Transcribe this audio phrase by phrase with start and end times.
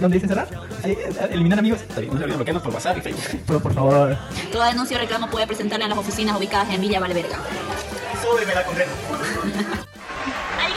[0.00, 0.48] donde dice cerrar,
[1.30, 1.80] eliminar amigos.
[1.82, 3.42] Está bien, no se olviden bloquearnos por WhatsApp y Facebook.
[3.46, 4.16] Pero por favor,
[4.52, 7.38] Toda denuncia o reclamo puede presentarla en las oficinas ubicadas en Villa Valverga.
[8.22, 8.90] súbeme la condena.
[10.58, 10.74] あり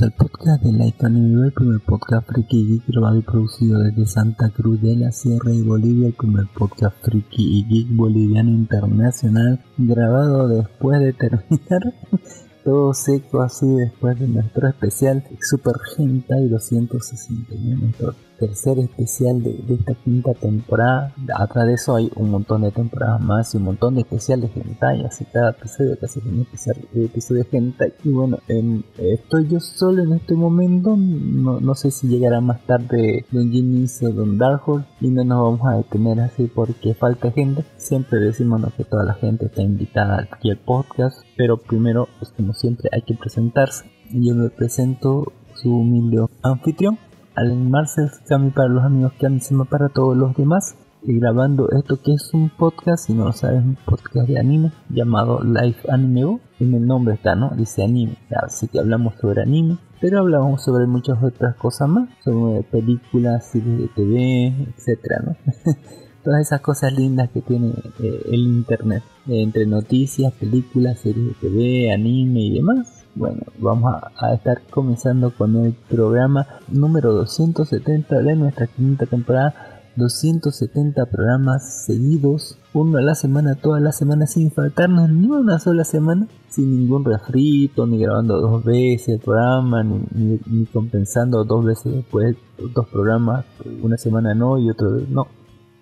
[0.00, 4.06] Bienvenidos al podcast de Life Anime, el primer podcast friki geek grabado y producido desde
[4.06, 9.62] Santa Cruz de la Sierra y Bolivia, el primer podcast friki y geek boliviano internacional
[9.76, 11.94] grabado después de terminar.
[12.64, 19.74] Todo seco así después de nuestro especial Super Hentai 261, nuestro tercer especial de, de
[19.74, 21.14] esta quinta temporada.
[21.36, 24.62] Atrás de eso hay un montón de temporadas más y un montón de especiales de
[24.62, 27.92] hentai, así cada episodio casi es un especial de episodio de hentai.
[28.02, 32.64] Y bueno, em, estoy yo solo en este momento, no, no sé si llegará más
[32.66, 36.94] tarde Don Jimmy's o Don Dark Horse y no nos vamos a detener así porque
[36.94, 37.64] falta gente.
[37.76, 42.54] Siempre decimos que toda la gente está invitada aquí al podcast, pero primero, pues como
[42.54, 43.84] siempre, hay que presentarse.
[44.10, 46.98] Yo me presento su humilde anfitrión,
[47.34, 50.76] Allen Marcel Cami para los amigos que me para todos los demás.
[51.02, 54.72] Y grabando esto que es un podcast, si no lo sabes, un podcast de anime
[54.90, 56.40] llamado Life Anime Go.
[56.58, 57.50] En el nombre está, ¿no?
[57.56, 58.16] Dice anime.
[58.30, 63.78] Así que hablamos sobre anime, pero hablamos sobre muchas otras cosas más, sobre películas, series
[63.78, 65.36] de TV, etcétera, ¿no?
[66.24, 71.34] Todas esas cosas lindas que tiene eh, el internet, eh, entre noticias, películas, series de
[71.40, 72.99] TV, anime y demás.
[73.20, 79.82] Bueno, vamos a, estar comenzando con el programa número 270 de nuestra quinta temporada.
[79.96, 85.84] 270 programas seguidos, uno a la semana, toda la semana, sin faltarnos ni una sola
[85.84, 91.62] semana, sin ningún refrito, ni grabando dos veces el programa, ni, ni, ni compensando dos
[91.62, 92.38] veces después
[92.74, 93.44] dos programas,
[93.82, 95.26] una semana no y otro no.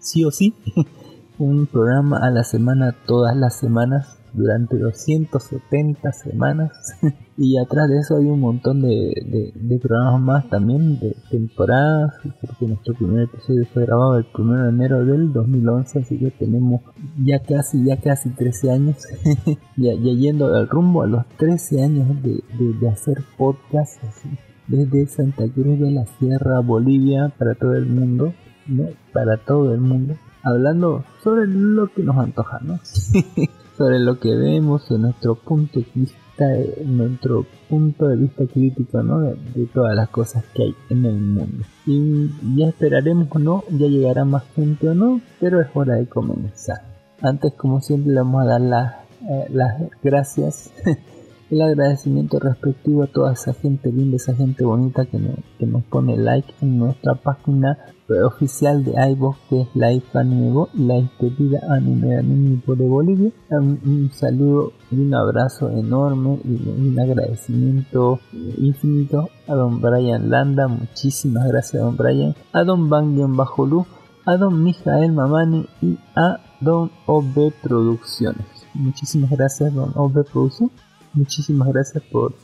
[0.01, 0.55] Sí o sí,
[1.39, 6.73] un programa a la semana, todas las semanas, durante 270 semanas
[7.37, 12.15] y atrás de eso hay un montón de, de, de, programas más también de temporadas
[12.41, 16.83] porque nuestro primer episodio fue grabado el 1 de enero del 2011 así que tenemos
[17.25, 18.97] ya casi ya casi 13 años
[19.77, 22.43] ya, ya, yendo al rumbo a los 13 años de,
[22.81, 24.29] de hacer podcast así,
[24.67, 28.35] desde Santa Cruz de la Sierra Bolivia para todo el mundo
[28.67, 28.89] ¿no?
[29.13, 32.79] para todo el mundo hablando sobre lo que nos antoja ¿no?
[33.79, 36.47] sobre lo que vemos en nuestro punto de vista,
[36.85, 39.21] nuestro punto de vista crítico, ¿no?
[39.21, 41.65] De, de, todas las cosas que hay en el mundo.
[41.87, 46.09] Y ya esperaremos o no, ya llegará más gente o no, pero es hora de
[46.09, 46.83] comenzar.
[47.23, 48.95] Antes, como siempre, le vamos a dar las,
[49.31, 50.73] eh, las gracias,
[51.51, 55.83] el agradecimiento respectivo a toda esa gente linda, esa gente bonita que, no, que nos
[55.85, 57.79] pone like en nuestra página
[58.25, 63.31] oficial de iVoox que es Life Anime Life de Vida Anime Anime de Bolivia.
[63.51, 68.21] Un, un, saludo y un abrazo enorme y un agradecimiento
[68.59, 70.69] infinito a don Brian Landa.
[70.69, 72.35] Muchísimas gracias don Brian.
[72.53, 73.87] A don Bangian Bajolú.
[74.25, 78.47] A don Mijael Mamani y a don OB Producciones.
[78.75, 80.88] Muchísimas gracias don OB Producciones.
[81.15, 82.35] Muchísimas gracias por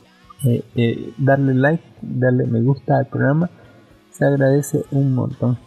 [0.43, 3.49] eh, eh, darle like, darle me gusta al programa
[4.17, 5.57] se agradece un montón.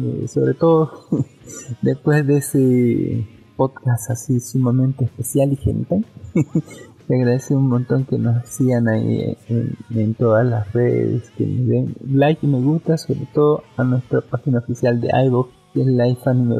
[0.00, 0.92] Eh, sobre todo
[1.82, 3.26] después de ese
[3.56, 6.04] podcast así sumamente especial y gente.
[7.08, 11.94] se agradece un montón que nos sigan ahí en, todas las redes, que nos den
[12.04, 16.22] like y me gusta, sobre todo a nuestra página oficial de iVoox, que es Life
[16.26, 16.56] Anime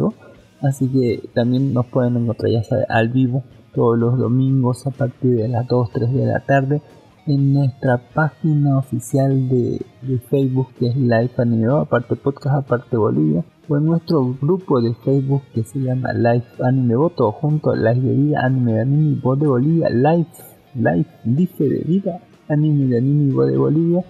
[0.63, 3.45] Así que también nos pueden encontrar ya al vivo
[3.77, 6.81] todos los domingos a partir de las 2, 3 de la tarde
[7.27, 13.45] en nuestra página oficial de, de Facebook que es Life Anime, aparte podcast, aparte Bolivia,
[13.69, 18.15] o en nuestro grupo de Facebook que se llama Life Anime todo junto, Life de
[18.15, 20.31] Vida, Anime de Anime, Voz de Bolivia, Life,
[20.75, 24.05] Life, Life de Vida, Anime de Anime, Voz de Bolivia,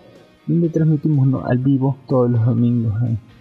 [0.47, 1.45] donde transmitimos ¿no?
[1.45, 2.95] al vivo todos los domingos,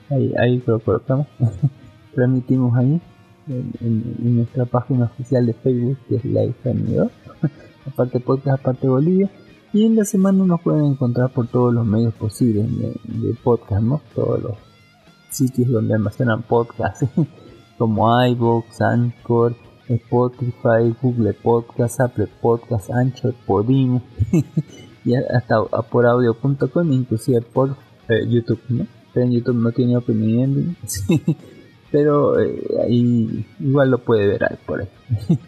[0.10, 1.28] ahí, ahí lo colocamos,
[2.16, 3.00] transmitimos ahí
[3.48, 7.10] en, nuestra página oficial de Facebook que es Life Anime,
[7.86, 9.30] aparte podcast, aparte Bolivia,
[9.74, 13.84] y en la semana nos pueden encontrar por todos los medios posibles de, de podcast,
[13.84, 14.02] ¿no?
[14.14, 14.58] Todos los
[15.30, 17.08] sitios donde almacenan podcasts,
[17.78, 19.56] como iVoox, Anchor,
[19.88, 24.02] Spotify, Google Podcast, Apple Podcast, Anchor, Podimo,
[25.06, 27.76] y hasta por audio.com, inclusive por
[28.10, 28.88] eh, YouTube, ¿no?
[29.14, 30.76] Pero en YouTube no tiene opinión,
[31.96, 34.90] pero eh, ahí igual lo puede ver ahí por ahí.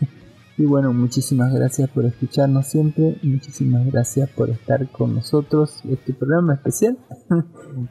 [0.60, 5.84] Y bueno, muchísimas gracias por escucharnos siempre, muchísimas gracias por estar con nosotros.
[5.88, 6.98] Este programa especial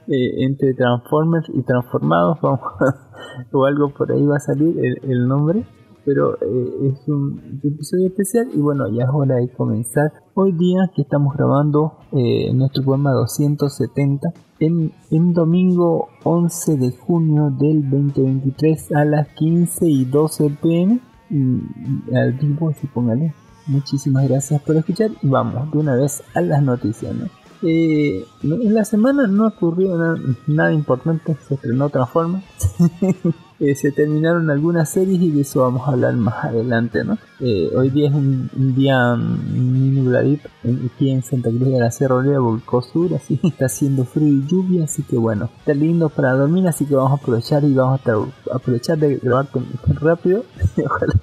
[0.08, 2.60] eh, entre Transformers y Transformados, vamos
[3.52, 5.64] o algo por ahí va a salir el, el nombre,
[6.06, 10.12] pero eh, es un episodio especial y bueno, ya es hora de comenzar.
[10.34, 17.50] Hoy día que estamos grabando eh, nuestro programa 270 en, en domingo 11 de junio
[17.50, 23.34] del 2023 a las 15 y 12 pm y al vivo si póngale
[23.66, 27.26] muchísimas gracias por escuchar y vamos de una vez a las noticias ¿no?
[27.62, 32.44] Eh, en la semana no ocurrió nada, nada importante se estrenó Transformers
[33.60, 37.16] eh, se terminaron algunas series y de eso vamos a hablar más adelante ¿no?
[37.40, 40.48] Eh, hoy día es un, un día muy nubladito
[40.92, 44.46] aquí en Santa Cruz de la Sierra Bolívar volcó sur así está haciendo frío y
[44.46, 48.00] lluvia así que bueno está lindo para dormir así que vamos a aprovechar y vamos
[48.06, 49.48] a aprovechar de grabar
[50.00, 50.44] rápido.
[50.84, 51.14] Ojalá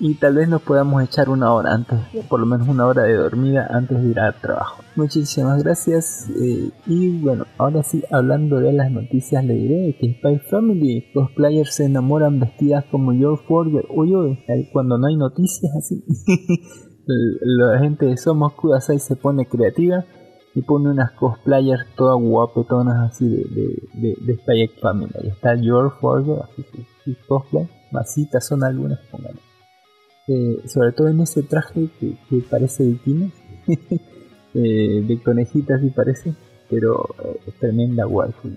[0.00, 3.14] y tal vez nos podamos echar una hora antes, por lo menos una hora de
[3.14, 4.82] dormida antes de ir al trabajo.
[4.96, 10.38] Muchísimas gracias eh, y bueno, ahora sí, hablando de las noticias, le diré que Spy
[10.50, 13.84] Family, los players se enamoran vestidas como George Forger.
[13.90, 14.38] Uy, uy,
[14.72, 16.02] cuando no hay noticias así,
[17.06, 20.06] la gente de Somos Kudasai se pone creativa
[20.54, 25.12] y pone unas cosplayers todas guapetonas así de, de, de, Spy Family.
[25.22, 26.64] Ahí está George Forger, así
[27.04, 29.49] sus cosplay, masitas son algunas, pónganle.
[30.32, 32.14] Eh, sobre todo en ese traje que,
[32.48, 33.32] parece bikini,
[34.54, 36.34] eh, de conejita así parece,
[36.68, 38.50] pero eh, es tremenda waifu.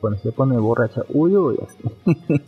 [0.00, 2.40] Cuando se pone borracha, uy, uy, así.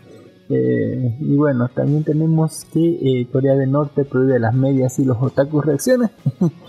[1.21, 6.11] y bueno, también tenemos que Corea del Norte prohíbe las medias y los otakus reaccionan.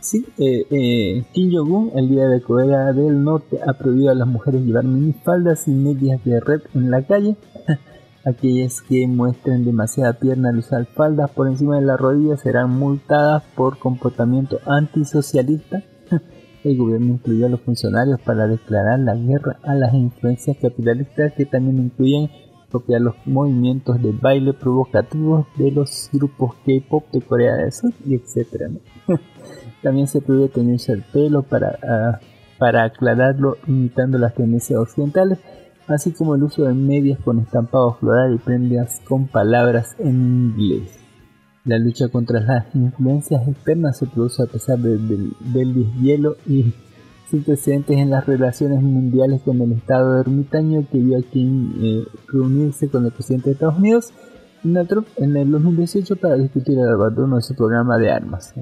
[0.00, 4.28] Sí, eh, eh, Kim Jong-un, el día de Corea del Norte, ha prohibido a las
[4.28, 7.36] mujeres llevar minifaldas y medias de red en la calle.
[8.28, 13.42] Aquellas que muestren demasiada pierna al usar faldas por encima de la rodilla serán multadas
[13.54, 15.82] por comportamiento antisocialista.
[16.62, 21.46] El gobierno incluyó a los funcionarios para declarar la guerra a las influencias capitalistas que
[21.46, 22.28] también incluyen
[22.70, 28.14] copiar los movimientos de baile provocativos de los grupos K-pop de Corea del Sur y
[28.14, 28.68] etcétera.
[29.82, 32.20] También se prohíbe tenerse el pelo para, ah,
[32.58, 35.38] para aclararlo imitando las tendencias occidentales
[35.88, 40.98] así como el uso de medias con estampado floral y prendas con palabras en inglés.
[41.64, 45.34] La lucha contra las influencias externas se produce a pesar del
[45.74, 46.72] deshielo y
[47.30, 52.04] sin precedentes en las relaciones mundiales con el Estado ermitaño que vio a King eh,
[52.28, 54.12] reunirse con el presidente de Estados Unidos,
[54.62, 58.54] Donald Trump, en el 2018 para discutir el abandono de su programa de armas.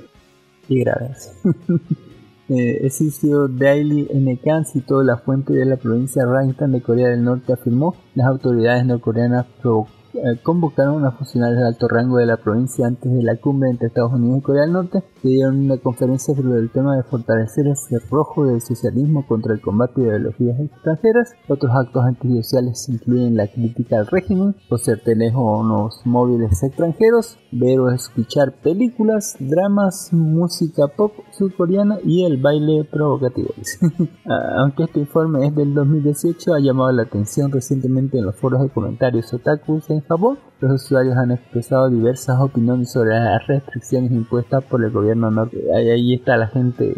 [0.68, 1.14] Qué grave
[2.52, 7.24] eh, el sitio Daily NK citó la fuente de la provincia Rangtan de Corea del
[7.24, 10.01] Norte afirmó las autoridades norcoreanas provocaron
[10.42, 14.12] convocaron a funcionarios de alto rango de la provincia antes de la cumbre entre Estados
[14.12, 17.76] Unidos y Corea del Norte, que dieron una conferencia sobre el tema de fortalecer el
[17.76, 21.32] cerrojo del socialismo contra el combate de ideologías extranjeras.
[21.48, 28.52] Otros actos antisociales incluyen la crítica al régimen, poseer teléfonos móviles extranjeros, ver o escuchar
[28.62, 33.50] películas, dramas, música pop surcoreana y el baile provocativo.
[34.24, 38.62] Ah, aunque este informe es del 2018, ha llamado la atención recientemente en los foros
[38.62, 44.62] de comentarios otakus en Japón, los usuarios han expresado diversas opiniones sobre las restricciones impuestas
[44.64, 45.58] por el gobierno norte.
[45.74, 46.94] Ahí, está la gente,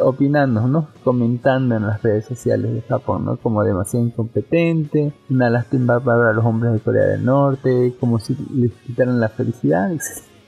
[0.00, 0.88] opinando, ¿no?
[1.04, 3.36] Comentando en las redes sociales de Japón, ¿no?
[3.36, 8.72] Como demasiado incompetente, una lástima para los hombres de Corea del Norte, como si les
[8.72, 9.92] quitaran la felicidad,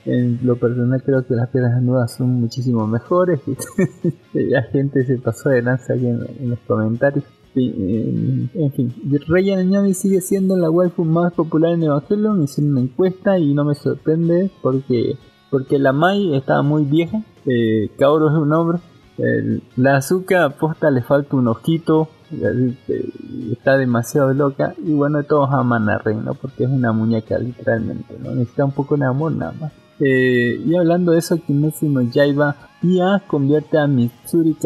[0.05, 3.39] En lo personal creo que las piedras nuevas son muchísimo mejores.
[4.33, 7.23] la gente se pasó de lanza aquí en los comentarios
[7.55, 8.93] en fin,
[9.27, 12.43] Ryan Ñami sigue siendo la waifu más popular en Evangelion.
[12.43, 15.17] Hice una encuesta y no me sorprende porque
[15.53, 17.21] porque la Mai estaba muy vieja.
[17.45, 18.79] Eh, Kaoru es un hombre.
[19.75, 22.09] la Azuka posta le falta un ojito.
[23.51, 24.73] Está demasiado loca.
[24.83, 26.33] Y bueno, todos aman a Rey, ¿no?
[26.33, 28.17] Porque es una muñeca, literalmente.
[28.17, 28.31] ¿no?
[28.31, 29.82] Necesita un poco de amor nada más.
[30.05, 34.57] Eh, y hablando de eso, Kimetsu no Yaiba IA convierte a Mitsuri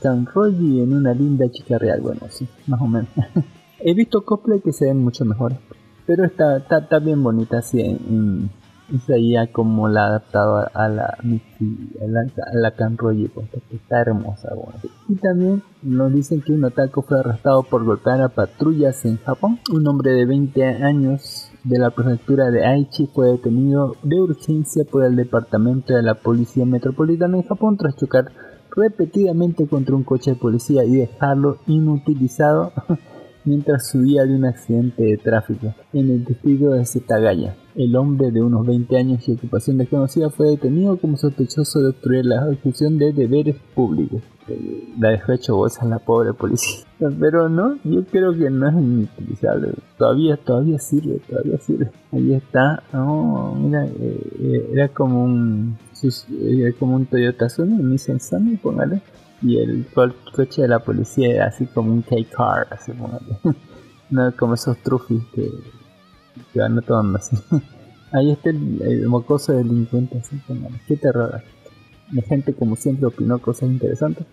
[0.00, 2.00] Kanroji en una linda chica real.
[2.00, 3.08] Bueno, sí, más o menos.
[3.80, 5.58] He visto cosplay que se ven mucho mejores.
[6.06, 8.50] Pero está, está, bien bonita así en,
[8.94, 14.00] esa IA como la ha adaptado a, la a la, a la Kanroji, pues, está
[14.00, 14.54] hermosa.
[14.54, 14.78] Bueno.
[15.08, 19.58] Y también nos dicen que un otaku fue arrestado por golpear a patrullas en Japón.
[19.72, 25.04] Un hombre de 20 años de la prefectura de Aichi fue detenido de urgencia por
[25.04, 28.26] el departamento de la policía metropolitana en Japón tras chocar
[28.74, 32.72] repetidamente contra un coche de policía y dejarlo inutilizado
[33.48, 37.56] mientras subía de un accidente de tráfico en el distrito de Setagaya.
[37.74, 42.26] El hombre de unos 20 años y ocupación desconocida fue detenido como sospechoso de obstruir
[42.26, 44.22] la ejecución de deberes públicos.
[44.98, 46.84] La dejó hecho bolsa la pobre policía.
[46.98, 49.72] Pero no, yo creo que no es inutilizable.
[49.96, 51.90] Todavía, todavía sirve, todavía sirve.
[52.12, 52.82] Ahí está.
[52.92, 55.78] Oh, mira, eh, eh, era como un,
[56.42, 59.02] era como un Toyota Sunny, un Nissan Sunny, póngale
[59.42, 59.86] y el
[60.34, 62.92] coche de la policía era así como un K-Car, así
[64.10, 65.50] no como esos trufis que,
[66.54, 67.36] van a todo así.
[68.12, 71.42] Ahí está el, mocoso delincuente, así como, qué terror.
[72.12, 74.26] La gente como siempre opinó cosas interesantes.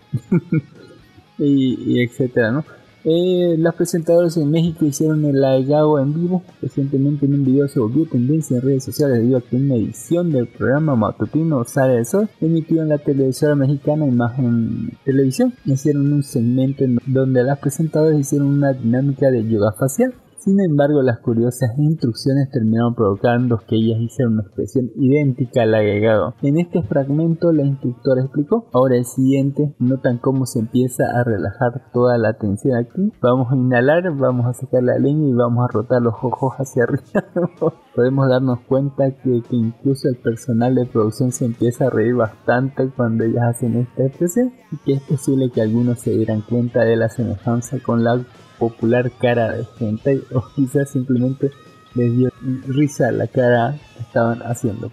[1.38, 2.64] y etcétera, ¿no?
[3.08, 6.42] Eh, las presentadoras en México hicieron el aegao en vivo.
[6.60, 10.32] Recientemente en un video se volvió tendencia en redes sociales debido a que una edición
[10.32, 15.54] del programa matutino Sale del Sol emitido en la televisora mexicana Imagen Televisión.
[15.64, 20.12] Hicieron un segmento en donde las presentadoras hicieron una dinámica de yoga facial
[20.46, 26.34] sin embargo, las curiosas instrucciones terminaron provocando que ellas hicieran una expresión idéntica al agregado.
[26.40, 31.90] En este fragmento, la instructora explicó, ahora el siguiente, notan cómo se empieza a relajar
[31.92, 33.12] toda la tensión aquí.
[33.20, 36.84] Vamos a inhalar, vamos a sacar la lengua y vamos a rotar los ojos hacia
[36.84, 37.24] arriba.
[37.96, 43.24] Podemos darnos cuenta que, incluso el personal de producción se empieza a reír bastante cuando
[43.24, 47.08] ellas hacen esta expresión y que es posible que algunos se dieran cuenta de la
[47.08, 48.24] semejanza con la
[48.58, 51.50] popular cara de gente o quizás simplemente
[51.94, 52.30] les dio
[52.66, 54.90] risa la cara que estaban haciendo.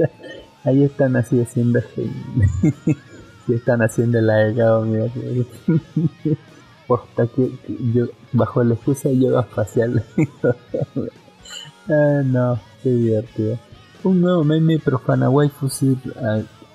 [0.64, 1.80] Ahí están así haciendo
[3.46, 5.06] si están haciendo el agregado, mira
[6.86, 7.50] posta que,
[7.94, 10.04] yo bajo la excusa de yoga facial.
[11.88, 13.58] ah, no, qué divertido.
[14.02, 15.68] Un nuevo meme profana waifu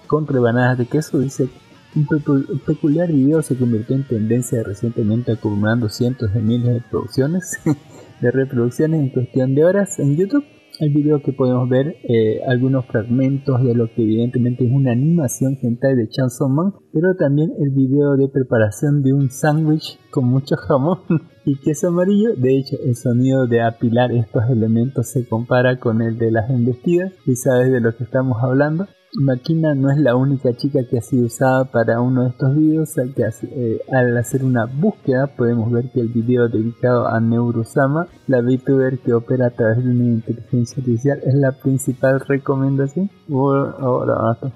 [0.07, 1.19] con rebanadas de queso.
[1.19, 1.49] Dice,
[1.95, 7.59] un pecu- peculiar video se convirtió en tendencia recientemente acumulando cientos de miles de producciones,
[8.21, 10.43] de reproducciones en cuestión de horas en YouTube.
[10.77, 15.57] El video que podemos ver eh, algunos fragmentos de lo que evidentemente es una animación
[15.61, 20.57] hentai de Chainsaw Man, pero también el video de preparación de un sándwich con mucho
[20.57, 20.99] jamón
[21.45, 22.35] y queso amarillo.
[22.35, 27.13] De hecho, el sonido de apilar estos elementos se compara con el de las embestidas
[27.25, 28.85] y sabes de lo que estamos hablando.
[29.17, 32.97] Makina no es la única chica que ha sido usada para uno de estos videos,
[32.97, 38.07] al, que eh, al hacer una búsqueda podemos ver que el video dedicado a Neurosama,
[38.27, 43.09] la VTuber que opera a través de una inteligencia artificial, es la principal recomendación.
[43.31, 44.51] Ahora, otro-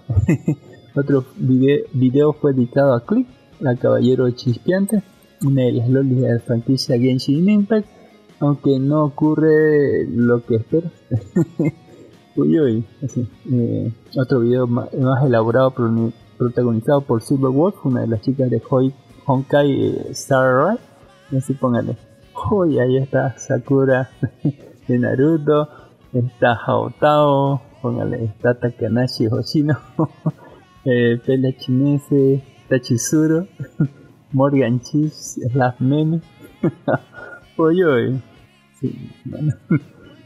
[0.95, 3.27] Otro video, video fue dedicado a Click,
[3.61, 5.03] la caballero chispeante,
[5.45, 7.87] una de las lolis de la franquicia Genshin Impact,
[8.39, 10.91] aunque no ocurre lo que esperas.
[12.41, 13.27] Uy, así.
[13.51, 15.73] Eh, otro video más, elaborado
[16.37, 18.93] protagonizado por Silver Wolf, una de las chicas de Hoi,
[19.25, 20.79] Honkai eh, Star Rail.
[21.37, 21.97] Así póngale.
[22.49, 24.09] Uy, ahí está Sakura
[24.87, 25.67] de Naruto,
[26.13, 29.77] está Haotao, póngale, está Takanashi Hoshino,
[30.85, 33.47] eh, Pela Chinese, Tachizuro,
[34.31, 36.21] Morgan Chiefs, Slash Meme.
[37.57, 38.21] Uy.
[38.79, 39.53] Sí, bueno.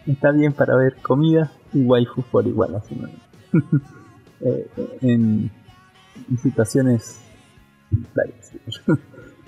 [0.05, 3.09] Está bien para ver comida y waifu por igual, así ¿no?
[4.45, 4.67] Eh,
[5.01, 5.49] en,
[6.29, 7.21] en situaciones
[8.13, 8.51] varias.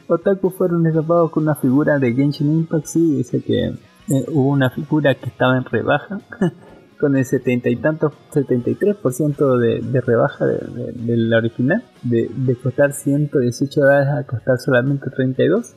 [0.08, 4.70] Otaku fueron atrapados con una figura de Genshin Impact, sí, dice que eh, hubo una
[4.70, 6.22] figura que estaba en rebaja
[7.00, 12.30] con el setenta y tantos, 73% de, de rebaja de, de- de la original, de,
[12.34, 15.74] de costar 118 dólares a costar solamente 32.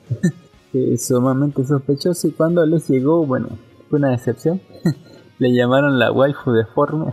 [0.75, 3.49] eh, sumamente sospechoso y cuando les llegó, bueno,
[3.91, 4.61] fue una decepción.
[5.39, 7.13] Le llamaron la waifu deforme,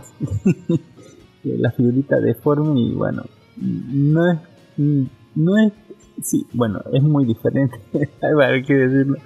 [1.44, 3.22] la figurita deforme y bueno,
[3.56, 4.38] no es,
[4.76, 5.72] no es,
[6.22, 7.78] sí, bueno, es muy diferente,
[8.22, 9.16] hay que decirlo.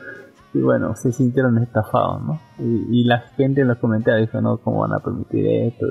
[0.53, 2.41] Y bueno, se sintieron estafados, ¿no?
[2.59, 5.87] Y, la gente en los comentarios dijo, no, ¿cómo van a permitir esto?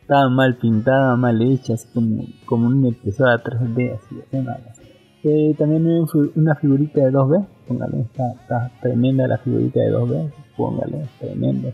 [0.00, 4.74] Estaba mal pintada, mal hecha, así como, como una impresora 3D, así de nada.
[5.22, 5.86] Eh, también
[6.34, 11.68] una figurita de 2B, póngale, está, está tremenda la figurita de 2B, póngale, tremenda.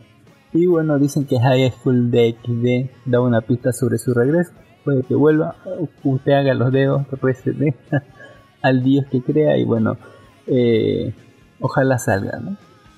[0.56, 4.52] Y bueno, dicen que High School DxD da una pista sobre su regreso,
[4.84, 5.56] puede que vuelva,
[6.02, 7.74] usted haga los dedos, recede
[8.62, 9.98] al dios que crea y bueno,
[10.46, 11.12] eh,
[11.60, 12.52] ojalá salga, ¿no?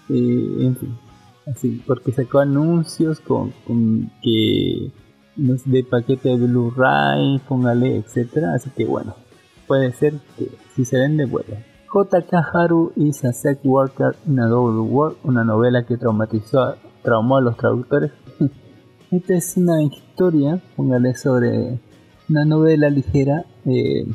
[0.09, 0.97] Eh, en fin,
[1.47, 4.93] así, porque sacó anuncios con, con que
[5.35, 9.17] de paquete de Blu-ray, póngale, etcétera, así que bueno,
[9.67, 11.57] puede ser que si se vende vuelva.
[11.93, 16.77] JK Haru is a sex worker in a double world, una novela que traumatizó,
[17.09, 18.13] traumó a los traductores.
[19.11, 21.81] Esta es una historia, póngale sobre
[22.29, 24.07] una novela ligera eh,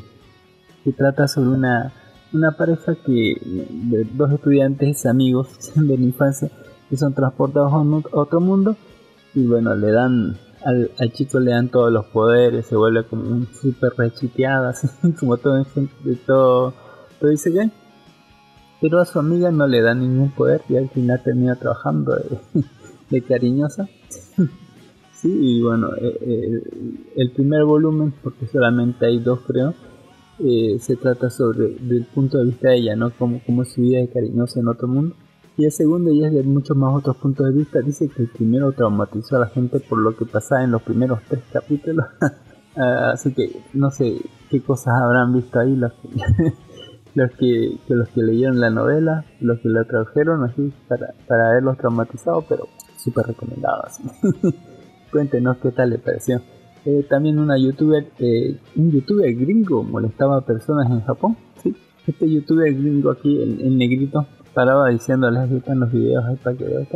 [0.84, 1.92] que trata sobre una,
[2.32, 6.48] una pareja que de dos estudiantes amigos de la infancia
[6.88, 8.76] que son transportados a otro mundo
[9.34, 13.22] y bueno le dan al, al chico le dan todos los poderes se vuelve como
[13.22, 14.86] un super rechiteado así
[15.18, 15.64] como todo
[16.04, 16.74] de todo
[17.18, 17.70] todo dice que
[18.80, 22.38] pero a su amiga no le da ningún poder y al final termina trabajando de,
[23.10, 23.88] de cariñosa
[25.12, 26.62] sí y bueno eh, eh,
[27.16, 29.74] el primer volumen porque solamente hay dos creo
[30.38, 33.10] eh, se trata sobre del punto de vista de ella, ¿no?
[33.10, 35.14] Como, como su vida de cariñosa en otro mundo.
[35.56, 37.80] Y el segundo ya es de muchos más otros puntos de vista.
[37.80, 41.20] Dice que el primero traumatizó a la gente por lo que pasaba en los primeros
[41.28, 42.06] tres capítulos.
[42.76, 46.08] Ah, Así que no sé qué cosas habrán visto ahí los que,
[47.14, 51.50] los que, que los que leyeron la novela, los que la tradujeron así para, para
[51.50, 52.66] haberlos traumatizado, pero
[53.04, 53.82] súper recomendado.
[53.86, 54.02] así.
[55.12, 56.40] Cuéntenos qué tal le pareció.
[56.84, 61.36] Eh, también una youtuber, eh, un youtuber gringo molestaba a personas en Japón.
[61.62, 61.74] ¿sí?
[62.06, 66.56] Este youtuber gringo aquí, el, el negrito, paraba diciéndoles, aquí están los videos ahí para
[66.56, 66.86] que vean.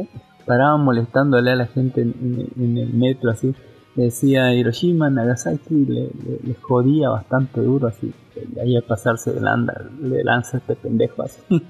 [0.46, 3.54] Paraba molestándole a la gente en, en- en el metro así.
[3.96, 8.12] Le decía Hiroshima, Nagasaki, le, le- le jodía bastante duro así.
[8.60, 11.40] Ahí a pasarse de landa, le lanza este pendejo así.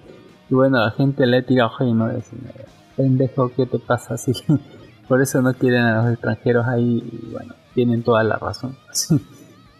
[0.50, 2.38] Y bueno, la gente le tira ojos y no decía,
[2.98, 4.32] pendejo, ¿qué te pasa así?
[5.06, 8.76] Por eso no quieren a los extranjeros ahí y bueno, tienen toda la razón.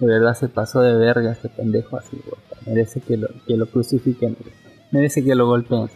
[0.01, 2.17] De verdad se pasó de verga este pendejo así,
[2.65, 4.37] merece que lo, que lo crucifiquen,
[4.93, 5.91] merece que lo golpeen.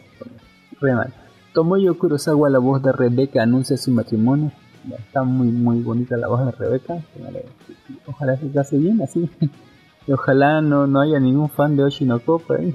[0.80, 1.14] Re mal.
[1.54, 4.50] Tomoyo Kurosawa, la voz de Rebeca, anuncia su matrimonio.
[4.98, 7.00] Está muy muy bonita la voz de Rebeca.
[8.06, 9.30] Ojalá se case bien así.
[10.04, 12.74] Y ojalá no, no haya ningún fan de Oshinoko por ahí.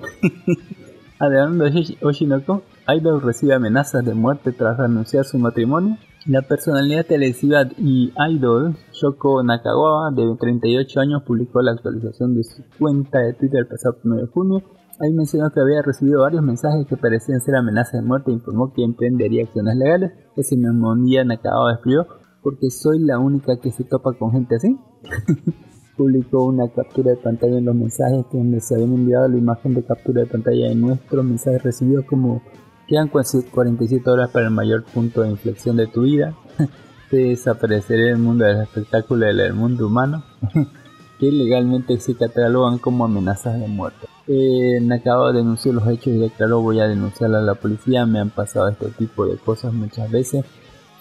[1.19, 2.61] Hablando de Oshi- Oshinoko,
[2.95, 5.97] Idol recibe amenazas de muerte tras anunciar su matrimonio.
[6.25, 12.63] La personalidad televisiva y idol Shoko Nakagawa, de 38 años, publicó la actualización de su
[12.77, 14.61] cuenta de Twitter el pasado 1 de junio.
[14.99, 18.73] Ahí mencionó que había recibido varios mensajes que parecían ser amenazas de muerte e informó
[18.73, 20.11] que emprendería acciones legales.
[20.35, 22.07] Ese mismo día Nakagawa escribió,
[22.43, 24.77] porque soy la única que se topa con gente así.
[25.97, 29.83] Publicó una captura de pantalla en los mensajes donde se habían enviado la imagen de
[29.83, 32.41] captura de pantalla de nuestro mensaje recibido como
[32.87, 36.33] Quedan 47 horas para el mayor punto de inflexión de tu vida.
[37.11, 40.23] de desaparecer el mundo del espectáculo del mundo humano.
[41.19, 44.07] que legalmente se catalogan como amenazas de muerte.
[44.27, 48.05] Eh, Nakaba denunció los hechos y declaró voy a denunciar a la policía.
[48.05, 50.45] Me han pasado este tipo de cosas muchas veces.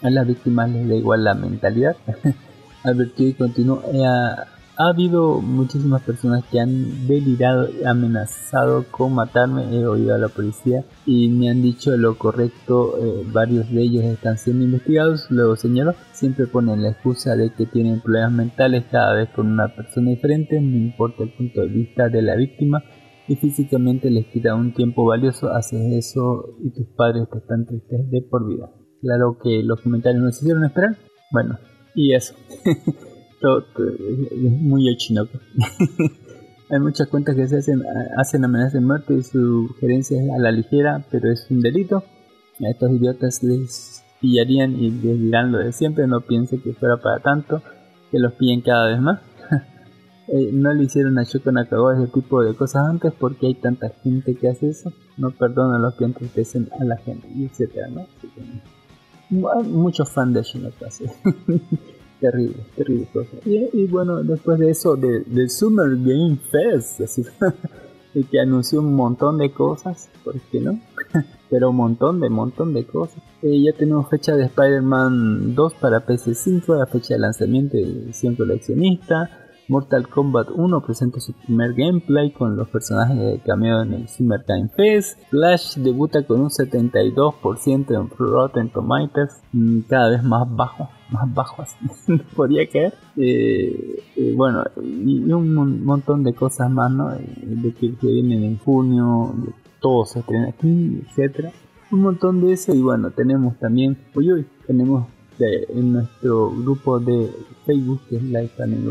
[0.02, 1.96] A las víctimas les da igual la mentalidad.
[2.82, 3.82] Advertió y continuó.
[4.78, 9.74] Ha habido muchísimas personas que han delirado y amenazado con matarme.
[9.74, 12.98] He oído a la policía y me han dicho lo correcto.
[13.00, 15.30] Eh, varios de ellos están siendo investigados.
[15.30, 19.74] Luego señaló, siempre ponen la excusa de que tienen problemas mentales cada vez con una
[19.74, 20.60] persona diferente.
[20.60, 22.84] No importa el punto de vista de la víctima
[23.28, 25.54] y físicamente les quita un tiempo valioso.
[25.54, 28.70] Haces eso y tus padres te están tristes de por vida.
[29.00, 30.98] Claro que los comentarios no se hicieron esperar.
[31.32, 31.58] Bueno,
[31.94, 32.34] y eso.
[33.40, 35.38] es muy ochinoco.
[36.70, 37.82] Hay muchas cuentas que se hacen,
[38.16, 42.02] hacen amenazas de muerte y su gerencia es a la ligera, pero es un delito.
[42.64, 46.96] A estos idiotas les pillarían y les dirán lo de siempre, no piense que fuera
[46.96, 47.62] para tanto,
[48.10, 49.20] que los pillen cada vez más.
[50.28, 53.90] Eh, no le hicieron a Shoko Nakagawa ese tipo de cosas antes porque hay tanta
[54.02, 54.92] gente que hace eso.
[55.16, 58.08] No perdonan los que entristecen a la gente, y etcétera, ¿no?
[59.30, 60.86] muchos fans de Shinoka
[62.20, 63.36] terrible, terrible cosa.
[63.44, 67.22] Y, bueno, después de eso, del Summer Game Fest, así,
[68.30, 70.80] que anunció un montón de cosas, ¿por qué no?
[71.50, 73.22] Pero un montón de, montón de cosas.
[73.42, 78.34] Eh, ya tenemos fecha de Spider-Man 2 para PC5, la fecha de lanzamiento de edición
[78.34, 79.45] coleccionista.
[79.68, 84.44] Mortal Kombat 1 presenta su primer gameplay con los personajes de cameo en el Summer
[84.46, 85.18] Game Fest.
[85.30, 91.68] Flash debuta con un 72% en Rotten Tomatoes, mm, cada vez más bajo más bajos,
[92.36, 92.94] podría caer.
[93.16, 97.12] Eh, eh, bueno, y, un montón de cosas más, ¿no?
[97.12, 101.52] Eh, de que se vienen en junio, de todo se estrena aquí, etcétera.
[101.92, 105.06] Un montón de eso y bueno, tenemos también, hoy hoy tenemos
[105.38, 107.30] en nuestro grupo de
[107.66, 108.88] Facebook que es Life Anime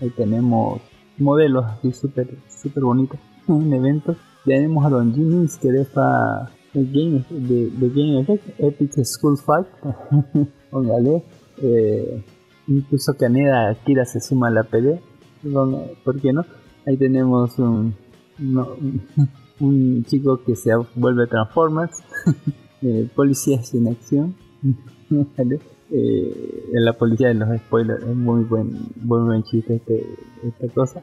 [0.00, 0.80] ahí tenemos
[1.18, 4.16] modelos así súper super bonitos en eventos.
[4.44, 9.66] Tenemos a Don Jimmy's que deja el game de, Game Effect, Epic School Fight.
[10.70, 11.22] Póngale
[11.62, 12.22] eh,
[12.66, 15.00] incluso Caneda Kira se suma a la PD.
[16.04, 16.44] ¿Por qué no?
[16.86, 17.94] Ahí tenemos un,
[19.60, 21.96] un chico que se vuelve Transformers,
[22.82, 24.34] eh, policías en acción.
[25.90, 30.04] Eh, la policía de los spoilers es muy buen, muy buen chiste este,
[30.46, 31.02] esta cosa.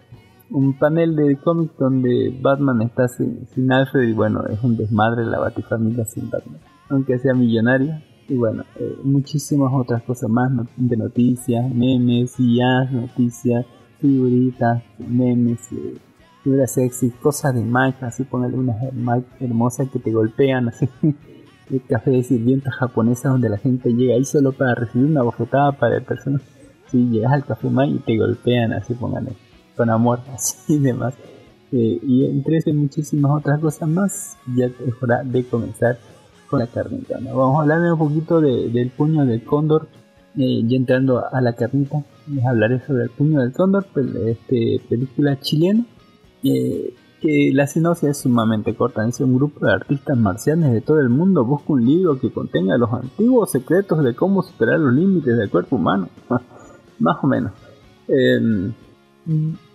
[0.50, 5.26] Un panel de cómics donde Batman está sin, sin Alfred y bueno, es un desmadre
[5.26, 6.60] la Batifamilia sin Batman.
[6.90, 7.96] Aunque sea millonario,
[8.28, 13.66] y bueno, eh, muchísimas otras cosas más de noticias, memes, ya noticias,
[14.00, 15.98] figuritas, memes, eh,
[16.44, 20.90] figuras sexy, cosas de Mike, así póngale unas Mike hermosas que te golpean, así.
[21.70, 25.72] El café de sirvienta japonesa donde la gente llega ahí solo para recibir una bofetada
[25.72, 26.42] para el personal.
[26.92, 29.32] Si llegas al café Mike y te golpean, así póngale,
[29.76, 31.16] con amor, así y demás.
[31.72, 35.98] Eh, y entre esas muchísimas otras cosas más, ya es hora de comenzar
[36.50, 37.18] con la carnita.
[37.20, 39.88] Vamos a hablar un poquito del puño del cóndor.
[40.38, 43.88] Eh, ya entrando a la carnita, les hablaré sobre el puño del cóndor,
[44.28, 45.86] este, película chilena.
[46.44, 46.94] Eh,
[47.26, 49.04] que la sinopsis es sumamente corta.
[49.04, 52.78] Dice un grupo de artistas marcianes de todo el mundo busca un libro que contenga
[52.78, 56.10] los antiguos secretos de cómo superar los límites del cuerpo humano.
[57.00, 57.52] Más o menos.
[58.08, 58.72] Em,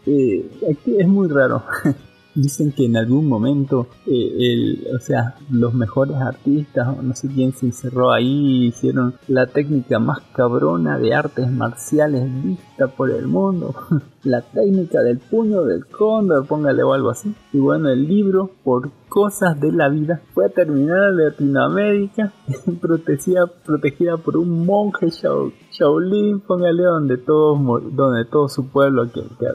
[0.07, 1.63] eh, aquí es muy raro.
[2.35, 7.53] dicen que en algún momento, eh, el, o sea, los mejores artistas, no sé quién
[7.53, 13.75] se encerró ahí, hicieron la técnica más cabrona de artes marciales vista por el mundo.
[14.25, 17.35] la técnica del puño del cóndor, póngale o algo así.
[17.53, 22.33] Y bueno, el libro, por cosas de la vida, fue terminada en Latinoamérica,
[22.81, 29.11] protegida, protegida por un monje Shaolin, póngale donde todo, donde todo su pueblo,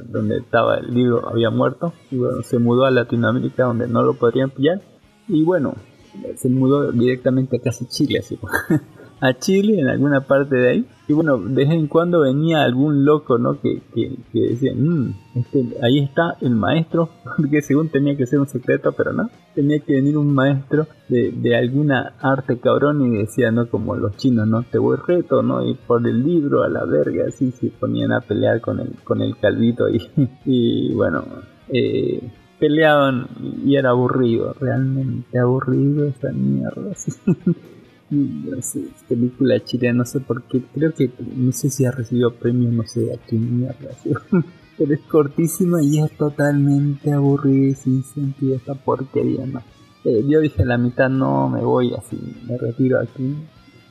[0.10, 1.94] donde estaba el libro, había muerto.
[2.12, 4.82] Y bueno, se mudó a Latinoamérica donde no lo podrían pillar.
[5.28, 5.74] Y bueno,
[6.36, 8.38] se mudó directamente a casi Chile, así.
[9.22, 10.86] a Chile en alguna parte de ahí.
[11.08, 13.60] Y bueno, de vez en cuando venía algún loco, ¿no?
[13.62, 18.40] Que, que, que decía, "Mm, este, ahí está el maestro, porque según tenía que ser
[18.40, 19.30] un secreto, pero no.
[19.54, 23.70] Tenía que venir un maestro de, de alguna arte cabrón y decía, ¿no?
[23.70, 24.64] Como los chinos, ¿no?
[24.64, 25.66] Te voy reto, ¿no?
[25.68, 29.22] Y por el libro a la verga, así se ponían a pelear con el, con
[29.22, 30.02] el calvito y,
[30.46, 31.24] y bueno,
[31.70, 32.20] eh,
[32.60, 33.28] peleaban
[33.64, 36.94] y era aburrido, realmente aburrido esa mierda.
[38.10, 42.34] no sé, película chilena, no sé por qué, creo que no sé si ha recibido
[42.36, 43.90] premios, no sé a qué mierda,
[44.78, 49.62] pero es cortísima y es totalmente aburrida y sin sentido esta porquería, ¿no?
[50.04, 53.36] Eh, yo dije a la mitad, no, me voy así, me retiro aquí.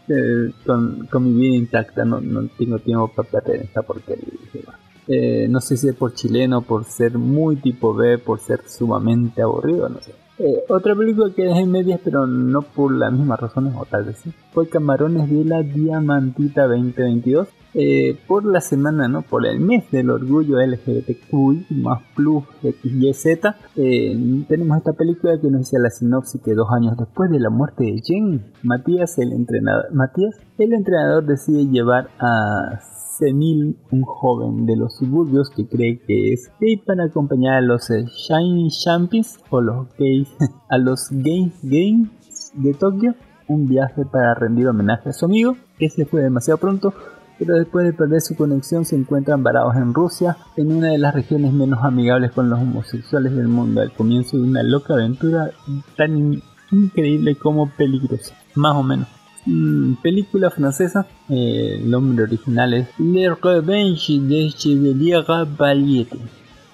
[0.09, 4.27] eh, con, con mi vida intacta, no, no tengo tiempo para perder esta porquería.
[4.40, 4.64] dije.
[5.07, 9.42] Eh, no sé si es por chileno, por ser muy tipo B, por ser sumamente
[9.42, 10.14] aburrido, no sé.
[10.38, 14.05] Eh, otra película que dejé en medias, pero no por las mismas razones, o tal
[14.05, 17.49] vez sí, fue Camarones de la Diamantita 2022.
[17.77, 19.23] Eh, por la semana, ¿no?
[19.23, 23.27] Por el mes del orgullo LGBTQI más plus XYZ,
[23.75, 27.51] eh, tenemos esta película que nos dice la sinopsis que dos años después de la
[27.51, 32.79] muerte de Jen, Matías, el entrenador, Matías, el entrenador decide llevar a
[33.18, 37.90] Semil, un joven de los suburbios que cree que es gay para acompañar a los
[37.90, 40.29] eh, Shiny Champions o los gays
[40.70, 42.09] a los Games Games
[42.55, 43.14] de Tokio,
[43.48, 46.94] un viaje para rendir homenaje a su amigo que se fue demasiado pronto,
[47.38, 51.14] pero después de perder su conexión se encuentran varados en Rusia, en una de las
[51.14, 55.50] regiones menos amigables con los homosexuales del mundo, al comienzo de una loca aventura
[55.96, 59.09] tan in- increíble como peligrosa, más o menos.
[59.46, 65.24] Mm, película francesa, eh, el nombre original es Le Revenge de Chevalier
[65.59, 66.16] Valiente,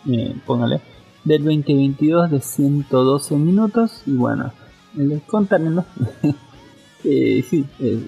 [0.08, 0.80] eh, póngale,
[1.24, 4.52] del 2022 de 112 minutos y bueno,
[4.94, 5.84] les contaré, ¿no?
[7.02, 7.98] Eh, eh, eh,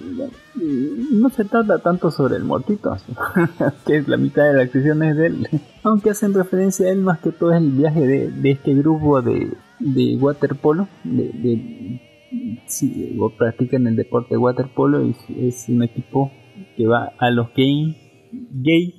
[1.13, 2.95] no se trata tanto sobre el muertito,
[3.87, 5.49] que es la mitad de la acción es de él,
[5.83, 9.51] aunque hacen referencia a él más que todo el viaje de, de este grupo de,
[9.79, 12.03] de waterpolo, de
[12.67, 16.31] sí, practican el deporte de waterpolo y es un equipo
[16.77, 17.97] que va a los game,
[18.53, 18.95] gay,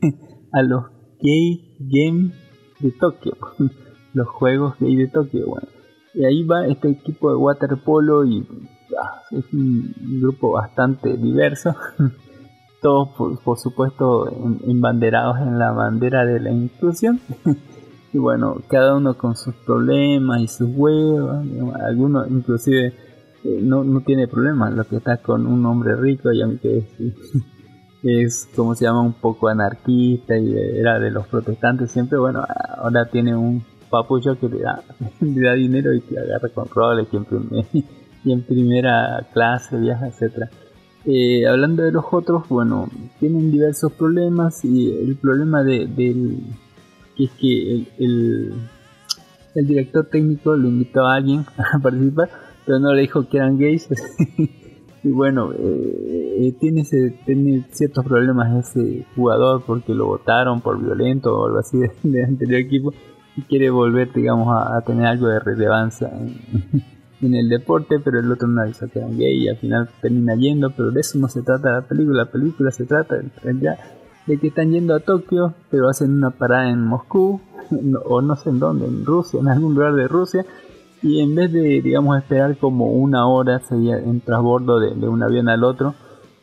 [0.52, 0.84] a los
[1.20, 2.32] gay game
[2.80, 3.36] de Tokio,
[4.14, 5.68] los juegos gay de Tokio, bueno.
[6.12, 8.44] Y ahí va este equipo de waterpolo y
[9.00, 11.74] ah, es un grupo bastante diverso.
[12.82, 14.26] Todos, por, por supuesto,
[14.66, 17.20] embanderados en la bandera de la inclusión.
[18.12, 22.94] Y bueno, cada uno con sus problemas y sus digamos, Algunos, inclusive,
[23.44, 24.74] eh, no, no tiene problemas.
[24.74, 26.84] Lo que está con un hombre rico, y aunque es,
[28.02, 32.44] es como se llama, un poco anarquista y era de los protestantes siempre, bueno,
[32.78, 34.82] ahora tiene un papucho que le da,
[35.20, 37.26] le da dinero y te agarra con roles y en,
[38.24, 40.50] y en primera clase viaja, etcétera.
[41.06, 46.40] Eh, hablando de los otros, bueno, tienen diversos problemas y el problema de, del
[47.20, 47.72] que es que
[48.04, 48.52] el,
[49.54, 52.30] el, director técnico le invitó a alguien a participar,
[52.64, 53.88] pero no le dijo que eran gays.
[55.02, 56.84] y bueno, eh, eh, tiene,
[57.24, 62.24] tiene ciertos problemas ese jugador porque lo votaron por violento o algo así del de
[62.24, 62.94] anterior equipo
[63.36, 66.10] y quiere volver, digamos, a, tener algo de relevancia
[67.22, 70.34] en, el deporte, pero el otro no avisó que eran gay y al final termina
[70.34, 73.78] yendo, pero de eso no se trata la película, la película se trata realidad
[74.30, 77.40] de que están yendo a Tokio, pero hacen una parada en Moscú,
[77.70, 80.44] no- o no sé en dónde, en Rusia, en algún lugar de Rusia,
[81.02, 85.22] y en vez de, digamos, esperar como una hora sería en transbordo de, de un
[85.22, 85.94] avión al otro,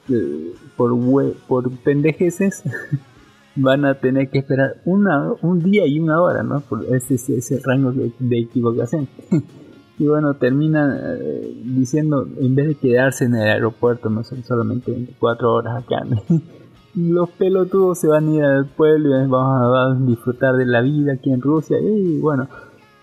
[0.09, 2.63] eh, por, hue- por pendejeces,
[3.55, 6.61] van a tener que esperar una, un día y una hora, ¿no?
[6.61, 9.07] Por ese, ese, rango de, de equivocación.
[9.99, 14.91] y bueno, terminan eh, diciendo, en vez de quedarse en el aeropuerto, no son solamente
[14.91, 16.03] 24 horas acá,
[16.97, 21.13] los pelotudos se van a ir al pueblo y vamos a disfrutar de la vida
[21.13, 21.77] aquí en Rusia.
[21.79, 22.47] Y bueno,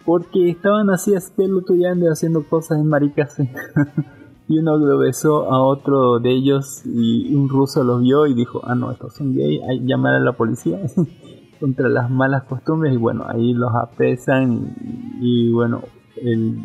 [0.05, 3.37] porque estaban así pelotudeando haciendo cosas en maricas.
[4.49, 8.63] y uno lo besó a otro de ellos y un ruso los vio y dijo,
[8.65, 10.81] ah no, estos son gay, hay llamar a la policía
[11.61, 14.75] contra las malas costumbres y bueno, ahí los apresan
[15.21, 15.83] y, bueno,
[16.17, 16.59] el,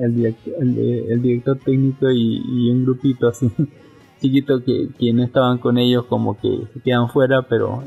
[0.00, 3.52] el, director, el director técnico y, y un grupito así
[4.22, 7.82] chiquito que, no estaban con ellos como que se quedan fuera, pero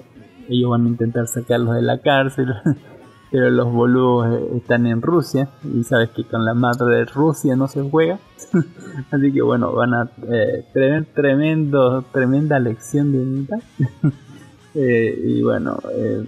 [0.49, 2.53] ellos van a intentar sacarlos de la cárcel.
[3.31, 7.55] pero los boludos eh, están en Rusia y sabes que con la madre de Rusia
[7.55, 8.19] no se juega.
[9.11, 13.59] Así que bueno, van a eh, tener tremendo, tremenda lección de unidad.
[14.75, 16.23] eh, y bueno, eh,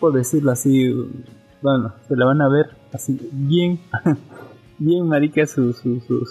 [0.00, 0.92] por decirlo así,
[1.60, 3.78] bueno, se la van a ver así bien,
[4.78, 6.26] bien marica su, su, su,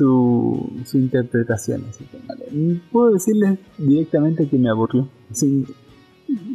[0.00, 1.84] su, su interpretación.
[1.90, 2.80] Así que, vale.
[2.90, 5.08] Puedo decirles directamente que me aburrió.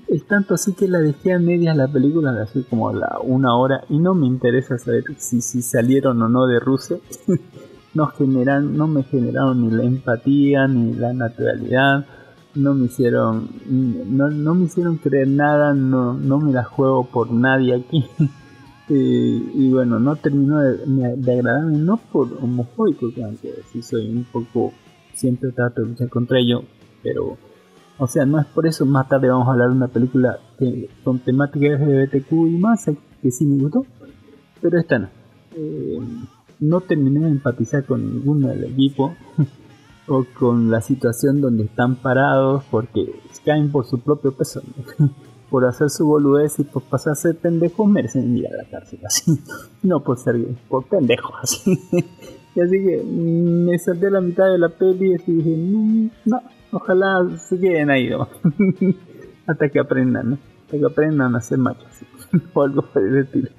[0.08, 3.56] Es tanto así que la dejé a medias la película de hace como la una
[3.56, 6.98] hora y no me interesa saber si, si salieron o no de Rusia.
[7.94, 12.08] no, generan, no me generaron ni la empatía ni la naturalidad.
[12.56, 17.32] No me hicieron no, no me hicieron creer nada, no, no me la juego por
[17.32, 18.06] nadie aquí.
[18.90, 24.10] Eh, y bueno, no terminó de, de agradarme, no por homofóbico, que aunque sí soy
[24.10, 24.74] un poco,
[25.14, 26.64] siempre trato de luchar contra ello,
[27.02, 27.38] pero
[27.98, 30.90] o sea, no es por eso más tarde vamos a hablar de una película que,
[31.04, 32.86] con temática LGBTQ y más,
[33.22, 33.86] que sí me gustó,
[34.62, 35.10] pero esta no.
[35.56, 36.00] Eh,
[36.60, 39.16] no terminé de empatizar con ninguno del equipo
[40.08, 44.62] o con la situación donde están parados porque caen por su propio peso.
[45.56, 49.32] por hacer su boludez y por pasarse pendejos merecen ir a la cárcel así.
[49.84, 50.36] No por ser
[50.68, 51.80] por pendejos así.
[52.56, 56.10] y así que mm, me salté a la mitad de la peli y dije, mm,
[56.26, 56.42] no,
[56.74, 58.10] Ojalá se queden ahí,
[59.48, 60.38] Hasta que aprendan, ¿no?
[60.66, 62.02] Hasta que aprendan a ser machos.
[62.54, 63.50] o algo por el estilo.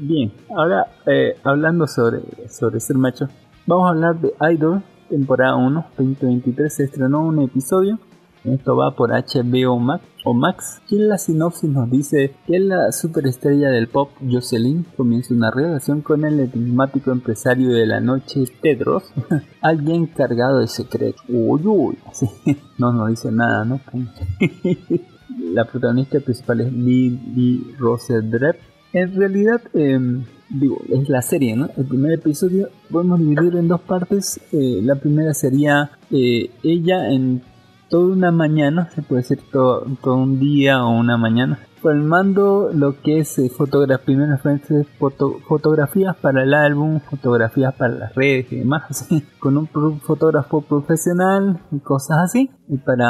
[0.00, 3.28] Bien, ahora eh, hablando sobre, sobre ser macho,
[3.64, 6.74] vamos a hablar de Idol, temporada 1, 2023.
[6.74, 8.00] Se estrenó un episodio
[8.54, 10.80] esto va por HBO Max o Max.
[10.88, 16.02] Y en la sinopsis nos dice que la superestrella del pop Jocelyn comienza una relación
[16.02, 19.04] con el enigmático empresario de la noche Tedros,
[19.62, 21.22] alguien cargado de secreto.
[21.28, 21.98] Uy, uy,
[22.78, 23.80] no nos dice nada, ¿no?
[25.52, 28.56] la protagonista principal es Lily Rose Drepp.
[28.92, 31.68] En realidad, em, digo, es la serie, ¿no?
[31.76, 34.40] El primer episodio podemos dividir en dos partes.
[34.52, 37.42] Eh, la primera sería eh, ella en
[37.88, 43.00] toda una mañana, se puede decir todo, todo un día o una mañana, filmando lo
[43.00, 44.38] que es eh, fotografía, primero
[44.98, 49.68] foto, fotografías para el álbum, fotografías para las redes y demás, con un
[50.00, 53.08] fotógrafo profesional y cosas así, y para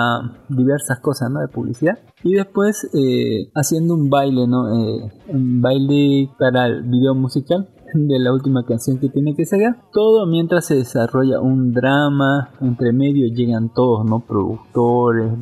[0.48, 1.40] diversas cosas ¿no?
[1.40, 1.98] de publicidad.
[2.22, 4.74] Y después eh, haciendo un baile, ¿no?
[4.74, 9.76] Eh, un baile para el video musical de la última canción que tiene que sacar.
[9.92, 14.20] Todo mientras se desarrolla un drama, entre medio llegan todos, ¿no?
[14.20, 15.32] Productores,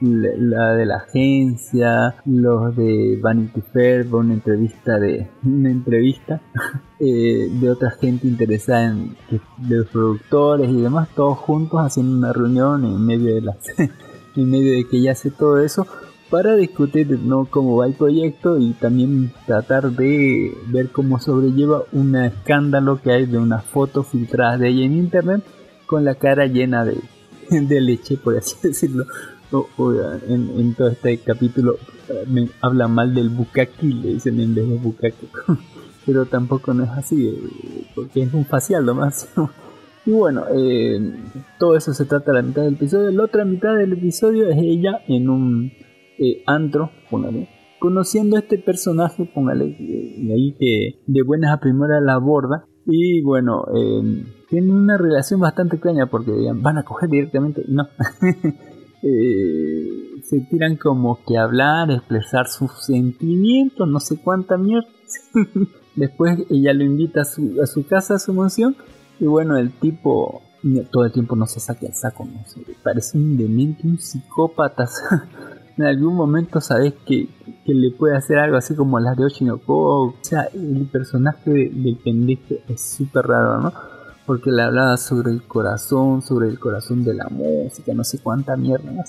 [0.00, 6.40] la de la agencia, los de Vanity Fair, una entrevista de una entrevista
[7.00, 9.16] eh, de otra gente interesada en
[9.68, 13.56] los productores y demás, todos juntos haciendo una reunión en medio de las
[14.36, 15.86] en medio de que ya hace todo eso
[16.30, 17.46] para discutir ¿no?
[17.46, 23.26] cómo va el proyecto y también tratar de ver cómo sobrelleva un escándalo que hay
[23.26, 25.42] de unas fotos filtradas de ella en internet
[25.86, 27.00] con la cara llena de,
[27.80, 29.06] leche, por así decirlo.
[30.28, 34.76] en, todo este capítulo eh, me habla mal del bukaki, le dicen en vez de
[34.76, 35.26] bukaki.
[36.06, 39.28] Pero tampoco no es así, eh, porque es un facial nomás.
[40.06, 41.12] Y bueno, eh,
[41.58, 43.10] todo eso se trata de la mitad del episodio.
[43.10, 45.72] La otra mitad del episodio es ella en un
[46.20, 46.44] eh,
[47.10, 47.48] póngale,
[47.78, 52.66] conociendo a este personaje, póngale, eh, ahí que de buenas a primeras la aborda.
[52.86, 57.88] Y bueno, eh, tienen una relación bastante extraña porque van a coger directamente, no.
[59.02, 64.90] Eh, se tiran como que hablar, expresar sus sentimientos, no sé cuánta mierda.
[65.96, 68.76] Después ella lo invita a su, a su casa, a su mansión.
[69.18, 70.42] Y bueno, el tipo
[70.90, 72.44] todo el tiempo no se saca el saco, no
[72.82, 74.86] parece un demente, un psicópata.
[75.76, 77.28] en algún momento sabes que,
[77.66, 80.02] le puede hacer algo así como las de Oshinoko.
[80.02, 83.72] O sea, el personaje del pendejo es súper raro, ¿no?
[84.26, 88.56] Porque le hablaba sobre el corazón, sobre el corazón de la música, no sé cuánta
[88.56, 88.90] mierda,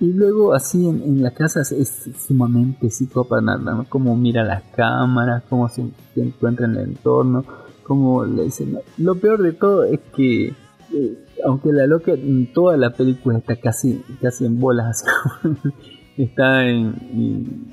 [0.00, 3.84] Y luego así en, la casa es, sumamente psicópata, ¿no?
[3.86, 5.84] Como mira las cámaras, cómo se,
[6.16, 7.44] encuentra en el entorno,
[7.82, 8.78] cómo le dicen...
[8.96, 10.54] Lo peor de todo es que
[10.92, 15.04] eh, aunque la loca en toda la película está casi, casi en bolas,
[16.16, 17.72] está en,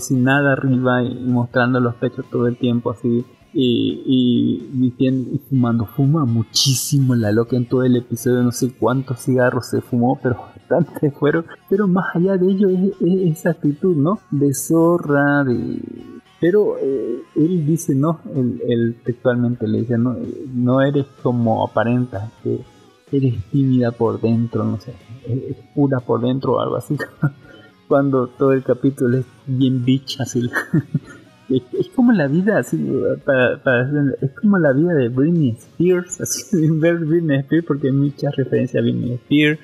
[0.00, 6.24] sin nada arriba y mostrando los pechos todo el tiempo así y, y, fumando, fuma
[6.24, 10.36] muchísimo la loca en todo el episodio, no sé cuántos cigarros se fumó, pero
[10.70, 14.20] bastante fueron, pero más allá de ello es esa actitud, ¿no?
[14.30, 15.82] De zorra, de
[16.40, 20.16] pero eh, él dice, no, él, textualmente le dice, no,
[20.54, 22.60] no eres como aparentas, que
[23.12, 24.94] eres tímida por dentro, no sé,
[25.26, 26.96] es pura por dentro o algo así.
[27.88, 30.48] Cuando todo el capítulo es bien bitch, así.
[31.50, 32.90] es, como la vida, así,
[34.22, 38.80] es como la vida de Britney Spears, así, ver Britney Spears, porque hay muchas referencias
[38.80, 39.60] a Britney Spears.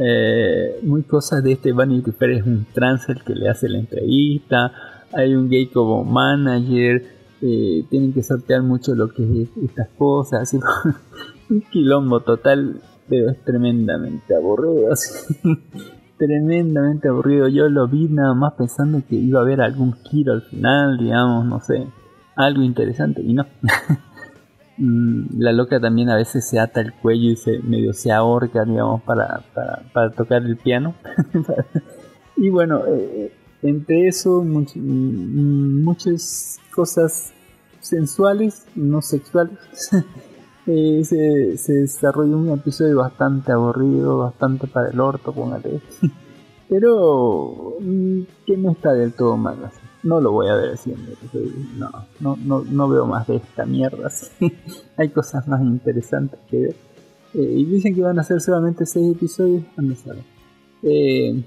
[0.00, 3.78] Eh, muy cosas de este Vanity Fair es un trans el que le hace la
[3.78, 4.72] entrevista
[5.12, 7.04] hay un gay como manager,
[7.40, 10.52] eh, tienen que sortear mucho lo que es estas cosas,
[11.50, 14.94] un quilombo total, pero es tremendamente aburrido,
[16.18, 17.48] tremendamente aburrido.
[17.48, 21.46] Yo lo vi nada más pensando que iba a haber algún giro al final, digamos,
[21.46, 21.86] no sé,
[22.36, 23.46] algo interesante, y no.
[24.80, 28.64] Mm, la loca también a veces se ata el cuello y se medio se ahorca,
[28.64, 30.94] digamos, para, para, para tocar el piano.
[32.36, 33.32] y bueno, eh,
[33.62, 37.32] entre eso, mm, muchas cosas
[37.80, 39.58] sensuales, no sexuales.
[40.66, 45.80] eh, se, se desarrolló un episodio bastante aburrido, bastante para el orto, póngale.
[46.68, 51.14] Pero mm, que no está del todo mal así no lo voy a ver siempre.
[51.76, 51.90] No,
[52.20, 54.10] no, no, no veo más de esta mierda.
[54.96, 56.76] Hay cosas más interesantes que ver.
[57.34, 59.64] Eh, y dicen que van a ser solamente 6 episodios.
[59.76, 59.94] No
[60.82, 61.42] eh,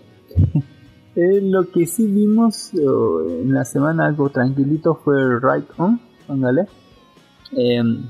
[1.16, 6.00] eh, lo que sí vimos en la semana algo tranquilito fue Right On.
[7.54, 8.04] Em,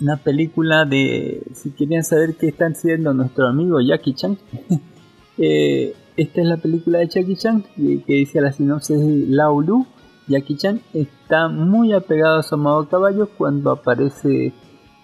[0.00, 4.38] una película de, si querían saber qué están haciendo nuestro amigo Jackie Chan,
[5.38, 9.86] eh, esta es la película de Jackie Chan que, dice la sinopsis de Lao Lu.
[10.28, 14.52] Jackie Chan está muy apegado a su amado caballo cuando aparece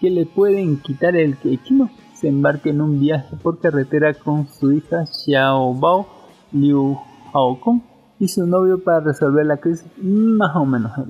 [0.01, 1.37] que le pueden quitar el
[1.71, 6.22] no Se embarca en un viaje por carretera con su hija Xiao Bao
[6.53, 6.99] Liu
[7.33, 7.81] Kong
[8.19, 10.93] y su novio para resolver la crisis más o menos.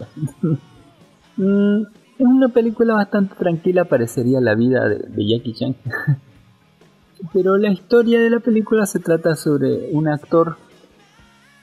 [1.34, 1.84] Mm,
[2.18, 5.74] es una película bastante tranquila, parecería la vida de Jackie Chan.
[7.32, 10.56] Pero la historia de la película se trata sobre un actor,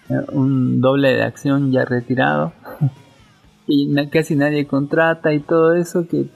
[0.09, 2.53] eh, un doble de acción ya retirado,
[3.67, 6.29] que casi nadie contrata y todo eso, que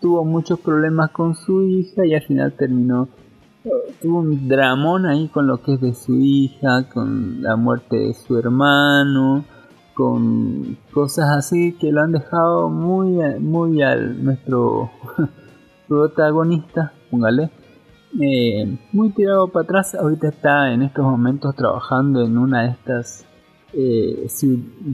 [0.00, 3.08] tuvo muchos problemas con su hija y al final terminó,
[4.00, 8.14] tuvo un dramón ahí con lo que es de su hija, con la muerte de
[8.14, 9.44] su hermano,
[9.94, 14.90] con cosas así que lo han dejado muy, muy al nuestro
[15.88, 17.50] protagonista, póngale
[18.20, 19.94] eh, muy tirado para atrás.
[19.94, 23.24] Ahorita está en estos momentos trabajando en una de estas
[23.72, 24.26] eh,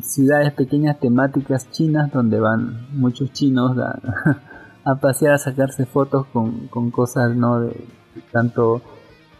[0.02, 7.34] ciudades pequeñas temáticas chinas donde van muchos chinos a, pasear a sacarse fotos con, cosas,
[7.36, 7.60] ¿no?
[7.60, 7.86] De,
[8.32, 8.82] tanto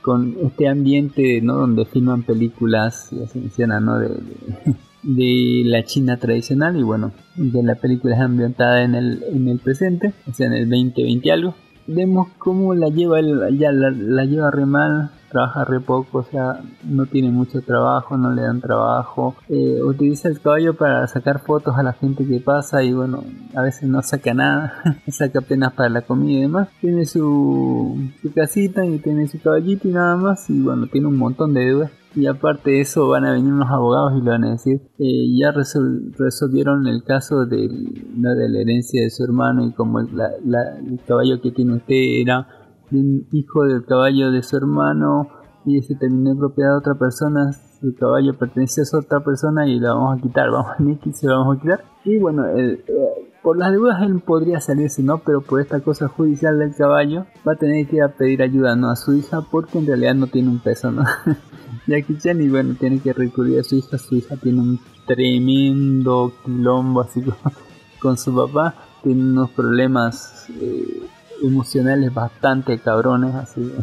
[0.03, 1.55] con este ambiente, ¿no?
[1.55, 3.99] Donde filman películas, y así menciona, ¿no?
[3.99, 4.11] De,
[5.03, 9.59] de, la China tradicional y bueno, de la película es ambientada en el, en el
[9.59, 11.55] presente, o sea, en el 2020 algo
[11.87, 16.61] vemos cómo la lleva él, ya la, lleva re mal, trabaja re poco, o sea,
[16.85, 21.77] no tiene mucho trabajo, no le dan trabajo, eh, utiliza el caballo para sacar fotos
[21.77, 23.25] a la gente que pasa y bueno,
[23.55, 28.33] a veces no saca nada, saca apenas para la comida y demás, tiene su, su
[28.33, 31.91] casita y tiene su caballito y nada más y bueno, tiene un montón de deudas
[32.15, 35.37] y aparte de eso van a venir unos abogados y le van a decir, eh,
[35.39, 37.69] ya resolvieron el caso de,
[38.17, 40.09] la herencia de su hermano y como el
[41.07, 42.47] caballo que tiene usted era
[42.93, 45.29] un hijo del caballo de su hermano
[45.67, 49.81] y ese terminó en propiedad de otra persona, su caballo pertenece a otra persona y
[49.81, 51.85] la vamos a quitar, vamos a y se lo vamos a quitar.
[52.05, 52.85] Y bueno, eh,
[53.43, 55.19] por las deudas él podría salirse, ¿no?
[55.19, 58.77] Pero por esta cosa judicial del caballo va a tener que ir a pedir ayuda,
[58.77, 58.91] ¿no?
[58.91, 61.05] A su hija porque en realidad no tiene un peso, ¿no?
[61.87, 63.99] Jackie Chan y bueno, tiene que recurrir a su hija.
[63.99, 67.23] Su hija tiene un tremendo quilombo así
[68.01, 68.75] con, su papá.
[69.03, 71.03] Tiene unos problemas eh,
[71.43, 73.73] emocionales bastante cabrones así.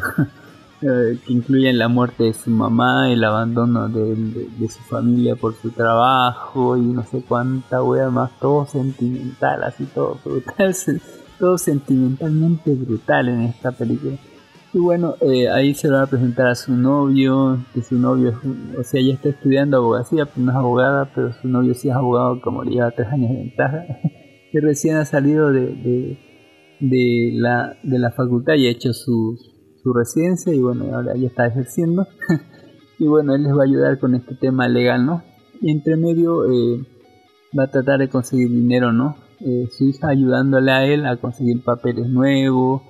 [0.84, 5.70] Eh, que incluyen la muerte de su mamá, el abandono de, su familia por su
[5.70, 10.76] trabajo y no sé cuánta wea más, todo sentimental, así todo brutal,
[11.40, 14.18] todo sentimentalmente brutal en esta película.
[14.74, 18.40] Y bueno, eh, ahí se va a presentar a su novio, que su novio,
[18.78, 21.96] o sea, ella está estudiando abogacía, pero no es abogada, pero su novio sí es
[21.96, 23.86] abogado, como le lleva tres años de ventaja,
[24.54, 26.18] y recién ha salido de,
[26.80, 29.38] de, la, de la facultad y ha hecho su,
[29.84, 32.08] su residencia, y bueno, ahora ya está ejerciendo.
[32.98, 35.22] y bueno, él les va a ayudar con este tema legal, ¿no?
[35.60, 36.82] Y entre medio eh,
[37.58, 39.18] va a tratar de conseguir dinero, ¿no?
[39.42, 42.84] Eh, su hija ayudándole a él a conseguir papeles nuevos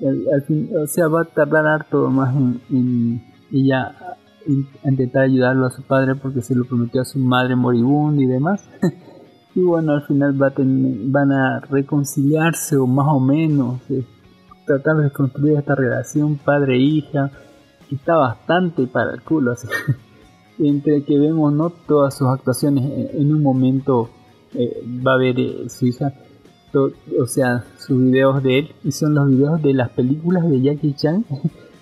[0.00, 2.34] al, fin, o sea, va a tardar harto más
[2.70, 3.94] en, ella
[4.84, 8.68] intentar ayudarlo a su padre porque se lo prometió a su madre moribunda y demás.
[9.54, 14.04] y bueno, al final va a van a reconciliarse o más o menos eh,
[14.66, 17.30] tratar de construir esta relación padre-hija
[17.88, 19.52] que está bastante para el culo.
[19.52, 19.66] Así.
[20.58, 24.10] Entre que vemos no todas sus actuaciones en, un momento
[24.54, 26.12] eh, va a ver eh, su hija
[26.74, 30.94] o sea, sus videos de él y son los videos de las películas de Jackie
[30.94, 31.24] Chan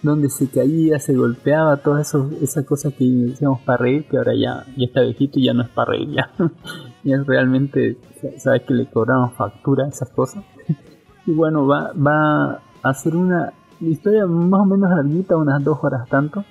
[0.02, 4.64] donde se caía, se golpeaba, todas esas cosas que decíamos para reír, que ahora ya,
[4.76, 6.30] ya está viejito y ya no es para reír ya.
[7.04, 7.98] y es realmente,
[8.38, 10.44] sabes que le cobraron factura esas cosas.
[11.26, 16.08] y bueno, va, va a ser una historia más o menos larguita, unas dos horas
[16.08, 16.44] tanto,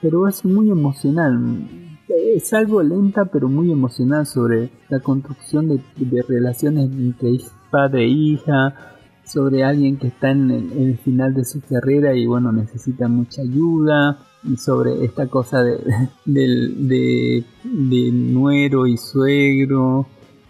[0.00, 1.38] pero es muy emocional.
[2.34, 7.38] Es algo lenta, pero muy emocional sobre la construcción de, relaciones entre
[7.70, 8.74] padre e hija,
[9.24, 14.18] sobre alguien que está en el, final de su carrera y bueno, necesita mucha ayuda,
[14.44, 15.78] y sobre esta cosa de,
[16.24, 20.06] de, de, nuero y suegro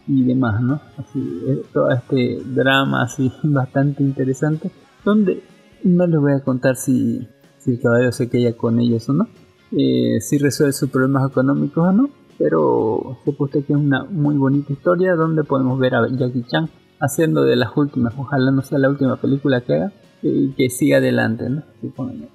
[0.09, 0.81] y demás, ¿no?
[0.97, 1.43] Así,
[1.73, 4.71] todo este drama así bastante interesante,
[5.05, 5.43] donde
[5.85, 9.29] no les voy a contar si, si el caballero se queda con ellos o no,
[9.77, 14.37] eh, si resuelve sus problemas económicos o no, pero sepa usted que es una muy
[14.37, 16.69] bonita historia donde podemos ver a Jackie Chan
[17.01, 19.93] haciendo de las últimas, ojalá no sea la última película que haga
[20.23, 21.63] y que siga adelante, ¿no?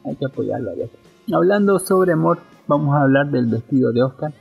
[0.03, 0.71] hay que apoyarlo.
[1.31, 4.33] Hablando sobre amor, vamos a hablar del vestido de Oscar.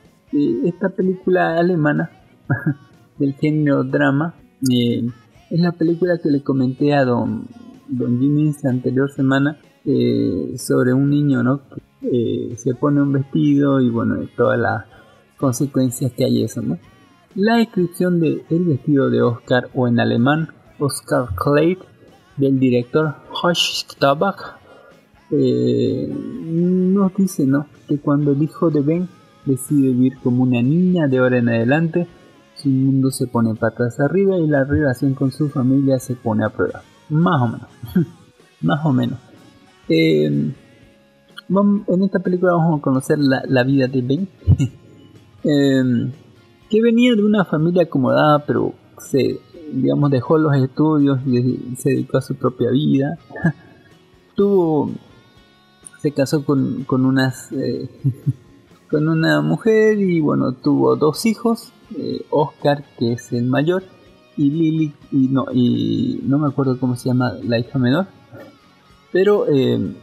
[0.65, 2.11] esta película alemana
[3.19, 4.35] del género drama
[4.71, 5.07] eh,
[5.51, 7.47] es la película que le comenté a don,
[7.89, 11.61] don Jimmy la anterior semana eh, sobre un niño, ¿no?
[12.13, 14.85] Eh, se pone un vestido y bueno, todas las
[15.37, 16.79] consecuencias que hay eso, ¿no?
[17.35, 20.49] La descripción de El vestido de Oscar o en alemán
[20.79, 21.79] Oscar Kleid
[22.37, 24.57] del director Hosh Tabak
[25.31, 27.67] eh, nos dice ¿no?
[27.89, 29.09] que cuando el hijo de Ben
[29.45, 32.07] decide vivir como una niña de ahora en adelante,
[32.55, 36.51] su mundo se pone patas arriba y la relación con su familia se pone a
[36.51, 36.83] prueba.
[37.09, 37.69] Más o menos.
[38.63, 39.19] Más o menos.
[39.89, 40.53] Eh,
[41.49, 44.29] en esta película vamos a conocer la, vida de Ben.
[45.45, 46.13] eh,
[46.69, 49.41] que venía de una familia acomodada, pero se,
[49.73, 53.19] digamos, dejó los estudios y se dedicó a su propia vida.
[54.35, 54.91] Tuvo,
[56.01, 57.89] se casó con, con unas, eh,
[58.91, 63.83] con una mujer y bueno, tuvo dos hijos, eh, Oscar, que es el mayor,
[64.37, 68.07] y Lily, y no, y no me acuerdo cómo se llama la hija menor,
[69.11, 69.97] pero eh,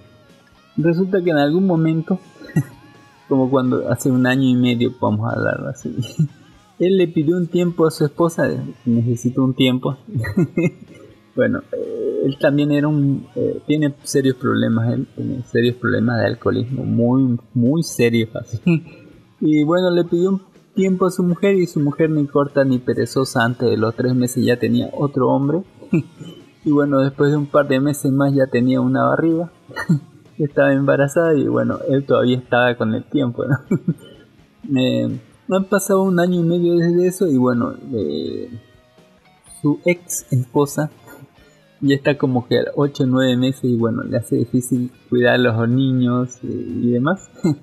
[0.78, 2.20] resulta que en algún momento,
[3.30, 5.96] como cuando hace un año y medio, vamos a hablar así,
[6.80, 8.50] él le pidió un tiempo a su esposa,
[8.86, 9.98] necesito un tiempo.
[11.36, 16.28] bueno, eh, él también era un, eh, tiene serios problemas, él tiene serios problemas de
[16.28, 18.60] alcoholismo, muy, muy serios así.
[19.40, 20.42] y bueno, le pidió un
[20.74, 24.16] tiempo a su mujer y su mujer ni corta ni perezosa antes de los tres
[24.16, 25.64] meses ya tenía otro hombre.
[26.66, 29.52] y bueno, después de un par de meses más ya tenía una barriga.
[30.38, 33.58] Estaba embarazada y bueno, él todavía estaba con el tiempo, ¿no?
[34.80, 35.20] eh,
[35.56, 38.50] han pasado un año y medio desde eso y bueno, eh,
[39.62, 40.90] su ex esposa
[41.82, 45.38] ya está como que 8 o 9 meses y bueno, le hace difícil cuidar a
[45.38, 47.30] los niños eh, y demás.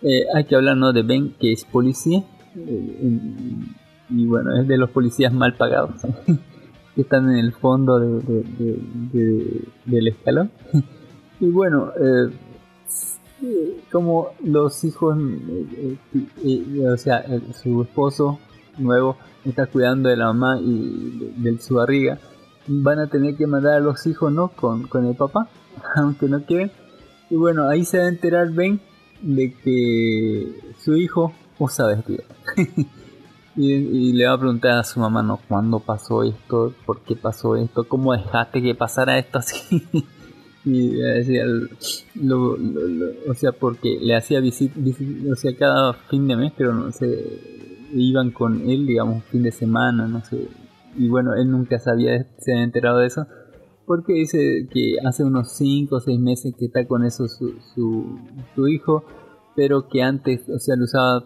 [0.00, 0.92] Eh, hay que hablar ¿no?
[0.92, 2.22] de Ben, que es policía
[2.54, 6.02] y bueno, es de los policías mal pagados
[6.94, 10.52] que están en el fondo del escalón.
[11.40, 11.92] Y bueno,
[13.90, 15.96] como los hijos, eh,
[16.44, 17.24] eh, o sea,
[17.60, 18.38] su esposo
[18.78, 22.18] nuevo está cuidando de la mamá y de, su barriga,
[22.66, 24.48] van a tener que mandar a los hijos, ¿no?
[24.48, 25.48] Con, con el papá,
[25.96, 26.70] aunque no quieren.
[27.30, 28.80] Y bueno, ahí se va a enterar Ben
[29.22, 32.24] de que su hijo usa vestido.
[33.56, 35.38] y, y, le va a preguntar a su mamá, ¿no?
[35.48, 36.72] ¿Cuándo pasó esto?
[36.86, 37.84] ¿Por qué pasó esto?
[37.84, 39.86] ¿Cómo dejaste que pasara esto así?
[40.64, 41.44] y decía,
[42.14, 42.56] lo,
[43.28, 44.78] o sea, porque le hacía visita,
[45.30, 47.06] o sea, cada fin de mes, pero no sé,
[47.94, 50.48] iban con él, digamos, fin de semana, no sé,
[50.96, 53.26] y bueno, él nunca sabía, se había enterado de eso,
[53.86, 58.68] porque dice que hace unos 5 o 6 meses que está con eso su, su,
[58.68, 59.04] hijo,
[59.56, 61.24] pero que antes, o sea, lo usaba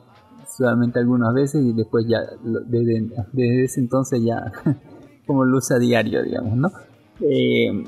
[0.56, 4.52] solamente algunas veces y después ya, desde, desde ese entonces ya,
[5.26, 6.70] como lo usa diario, digamos, ¿no?
[7.20, 7.84] Eh,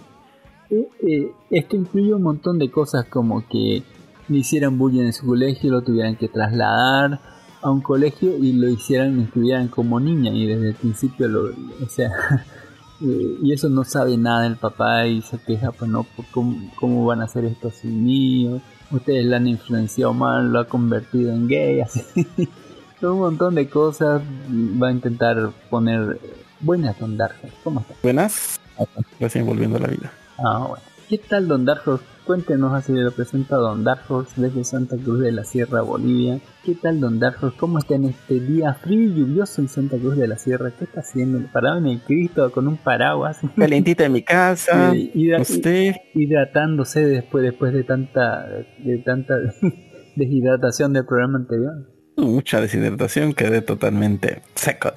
[1.07, 3.83] eh, esto incluye un montón de cosas como que
[4.29, 7.21] le hicieran bullying en su colegio, lo tuvieran que trasladar
[7.63, 11.89] a un colegio y lo hicieran, estuvieran como niña y desde el principio lo, o
[11.89, 12.11] sea,
[13.03, 17.21] eh, y eso no sabe nada el papá y se queja, pues no, ¿cómo, van
[17.21, 18.61] a hacer esto sin mío?
[18.91, 22.27] Ustedes la han influenciado mal, lo ha convertido en gay, así.
[23.03, 26.19] un montón de cosas va a intentar poner
[26.61, 27.19] buenas Don
[27.63, 27.97] ¿Cómo estás?
[28.03, 28.61] Buenas,
[29.21, 30.13] recién volviendo a la vida.
[30.39, 30.85] Ah, bueno.
[31.09, 31.83] ¿Qué tal, Don Dark
[32.25, 34.01] Cuéntenos, así lo presenta Don Dark
[34.37, 36.41] desde Santa Cruz de la Sierra, Bolivia.
[36.65, 40.17] ¿Qué tal, Don Dark ¿Cómo está en este día frío y lluvioso en Santa Cruz
[40.17, 40.71] de la Sierra?
[40.71, 41.47] ¿Qué está haciendo?
[41.53, 43.41] Parado en el Cristo con un paraguas.
[43.59, 44.95] Calentita en mi casa.
[45.41, 45.97] usted.
[46.15, 49.35] Hidratándose después, después de tanta, de tanta
[50.17, 51.75] deshidratación del programa anterior.
[52.17, 54.93] Mucha deshidratación, quedé totalmente seco.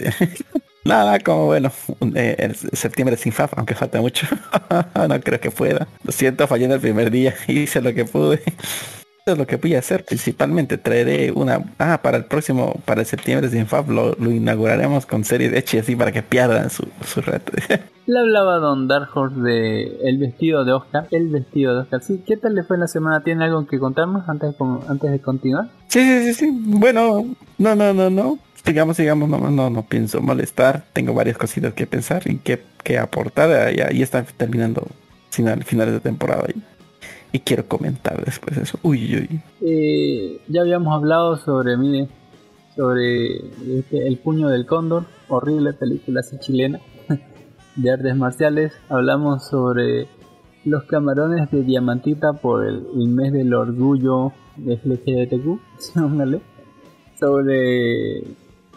[0.87, 1.69] Nada, como bueno,
[2.15, 4.25] eh, el septiembre sin FAF, aunque falta mucho.
[5.09, 5.85] no creo que pueda.
[6.03, 7.35] Lo siento, fallé en el primer día.
[7.47, 8.35] Hice lo que pude.
[8.45, 10.77] Eso es lo que voy a hacer principalmente.
[10.77, 11.59] Traeré una...
[11.77, 15.77] Ah, para el próximo, para el septiembre sin FAF, lo, inauguraremos con series de y
[15.79, 17.51] así para que pierdan su, su reto.
[18.05, 21.07] Le hablaba Don Dark Horse de el vestido de Oscar.
[21.11, 22.01] El vestido de Oscar.
[22.01, 23.21] Sí, ¿qué tal le fue la semana?
[23.21, 25.67] ¿Tiene algo que contarnos antes de, antes de continuar?
[25.87, 26.61] Sí, sí, sí, sí.
[26.63, 27.25] Bueno,
[27.57, 30.83] no, no, no, no digamos, digamos, no, no, no pienso molestar.
[30.93, 33.73] Tengo varias cositas que pensar y que, que aportar.
[33.73, 34.85] Ya, ya está terminando
[35.29, 36.61] final, finales de temporada y,
[37.37, 38.77] y quiero comentar después eso.
[38.83, 39.39] Uy, uy.
[39.61, 42.09] Eh, ya habíamos hablado sobre, mire,
[42.75, 43.37] sobre
[43.79, 46.79] este, El puño del cóndor, horrible película así chilena
[47.75, 48.73] de artes marciales.
[48.89, 50.07] Hablamos sobre
[50.65, 55.59] los camarones de diamantita por el, mes del orgullo LGBTQ,
[57.19, 58.23] sobre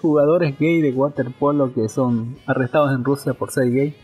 [0.00, 3.96] jugadores gay de waterpolo que son arrestados en Rusia por ser gay.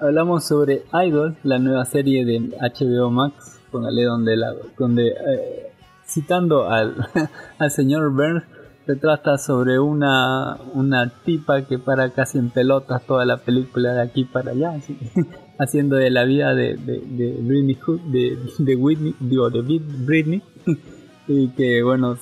[0.00, 5.72] Hablamos sobre Idol, la nueva serie de HBO Max, póngale donde la, donde eh,
[6.06, 6.94] citando al,
[7.58, 8.44] al señor Burns
[8.86, 14.02] se trata sobre una, una tipa que para casi en pelotas toda la película de
[14.02, 14.74] aquí para allá,
[15.58, 17.78] haciendo de la vida de, de, de Britney
[18.10, 20.42] de, de Whitney, digo, de Britney,
[21.26, 22.16] y que bueno,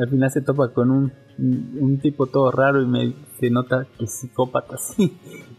[0.00, 4.06] al final se topa con un un tipo todo raro y me se nota que
[4.06, 5.16] psicópata, sí.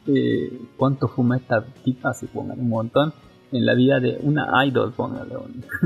[0.08, 2.14] Eh, ¿Cuánto fuma esta tipa?
[2.14, 3.14] Se pongan un montón
[3.52, 5.36] en la vida de una idol, póngale.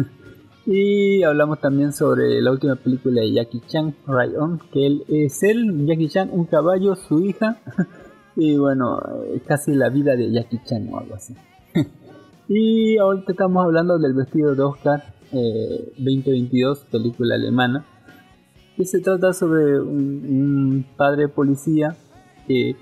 [0.66, 5.44] y hablamos también sobre la última película de Jackie Chan, Right On, que él es
[5.44, 7.58] él, Jackie Chan, un caballo, su hija.
[8.36, 11.36] y bueno, eh, casi la vida de Jackie Chan o algo así.
[12.48, 17.86] y ahorita estamos hablando del vestido de Oscar 2022, eh, película alemana
[18.76, 21.96] que se trata sobre un, padre policía
[22.48, 22.76] que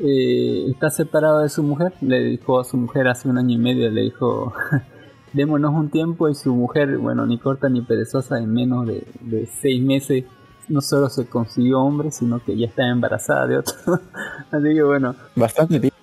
[0.00, 1.92] eh, está separado de su mujer.
[2.00, 4.52] Le dijo a su mujer hace un año y medio, le dijo,
[5.32, 9.82] démonos un tiempo y su mujer, bueno, ni corta ni perezosa, en menos de, seis
[9.82, 10.24] meses
[10.68, 13.74] no solo se consiguió hombre, sino que ya está embarazada de otro.
[14.50, 15.14] Así que bueno.
[15.34, 15.96] Bastante tiempo.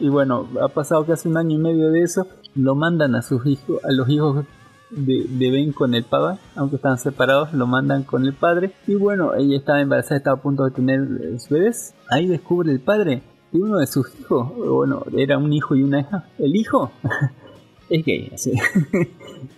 [0.00, 2.26] y bueno, ha pasado casi un año y medio de eso.
[2.54, 4.44] Lo mandan a sus hijos, a los hijos
[4.90, 8.72] de, Ben con el papá, aunque están separados, lo mandan con el padre.
[8.86, 11.94] Y bueno, ella estaba embarazada, estaba a punto de tener eh, su bebés.
[12.10, 14.54] Ahí descubre el padre de uno de sus hijos.
[14.56, 16.28] Bueno, era un hijo y una hija.
[16.38, 16.92] El hijo
[17.90, 18.30] es gay.
[18.32, 18.52] Así.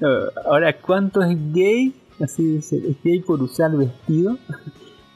[0.44, 1.94] Ahora, ¿cuánto es gay?
[2.20, 4.38] Así es, es gay por usar vestido.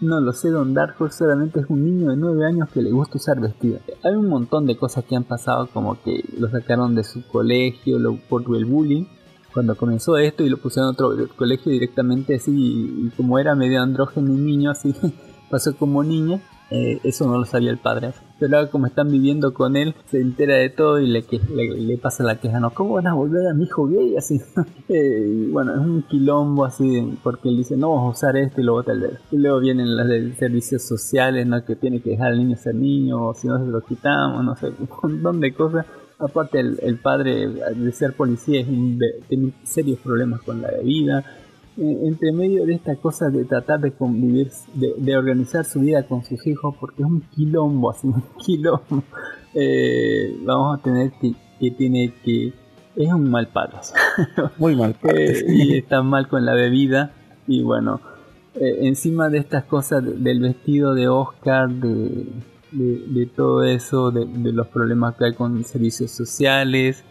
[0.01, 3.19] No lo sé, Don Darko solamente es un niño de 9 años que le gusta
[3.19, 3.81] usar vestido.
[4.03, 7.99] Hay un montón de cosas que han pasado, como que lo sacaron de su colegio
[7.99, 9.05] lo, por el bullying
[9.53, 13.83] cuando comenzó esto y lo pusieron en otro colegio directamente así, y como era medio
[13.83, 14.95] andrógeno y niño, así
[15.51, 16.41] pasó como niña,
[16.71, 18.13] eh, eso no lo sabía el padre.
[18.39, 22.25] Pero ahora como están viviendo con él, se entera de todo y le, le, pasa
[22.25, 24.17] la queja, no, ¿cómo van a volver a mi hijo gay?
[24.17, 24.41] Así,
[24.89, 28.65] eh, bueno, es un quilombo así, porque él dice, no vamos a usar esto y
[28.65, 29.13] luego tal vez.
[29.31, 31.65] Y luego vienen las de servicios sociales, ¿no?
[31.65, 34.57] Que tiene que dejar al niño ser niño, o si no se lo quitamos, no
[34.57, 35.87] sé, un montón de cosas
[36.21, 38.63] Aparte, el, padre de ser policía
[39.29, 41.25] tiene serios problemas con la bebida.
[41.81, 46.47] Entre medio de esta cosa de tratar de convivir, de, organizar su vida con sus
[46.47, 49.03] hijos, porque es un quilombo, así, un quilombo.
[49.55, 52.53] Eh, vamos a tener que, que tiene que.
[52.97, 53.79] Es un mal padre.
[54.59, 55.39] Muy mal padre.
[55.39, 57.13] Eh, y está mal con la bebida.
[57.47, 58.01] Y bueno,
[58.55, 62.27] eh, encima de estas cosas del vestido de Oscar, de
[62.73, 67.05] de, todo eso, de, los problemas que hay con servicios sociales,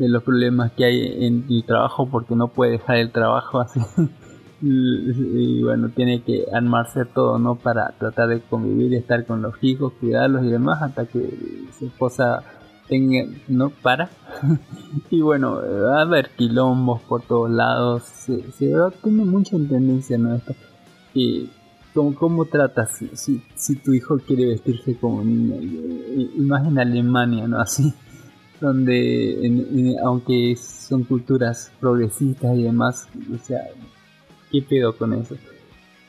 [0.00, 3.80] de los problemas que hay en el trabajo porque no puede dejar el trabajo así.
[4.62, 7.56] y, bueno, tiene que armarse todo, ¿no?
[7.56, 12.42] Para tratar de convivir, estar con los hijos, cuidarlos y demás hasta que su esposa
[12.88, 13.70] tenga, ¿no?
[13.70, 14.10] Para.
[15.10, 18.02] y bueno, va a haber quilombos por todos lados.
[18.04, 20.34] Se, se tiene mucha tendencia, ¿no?
[20.34, 20.54] Esto.
[21.12, 21.50] Y
[21.92, 25.56] ¿Cómo, cómo tratas si, si, tu hijo quiere vestirse como niña?
[25.56, 27.58] Y, más en Alemania, ¿no?
[27.58, 27.92] Así,
[28.60, 33.62] donde, aunque son culturas progresistas y demás, o sea,
[34.50, 35.36] ¿qué pedo con eso?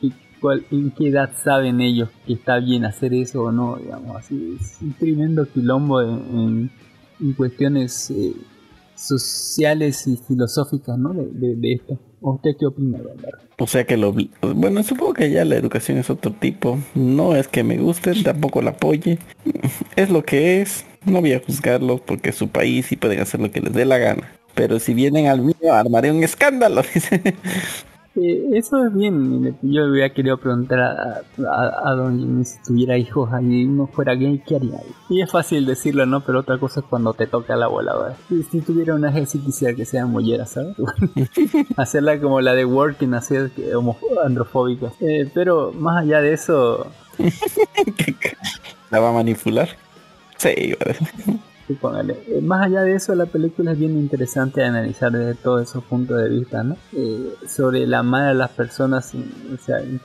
[0.01, 3.77] ¿Y cuál, ¿En qué edad saben ellos que está bien hacer eso o no?
[3.77, 6.71] Digamos, así, es un tremendo quilombo en,
[7.19, 8.33] en, cuestiones eh,
[8.95, 11.13] sociales y filosóficas, ¿no?
[11.13, 11.99] De, de esto.
[12.21, 12.99] ¿Usted qué opina,
[13.57, 14.13] O sea que lo...
[14.41, 16.77] Bueno, supongo que ya la educación es otro tipo.
[16.93, 19.17] No es que me guste, tampoco la apoye.
[19.95, 20.85] Es lo que es.
[21.03, 23.85] No voy a juzgarlo porque es su país y pueden hacer lo que les dé
[23.85, 24.31] la gana.
[24.53, 26.83] Pero si vienen al mío, armaré un escándalo.
[28.15, 29.57] Eh, eso es bien.
[29.61, 33.87] Yo le hubiera querido preguntar a, a, a Don Jimmy si tuviera hijos y uno
[33.87, 34.79] fuera gay, ¿qué haría?
[35.09, 36.19] Y es fácil decirlo, ¿no?
[36.21, 38.17] Pero otra cosa es cuando te toca la voladora.
[38.27, 40.75] Si, si tuviera una hija, sí quisiera que sea mollera, ¿sabes?
[41.77, 44.91] Hacerla como la de Working, hacer homo- androfóbica.
[44.99, 46.87] Eh, pero más allá de eso,
[48.91, 49.69] ¿La va a manipular?
[50.37, 50.75] Sí.
[52.27, 56.17] Eh, más allá de eso, la película es bien interesante analizar desde todos esos puntos
[56.21, 56.75] de vista, ¿no?
[56.93, 59.25] Eh, sobre la amar a las personas, sin,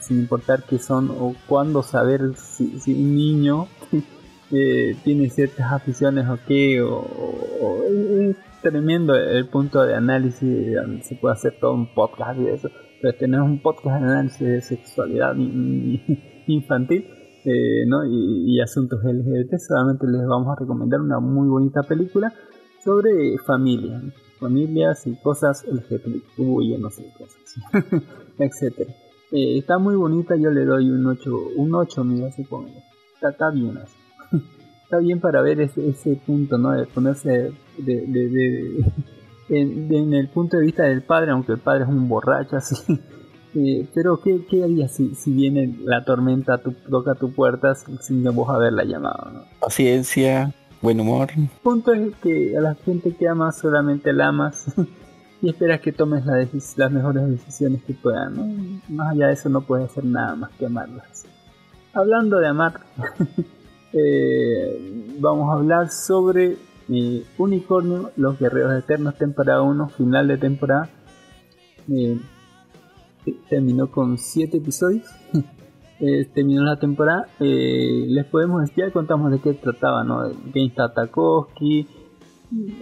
[0.01, 3.67] sin importar qué son o cuándo saber si, si un niño
[4.53, 7.83] eh, tiene ciertas aficiones o qué, o, o-
[8.21, 12.71] es tremendo el punto de análisis, se puede hacer todo un podcast de eso.
[13.01, 16.03] Pero tener un podcast de análisis de sexualidad in-
[16.47, 17.07] infantil
[17.47, 18.05] eh, ¿no?
[18.05, 22.33] y, asuntos LGBT, solamente les vamos a recomendar una muy bonita película
[22.85, 24.03] sobre familia,
[24.39, 26.07] familias y cosas LGBT,
[26.39, 28.03] y no sé, cosas,
[28.39, 28.93] etcétera.
[29.33, 32.67] Eh, está muy bonita, yo le doy un 8, un 8 mira, como,
[33.15, 33.97] está, está bien así.
[34.85, 36.71] Está bien para ver ese, ese punto, ¿no?
[36.71, 38.85] De ponerse de, de, de-
[39.49, 42.77] en, en el punto de vista del padre, aunque el padre es un borracho así.
[43.59, 47.75] Eh, pero ¿qué, qué harías si, si viene la tormenta, a tu, toca tu puerta
[47.75, 49.31] sin, vos haberla llamado?
[49.33, 49.41] ¿no?
[49.61, 50.53] Paciencia,
[50.83, 51.31] buen humor.
[51.35, 54.67] El punto es que a la gente que amas solamente la amas
[55.43, 56.47] y esperas que tomes la
[56.77, 58.37] las mejores decisiones que puedan.
[58.37, 58.81] ¿no?
[58.91, 61.25] Más allá de eso no puedes hacer nada más que amarlas.
[61.95, 62.81] Hablando de amar,
[63.95, 66.59] eh, vamos a hablar sobre
[66.91, 70.91] eh, Unicornio, Los Guerreros Eternos, temporada 1, final de temporada.
[71.91, 72.19] Eh,
[73.49, 75.07] terminó con 7 episodios.
[75.99, 77.27] Eh, terminó la temporada.
[77.41, 80.31] Eh, les podemos ya contamos de qué trataba, ¿no?
[80.55, 81.87] Gangsta Tarkovsky.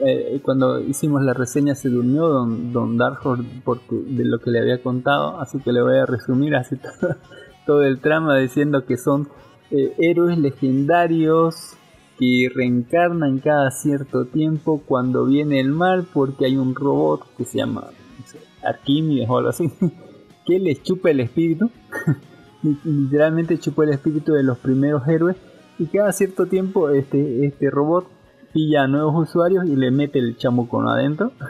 [0.04, 4.58] Eh, cuando hicimos la reseña se durmió Don, don Darkhor porque de lo que le
[4.58, 6.76] había contado, así que le voy a resumir así
[7.66, 9.28] todo, el trama diciendo que son
[9.70, 11.76] héroes legendarios
[12.18, 17.58] que reencarnan cada cierto tiempo cuando viene el mal porque hay un robot que se
[17.58, 17.88] llama
[18.62, 19.72] Arquímedes o algo así
[20.44, 21.70] que les chupa el espíritu.
[22.84, 25.36] Literalmente chupó el espíritu de los primeros héroes.
[25.78, 28.06] Y cada cierto tiempo este, este robot
[28.52, 31.32] pilla a nuevos usuarios y le mete el chamuco adentro.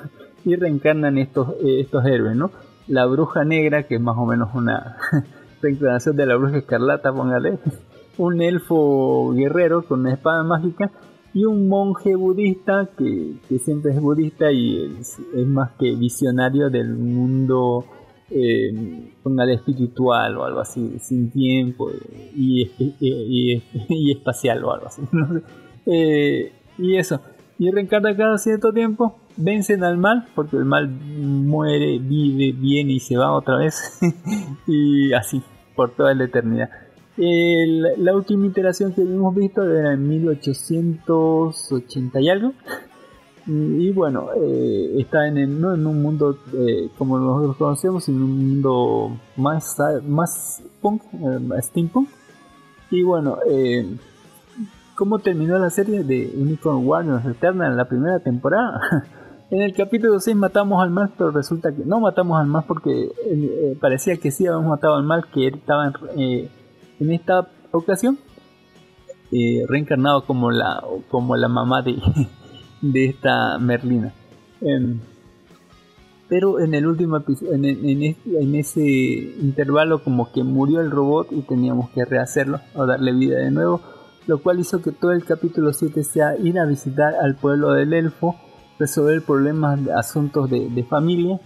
[0.46, 2.50] Y reencarnan estos, eh, estos héroes, ¿no?
[2.86, 4.98] La bruja negra, que es más o menos una
[5.62, 7.58] reencarnación de la bruja escarlata, póngale,
[8.18, 10.90] un elfo guerrero con una espada mágica
[11.32, 16.94] y un monje budista que, que siempre es budista y es más que visionario del
[16.94, 17.86] mundo
[18.34, 21.90] eh, póngale espiritual o algo así, sin tiempo
[22.36, 25.00] y, y, y- y espacial o algo así.
[25.12, 25.40] no.
[25.86, 27.20] Eh, y eso,
[27.58, 33.00] y reencarna cada cierto tiempo, vencen al mal, porque el mal muere, vive, viene y
[33.00, 34.00] se va otra vez,
[34.66, 35.40] y así,
[35.76, 36.68] por toda la eternidad.
[37.16, 42.54] La última iteración que hemos visto era en 1880 y algo.
[43.46, 48.48] Y bueno, eh, está en no en un mundo eh, como nosotros conocemos, sino un
[48.48, 49.76] mundo más,
[50.06, 52.08] más punk, eh, steampunk.
[52.90, 53.96] Y bueno, eh,
[54.94, 58.80] ¿cómo terminó la serie de Unicorn Warriors Eternal en la primera temporada?
[59.50, 62.90] en el capítulo 6 matamos al mal, pero resulta que no matamos al mal porque
[62.90, 66.50] eh, eh, parecía que sí habíamos matado al mal, que estaba en, eh,
[67.00, 68.18] en esta ocasión
[69.68, 70.80] reencarnado como la,
[71.10, 71.96] como la mamá de,
[72.92, 74.12] de esta Merlina.
[74.60, 74.98] Em,
[76.28, 80.90] pero en el último episodio, en, en es- en ese intervalo como que murió el
[80.90, 83.80] robot y teníamos que rehacerlo o darle vida de nuevo,
[84.26, 87.92] lo cual hizo que todo el capítulo 7 sea ir a visitar al pueblo del
[87.92, 88.36] elfo,
[88.78, 91.38] resolver problemas asuntos de, de familia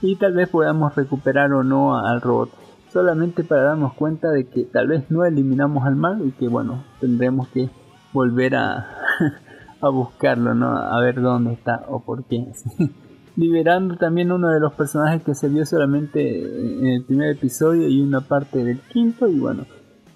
[0.00, 2.50] y tal vez podamos recuperar o no al robot.
[2.92, 6.84] Solamente para darnos cuenta de que tal vez no eliminamos al mal y que bueno,
[7.00, 7.68] tendremos que
[8.12, 8.86] volver a,
[9.80, 10.76] a buscarlo, ¿no?
[10.76, 12.46] A ver dónde está o por qué.
[13.36, 18.00] Liberando también uno de los personajes que se vio solamente en el primer episodio y
[18.00, 19.66] una parte del quinto y bueno,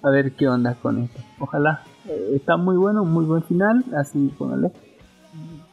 [0.01, 1.21] a ver qué onda con esto.
[1.39, 1.83] Ojalá.
[2.07, 4.71] eh, está muy bueno, muy buen final, así póngale.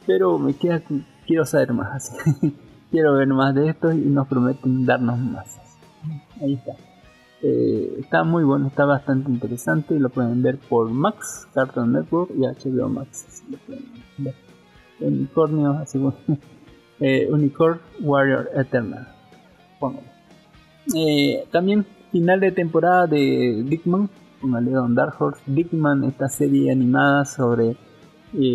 [0.05, 2.55] Pero me queda que quiero saber más, así.
[2.91, 5.59] quiero ver más de esto y nos prometen darnos más.
[6.41, 6.88] Ahí está.
[7.41, 12.31] Eh, está muy bueno, está bastante interesante y lo pueden ver por Max, Cartoon Network
[12.35, 13.43] y HBO Max.
[14.99, 15.99] Unicornio, así.
[17.01, 19.07] Eh, Unicorn Warrior Eternal.
[20.93, 24.09] Eh, también final de temporada de Dickman,
[24.41, 25.39] póngale Don Dark Horse.
[25.45, 27.77] Dickman, esta serie animada sobre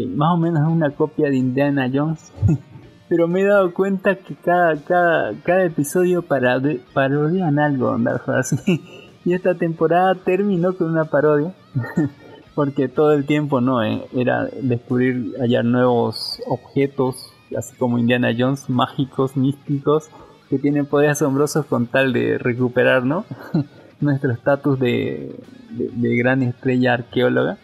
[0.09, 2.35] más o menos una copia de Indiana Jones.
[3.09, 7.97] pero me he dado cuenta que cada, cada, cada episodio parodian algo,
[8.27, 8.83] así.
[9.27, 11.55] Y esta temporada terminó con una parodia.
[12.55, 18.69] porque todo el tiempo no eh, era descubrir hallar nuevos objetos así como Indiana Jones
[18.71, 20.09] mágicos místicos
[20.49, 23.25] que tienen poderes asombrosos con tal de recuperar ¿no?
[24.01, 25.35] nuestro estatus de,
[25.71, 27.59] de, gran estrella arqueóloga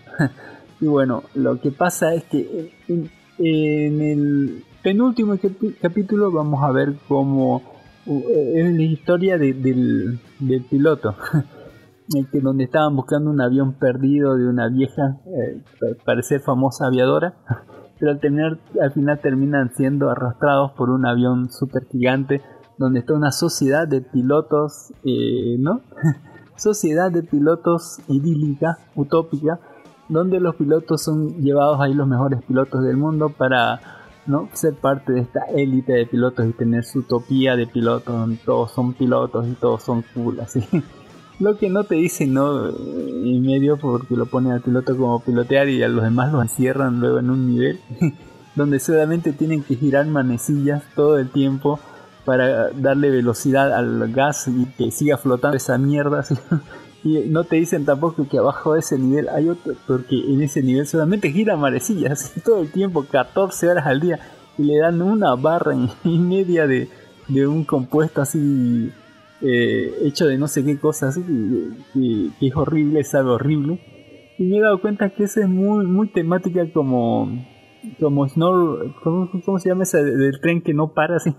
[0.81, 5.35] y bueno lo que pasa es que en, el penúltimo
[5.81, 7.63] capítulo vamos a ver cómo
[8.07, 11.15] eh, es la historia del, del piloto
[12.33, 15.63] que donde estaban buscando un avión perdido de una vieja, eh,
[16.05, 17.35] parecer famosa aviadora,
[17.99, 22.43] pero al, tener, al final terminan siendo arrastrados por un avión super gigante
[22.79, 25.83] donde está una sociedad de pilotos, eh, ¿no?
[26.57, 29.61] sociedad de pilotos idílica, utópica,
[30.09, 34.00] donde los pilotos son llevados ahí los mejores pilotos del mundo para
[34.31, 34.49] ¿no?
[34.55, 38.73] ser parte de esta élite de pilotos y tener su utopía de pilotos donde todos
[38.73, 40.65] son pilotos y todos son cool así
[41.41, 42.69] lo que no te dicen, ¿no?
[42.69, 47.01] En medio porque lo ponen al piloto como pilotear y a los demás lo encierran
[47.01, 47.81] luego en un nivel
[48.55, 51.81] donde solamente tienen que girar manecillas todo el tiempo
[52.27, 56.25] para darle velocidad al gas y que siga flotando esa mierda.
[57.03, 60.63] Y no te dicen tampoco que abajo de ese nivel hay otro, porque en ese
[60.63, 64.21] nivel solamente gira manecillas todo el tiempo, 14 horas al día,
[64.59, 65.75] y le dan una barra
[66.05, 66.89] y media de,
[67.29, 68.93] de un compuesto así
[69.43, 73.81] eh, hecho de no sé qué cosas que, es horrible, sabe horrible.
[74.39, 77.29] Y me he dado cuenta que esa es muy, muy temática como,
[77.99, 81.17] como Snow, ¿cómo, se llama esa del tren que no para?
[81.17, 81.35] Así?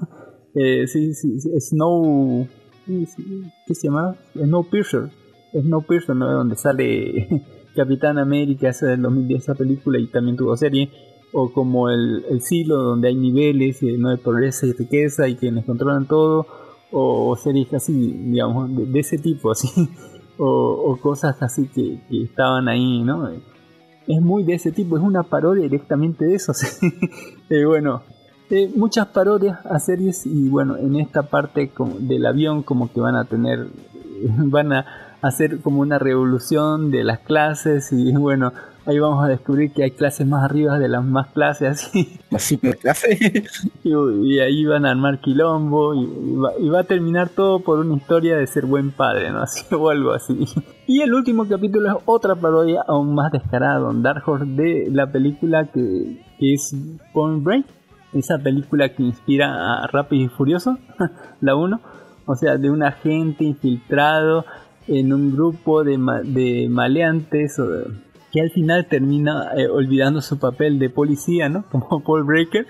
[0.56, 1.14] Eh, sí,
[1.60, 2.48] Snow,
[2.86, 4.16] ¿qué se llama?
[4.36, 5.10] Snowpiercer,
[5.54, 6.32] Snowpiercer, ¿no?
[6.32, 7.28] Donde sale
[7.76, 10.90] Capitán América, esa del 2010, esa película y también tuvo serie.
[11.34, 15.64] O como el, el silo donde hay niveles, no hay progreso y riqueza y quienes
[15.64, 16.46] controlan todo,
[16.92, 19.70] o, series así, digamos, de, ese tipo, así,
[20.38, 23.30] o, cosas así que, estaban ahí, ¿no?
[24.08, 26.52] Es muy de ese tipo, es una parodia directamente de eso,
[27.50, 28.02] eh, bueno,
[28.50, 33.16] eh, muchas parodias a series y bueno, en esta parte del avión como que van
[33.16, 33.68] a tener,
[34.38, 38.54] van a hacer como una revolución de las clases y bueno,
[38.86, 42.20] ahí vamos a descubrir que hay clases más arriba de las más clases así.
[42.32, 42.52] Las
[43.84, 48.48] y ahí van a armar quilombo y, va, a terminar todo por una historia de
[48.48, 49.42] ser buen padre, ¿no?
[49.42, 50.46] Así o algo así.
[50.88, 55.12] Y el último capítulo es otra parodia aún más descarada, Don Dark Horse, de la
[55.12, 56.76] película que, es
[57.14, 57.66] Point Break.
[58.14, 60.78] Esa película que inspira a Rápido y Furioso,
[61.40, 61.80] la 1.
[62.26, 64.46] O sea, de un agente infiltrado
[64.92, 67.60] en un grupo de, de maleantes
[68.32, 71.66] que al final termina eh, olvidando su papel de policía, ¿no?
[71.72, 72.66] Como Paul Breaker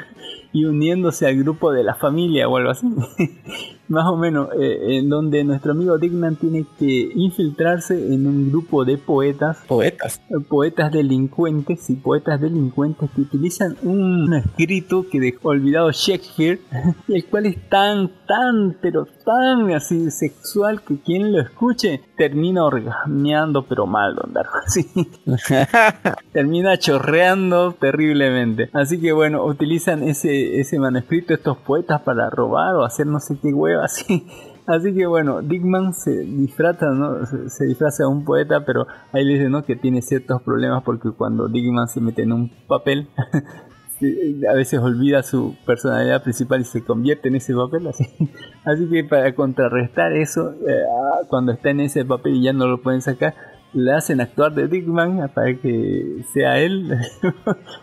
[0.51, 2.87] y uniéndose al grupo de la familia o algo así.
[3.91, 8.85] Más o menos, eh, en donde nuestro amigo Dignan tiene que infiltrarse en un grupo
[8.85, 9.57] de poetas.
[9.67, 10.21] Poetas.
[10.47, 16.61] Poetas delincuentes y poetas delincuentes que utilizan un escrito que dejó olvidado Shakespeare,
[17.09, 23.65] el cual es tan, tan, pero tan así sexual que quien lo escuche termina orgasmeando,
[23.67, 24.57] pero mal, don Darko.
[24.65, 24.87] Así.
[26.31, 28.69] termina chorreando terriblemente.
[28.71, 33.37] Así que bueno, utilizan ese, ese manuscrito, estos poetas, para robar o hacer no sé
[33.41, 34.25] qué hueva así.
[34.67, 37.25] Así que bueno, Dickman se disfraza, ¿no?
[37.25, 39.63] Se, disfraza de un poeta, pero ahí le dice, ¿no?
[39.63, 43.09] Que tiene ciertos problemas porque cuando Dickman se mete en un papel,
[44.49, 47.87] a veces olvida su personalidad principal y se convierte en ese papel.
[47.87, 48.05] Así,
[48.65, 50.83] así que para contrarrestar eso, eh,
[51.27, 53.33] cuando está en ese papel y ya no lo pueden sacar,
[53.73, 56.91] le hacen actuar de Dickman para que sea él,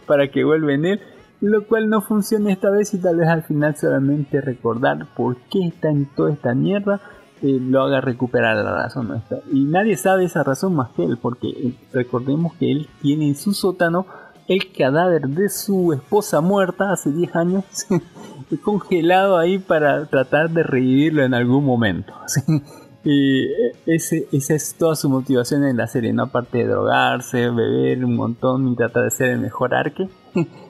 [0.07, 1.01] para que vuelva en él
[1.41, 5.67] lo cual no funciona esta vez y tal vez al final solamente recordar por qué
[5.67, 7.01] está en toda esta mierda
[7.41, 9.23] eh, lo haga recuperar la razón
[9.53, 13.37] Y nadie sabe esa razón más que él, porque eh, recordemos que él tiene en
[13.37, 14.07] su sótano
[14.49, 17.65] el cadáver de su esposa muerta hace 10 años,
[18.65, 22.13] congelado ahí para tratar de revivirlo en algún momento.
[23.05, 26.25] Y eh, esa es toda su motivación en la serie, ¿no?
[26.25, 30.09] Aparte de drogarse, beber un montón y tratar de ser el mejor arque.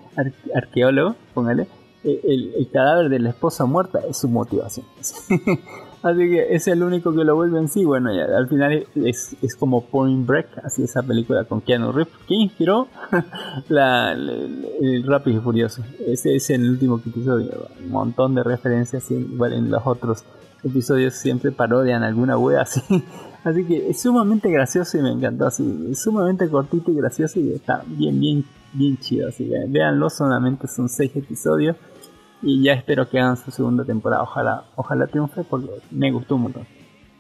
[0.55, 1.69] arqueólogo, póngale,
[2.05, 2.21] eh,
[2.57, 4.87] el, cadáver de la esposa muerta es su motivación.
[6.03, 7.85] así que es el único que lo vuelve en sí.
[7.85, 12.15] Bueno, ya, al final es, es, como Point Break, así esa película con Keanu Reeves,
[12.27, 12.89] que inspiró
[13.69, 15.83] la, el, Rápido y Furioso.
[16.07, 17.67] Ese es el último episodio.
[17.85, 20.25] Un montón de referencias, igual en los otros
[20.63, 22.83] episodios siempre parodian alguna wea así.
[23.45, 25.87] Así que es sumamente gracioso y me encantó así.
[25.93, 29.29] Es sumamente cortito y gracioso y está bien, bien bien chido.
[29.29, 31.77] Así que véanlo, solamente son 6 episodios.
[32.41, 34.23] y ya espero que hagan su segunda temporada.
[34.23, 36.67] Ojalá, ojalá triunfe porque me gustó un montón.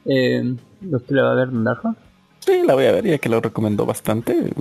[0.04, 2.00] Eh, ¿Usted la va a ver Horse?
[2.38, 4.52] Sí, la voy a ver, ya que lo recomendó bastante.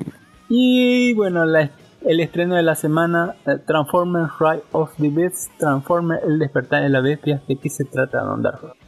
[0.49, 1.69] Y bueno, la-
[2.05, 6.89] el estreno de la semana, eh, Transformers Rise of the Beast, Transformers El despertar de
[6.89, 7.41] la bestia.
[7.47, 8.43] ¿De qué se trata, Don?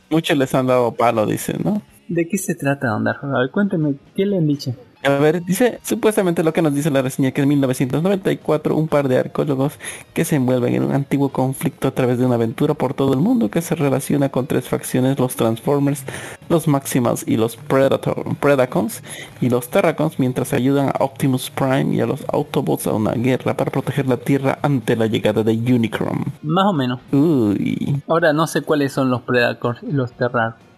[0.09, 1.81] Muchos les han dado palo, dicen, ¿no?
[2.07, 3.07] ¿De qué se trata, Don?
[3.07, 4.73] A ver, cuénteme, ¿qué le han dicho?
[5.03, 9.07] A ver, dice supuestamente lo que nos dice la reseña que en 1994 un par
[9.07, 9.79] de arqueólogos
[10.13, 13.19] que se envuelven en un antiguo conflicto a través de una aventura por todo el
[13.19, 16.03] mundo que se relaciona con tres facciones, los Transformers,
[16.49, 19.01] los Maximals y los Predator, Predacons
[19.39, 23.55] y los Terracons mientras ayudan a Optimus Prime y a los Autobots a una guerra
[23.55, 26.25] para proteger la Tierra ante la llegada de Unicron.
[26.41, 26.99] Más o menos.
[27.13, 30.11] Uy, Ahora no sé cuáles son los Predators y los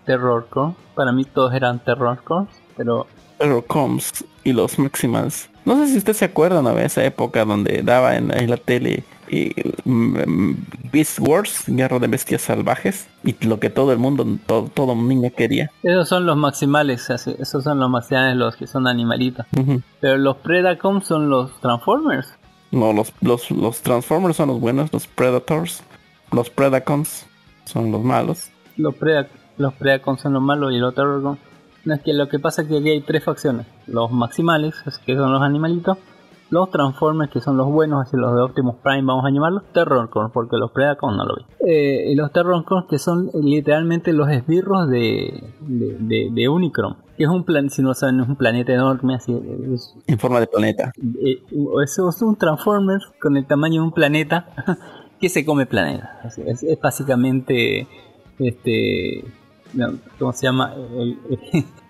[0.05, 0.75] Terrorcore.
[0.93, 2.47] Para mí todos eran Terrorcore,
[2.77, 3.07] pero
[3.41, 5.49] Terrorcoms y los Maximals.
[5.65, 6.73] No sé si usted se acuerda ¿no?
[6.73, 9.51] de esa época donde daba en, en la tele y,
[9.85, 10.53] mm,
[10.91, 15.31] Beast Wars, Guerra de Bestias Salvajes, y lo que todo el mundo, todo, todo niño
[15.35, 15.69] quería.
[15.83, 19.45] esos son los maximales, esos son los maximales los que son animalitos.
[20.01, 22.27] Pero los Predacons son los Transformers.
[22.71, 25.83] No, los, los, los Transformers son los buenos, los Predators,
[26.31, 27.25] los Predacons
[27.65, 28.49] son los malos.
[28.77, 29.27] Los, Preda-
[29.57, 31.37] los Predacons son los malos y los Terrorcons.
[31.85, 33.65] No es que lo que pasa es que aquí hay tres facciones.
[33.87, 34.75] Los maximales,
[35.05, 35.97] que son los animalitos.
[36.51, 39.63] Los Transformers, que son los buenos, así los de Optimus Prime, vamos a llamarlos.
[39.73, 41.43] Terrorcons, porque los Predacons no lo vi.
[41.65, 46.97] Eh, y los Terrorcons, que son eh, literalmente los esbirros de, de, de- de Unicron.
[47.17, 49.31] Que es un plan, si no saben, es un planeta enorme, así.
[49.73, 50.91] es- En forma de planeta.
[51.23, 51.41] eh,
[51.85, 54.47] eso es un Transformers con el tamaño de un planeta
[55.21, 55.65] que se come
[56.25, 57.87] Es, es básicamente
[58.39, 59.23] este
[59.73, 60.73] no, ¿cómo se llama?
[60.97, 61.17] El,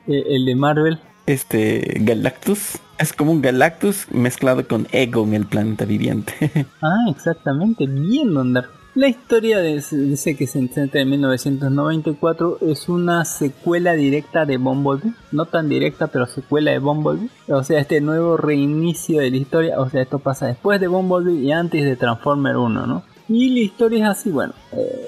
[0.08, 1.00] el- el de Marvel.
[1.28, 6.34] Este Galactus es como un Galactus mezclado con Ego en el planeta viviente.
[6.82, 8.66] Ah, exactamente, bien Ondar.
[8.96, 15.14] La historia de- dice que se centra en 1994, es una secuela directa de Bumblebee,
[15.32, 17.30] no tan directa, pero secuela de Bumblebee.
[17.48, 21.40] O sea, este nuevo reinicio de la historia, o sea, esto pasa después de Bumblebee
[21.42, 23.04] y antes de Transformer 1, ¿no?
[23.30, 25.08] Y la historia es así, bueno, eh,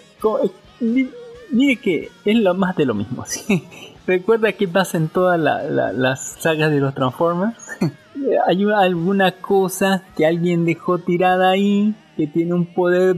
[0.82, 1.10] eh,
[1.54, 3.64] mire que es lo más de lo mismo, ¿sí?
[4.06, 7.58] Recuerda que pasa en todas la- la- las sagas de los Transformers.
[8.47, 13.16] Hay una- alguna cosa que alguien dejó tirada ahí, que tiene un poder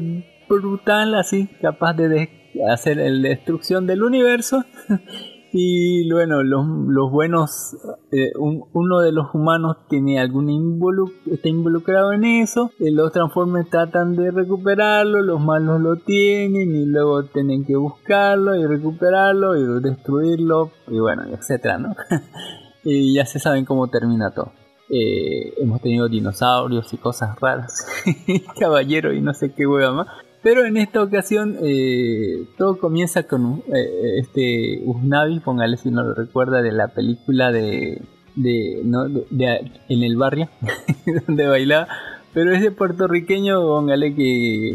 [0.47, 2.29] brutal, así, capaz de de-
[2.71, 4.63] hacer la destrucción del universo.
[5.53, 7.77] Y bueno, los, los buenos,
[8.11, 13.11] eh, un- uno de los humanos tiene algún involu está involucrado en eso, y los
[13.13, 19.55] Transformers tratan de recuperarlo, los malos lo tienen y luego tienen que buscarlo y recuperarlo
[19.55, 21.95] y destruirlo y bueno, etcétera, ¿no?
[22.83, 24.51] y ya se saben cómo termina todo.
[24.89, 27.87] Eh, hemos tenido dinosaurios y cosas raras,
[28.59, 30.07] caballero y no sé qué hueva más.
[30.45, 36.03] Pero en esta ocasión eh, todo comienza con un- eh, este Usnavi, póngale si no
[36.03, 37.99] lo recuerda, de la película de,
[38.37, 40.47] en el barrio,
[41.27, 41.87] donde bailaba.
[42.31, 44.69] Pero ese puertorriqueño, póngale que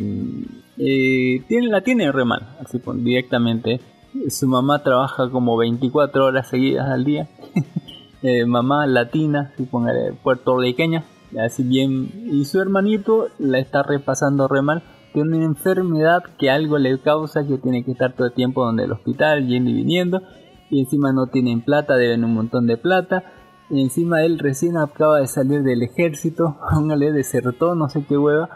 [0.79, 3.81] eh, tiene, la tiene re mal, así pon- directamente.
[4.29, 7.29] Su mamá trabaja como 24 horas seguidas al día.
[8.23, 9.51] Eh, mamá latina,
[10.23, 11.05] puertorriqueña,
[11.43, 12.11] así bien.
[12.31, 14.83] Y su hermanito la está repasando re mal
[15.13, 18.85] tiene una enfermedad que algo le causa que tiene que estar todo el tiempo donde
[18.85, 20.23] el hospital, yendo y viniendo,
[20.71, 23.25] y encima no tienen plata, deben un montón de plata,
[23.71, 28.49] y encima él recién acaba de salir del ejército, póngale desertó, no sé qué hueva,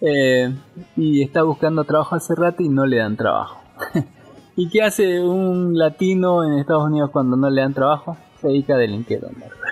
[0.00, 0.54] eh,
[0.96, 3.60] y está buscando trabajo hace rato y no le dan trabajo.
[4.56, 8.16] ¿Y qué hace un latino en Estados Unidos cuando no le dan trabajo?
[8.40, 9.20] Se dedica a delinquir.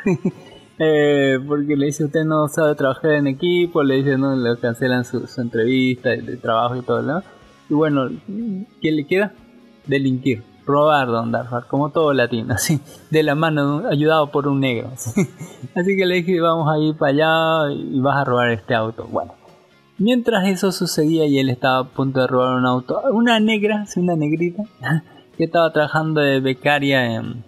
[0.78, 5.04] Eh, porque le dice usted no sabe trabajar en equipo, le dice no, le cancelan
[5.04, 7.22] su, entrevista de, trabajo y todo, ¿no?
[7.68, 8.08] Y bueno,
[8.80, 9.32] ¿qué le queda?
[9.86, 14.90] Delinquir, robar, don Darfar, como todo latino, así, de la mano, ayudado por un negro.
[14.94, 15.28] Así,
[15.74, 19.08] Así que le dije, vamos a ir para allá y vas a robar este auto.
[19.10, 19.34] Bueno,
[19.98, 24.14] mientras eso sucedía y él estaba a punto de robar un auto, una negra, una
[24.14, 24.62] negrita,
[25.36, 27.44] que estaba trabajando de becaria en,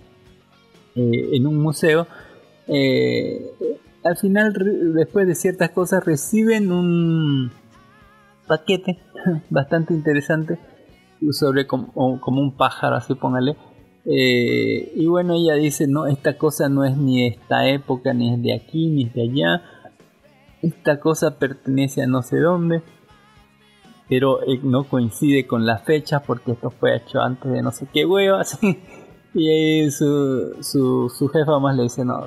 [0.97, 2.09] eh, en un museo,
[2.73, 3.53] eh,
[4.03, 4.53] al final,
[4.95, 7.51] después de ciertas cosas, reciben un
[8.47, 8.99] paquete
[9.51, 10.59] bastante interesante
[11.33, 11.93] sobre como
[12.27, 13.57] un pájaro, así póngale.
[14.07, 18.33] Eh, y bueno, ella dice, no, esta cosa no es ni de esta época, ni
[18.33, 19.63] es de aquí, ni es de allá.
[20.63, 22.83] Esta cosa pertenece a no sé dónde.
[24.09, 27.87] Pero eh, no coincide con las fechas porque esto fue hecho antes de no sé
[27.93, 28.79] qué huevo, así.
[29.35, 32.27] Y ahí su, su, su jefa más le dice, no,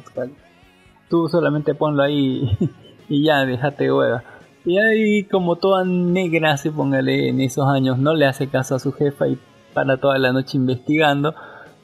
[1.10, 2.58] tú solamente ponlo ahí
[3.10, 4.24] y ya, déjate hueva.
[4.66, 8.80] Y ahí como toda negra, se póngale en esos años, no le hace caso a
[8.80, 9.38] su jefa y
[9.74, 11.36] para toda la noche investigando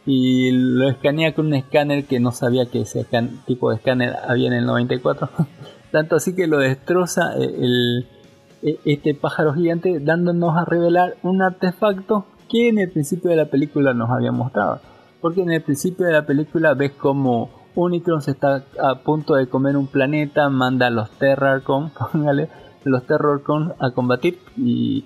[0.05, 3.05] y lo escanea con un escáner que no sabía que ese
[3.45, 5.29] tipo de escáner había en el 94.
[5.91, 8.07] Tanto así que lo destroza eh, el,
[8.63, 13.45] e, este pájaro gigante dándonos a revelar un artefacto que en el principio de la
[13.45, 14.79] película nos había mostrado.
[15.21, 19.47] Porque en el principio de la película ves como Unicron se está a punto de
[19.47, 22.49] comer un planeta, manda a los Terrorcon, póngale,
[22.83, 25.05] los Terrorcon a combatir y,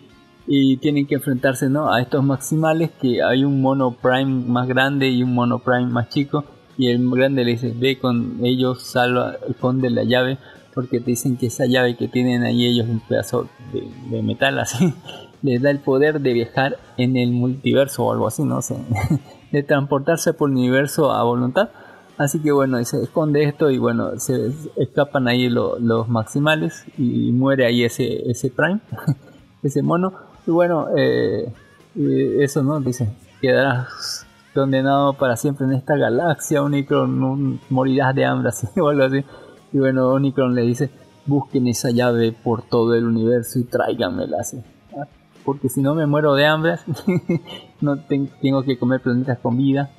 [0.82, 1.92] tienen que enfrentarse ¿no?
[1.92, 6.10] a estos maximales que hay un mono prime más grande y un mono prime más
[6.10, 6.44] chico
[6.78, 10.38] y el grande le dice ve con ellos, salva, esconde la llave
[10.74, 14.60] porque te dicen que esa llave que tienen ahí ellos un pedazo de, de metal
[14.60, 14.94] así
[15.44, 18.76] les da el poder de viajar en el multiverso o algo así, no sé,
[19.52, 21.70] de transportarse por el universo a voluntad.
[22.18, 27.66] Así que bueno, se esconde esto y bueno, se escapan ahí los maximales y muere
[27.66, 28.80] ahí ese, ese Prime,
[29.64, 30.14] ese mono.
[30.48, 31.52] Y bueno, eh,
[32.40, 33.10] eso no, dice,
[33.42, 39.26] quedarás condenado para siempre en esta galaxia, Unicron, morirás de hambre, así o algo así.
[39.74, 40.90] Y bueno, Unicron le dice,
[41.26, 44.64] busquen esa llave por todo el universo y tráiganmela así
[45.44, 46.76] porque si no me muero de hambre,
[47.82, 49.92] no tengo que comer planetas con vida.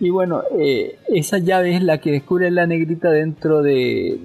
[0.00, 4.18] Y bueno, eh, esa llave es la que descubre la negrita dentro de,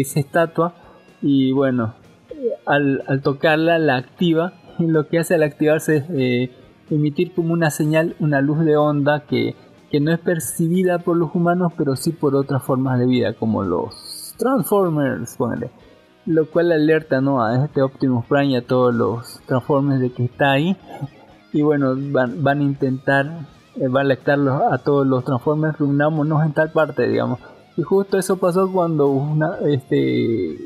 [0.00, 0.74] esa estatua.
[1.22, 1.94] Y bueno,
[2.30, 4.54] eh, al, tocarla la activa.
[4.78, 6.50] Lo que hace al activarse es eh,
[6.90, 9.54] emitir como una señal, una luz de onda que,
[9.90, 13.62] que no es percibida por los humanos, pero sí por otras formas de vida, como
[13.62, 15.36] los Transformers,
[16.26, 17.42] lo cual alerta ¿no?
[17.42, 20.76] a este Optimus Prime y a todos los Transformers de que está ahí.
[21.52, 23.46] Y bueno, van, van a intentar,
[23.76, 27.38] eh, va a alertarlos a todos los Transformers, reunámonos en tal parte, digamos.
[27.76, 30.56] Y justo eso pasó cuando una, este,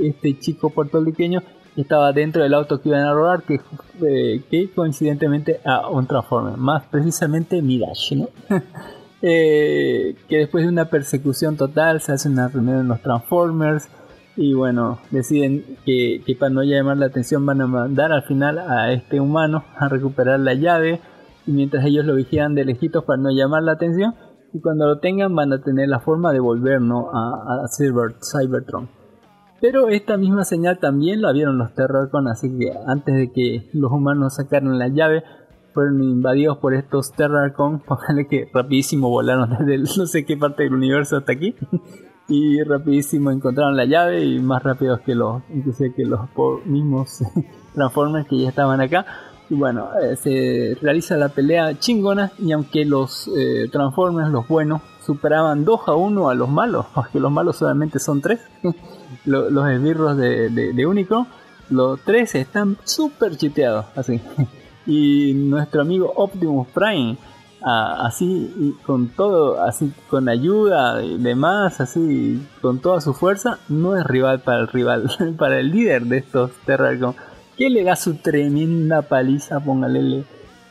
[0.00, 1.42] este chico puertorriqueño
[1.76, 3.60] estaba dentro del auto que iban a robar, que,
[4.02, 8.28] eh, que coincidentemente a un Transformer, más precisamente Mirage, ¿no?
[9.22, 13.88] eh, que después de una persecución total se hace una reunión en los Transformers
[14.36, 18.92] y bueno, deciden que, para no llamar la atención van a mandar al final a
[18.92, 21.00] este humano a recuperar la llave
[21.46, 24.14] y mientras ellos lo vigilan de lejitos para no llamar la atención
[24.54, 28.88] y cuando lo tengan van a tener la forma de volver a, a Cyber, Cybertron.
[29.60, 33.92] Pero esta misma señal también la vieron los Terrorcon, así que antes de que los
[33.92, 35.22] humanos sacaran la llave,
[35.72, 40.74] fueron invadidos por estos Terrorcon, póngale que rapidísimo volaron desde no sé qué parte del
[40.74, 41.54] universo hasta aquí.
[42.28, 46.20] Y rapidísimo encontraron la llave y más rápidos que los inclusive que los
[46.64, 47.22] mismos
[47.74, 49.06] Transformers que ya estaban acá.
[49.50, 54.82] Y bueno eh, se realiza la pelea chingona y aunque los eh, Transformers los buenos
[55.04, 58.40] superaban 2 a 1 a los malos porque los malos solamente son 3
[59.26, 61.12] los, esbirros de, de,
[61.70, 64.20] los 3 están súper chiteados así.
[64.84, 67.16] Y nuestro amigo Optimus Prime
[67.64, 74.04] así con todo, así con ayuda y demás, así con toda su fuerza, no es
[74.04, 77.14] rival para el rival, para el líder de estos Terrarcon,
[77.56, 80.24] que le da su tremenda paliza, póngale,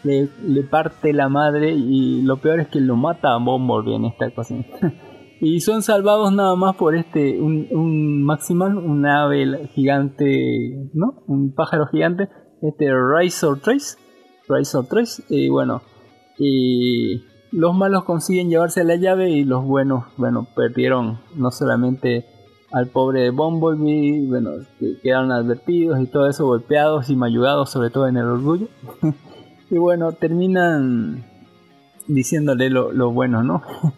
[0.04, 4.32] le, parte la madre y lo peor es que lo mata a Bumblebee en esta
[4.32, 4.56] cosa.
[5.42, 11.24] y son salvados nada más por este, un, un Maximal, un ave gigante, ¿no?
[11.28, 12.30] Un pájaro gigante,
[12.62, 13.98] este Razor Trace,
[14.48, 15.82] Razor Trace, y bueno,
[16.44, 22.26] y los malos consiguen llevarse la llave y los buenos, bueno, perdieron no solamente
[22.72, 28.08] al pobre Bumblebee, bueno, que quedaron advertidos y todo eso, golpeados y mayugados, sobre todo
[28.08, 28.68] en el orgullo.
[29.70, 31.26] y bueno, terminan
[32.08, 33.62] diciéndole lo, bueno, ¿no?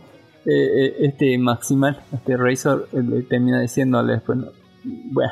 [0.46, 2.90] Eh, eh, este Maximal, este Razor,
[3.30, 4.48] termina diciéndole, bueno,
[4.84, 5.32] bueno,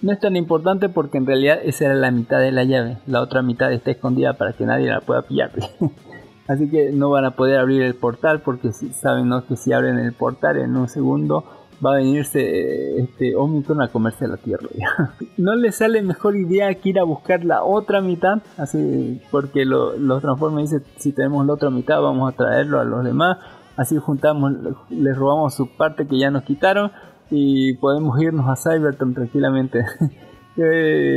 [0.00, 3.20] no es tan importante porque en realidad esa era la mitad de la llave, la
[3.20, 5.52] otra mitad está escondida para que nadie la pueda pillar.
[6.50, 10.12] Así que no van a poder abrir el portal porque saben que si abren el
[10.12, 11.44] portal en un segundo
[11.84, 14.68] va a venirse este Omicron a comerse la Tierra.
[15.36, 19.96] no les sale mejor idea que ir a buscar la otra mitad, así porque lo,
[19.96, 23.38] los Transformers dicen si tenemos la otra mitad vamos a traerlo a los demás,
[23.76, 24.52] así juntamos,
[24.88, 26.90] les robamos su parte que ya nos quitaron
[27.30, 29.84] y podemos irnos a Cybertron tranquilamente.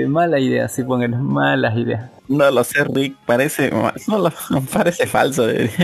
[0.07, 2.14] mala idea, si pongan malas ideas.
[2.30, 3.69] No lo sé, Rick, parece,
[4.07, 4.31] no lo,
[4.72, 5.43] parece falso.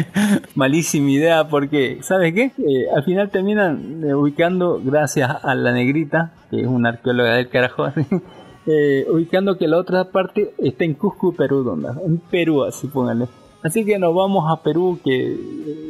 [0.56, 2.52] Malísima idea porque, ¿sabes qué?
[2.58, 7.50] Eh, al final terminan eh, ubicando, gracias a la negrita, que es una arqueóloga del
[7.50, 7.88] carajo,
[8.68, 13.28] eh, ubicando que la otra parte está en Cusco, Perú, en Perú, así pónganle.
[13.62, 15.36] Así que nos vamos a Perú, que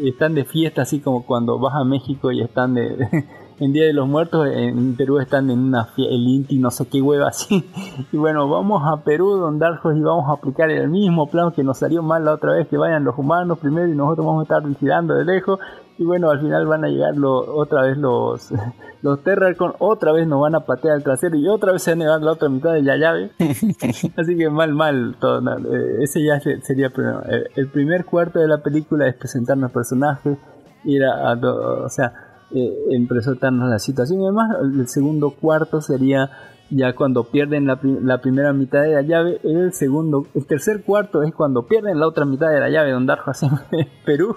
[0.03, 3.07] están de fiesta, así como cuando vas a México y están de,
[3.59, 7.01] en Día de los Muertos en Perú están en una el Inti no sé qué
[7.01, 7.63] hueva así.
[8.11, 11.63] Y bueno vamos a Perú Don Darjos y vamos a aplicar el mismo plan que
[11.63, 14.43] nos salió mal la otra vez que vayan los humanos primero y nosotros vamos a
[14.43, 15.59] estar vigilando de lejos.
[15.97, 18.49] Y bueno al final van a llegar lo- otra vez los
[19.01, 22.01] los Terracon otra vez nos van a patear el trasero y otra vez se van
[22.01, 23.31] a llevar la otra mitad de la llave.
[24.17, 27.49] Así que mal mal todo no, eh, ese ya se- sería el.
[27.55, 30.37] El- primer cuarto de la película es presentarnos personajes
[30.85, 32.13] ir a, a o sea
[32.53, 34.21] eh, en presentarnos la situación.
[34.21, 36.29] Y demás el segundo cuarto sería
[36.71, 39.39] ya cuando pierden la, pri- la primera mitad de la llave.
[39.43, 43.07] El segundo el tercer cuarto es cuando pierden la otra mitad de la llave donde
[43.11, 43.31] Darjo.
[43.31, 44.35] Hace en Perú.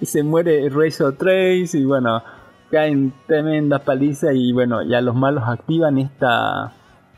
[0.00, 2.22] Y se muere Razor Trace y bueno
[2.70, 6.72] caen tremenda paliza y bueno ya los malos activan esta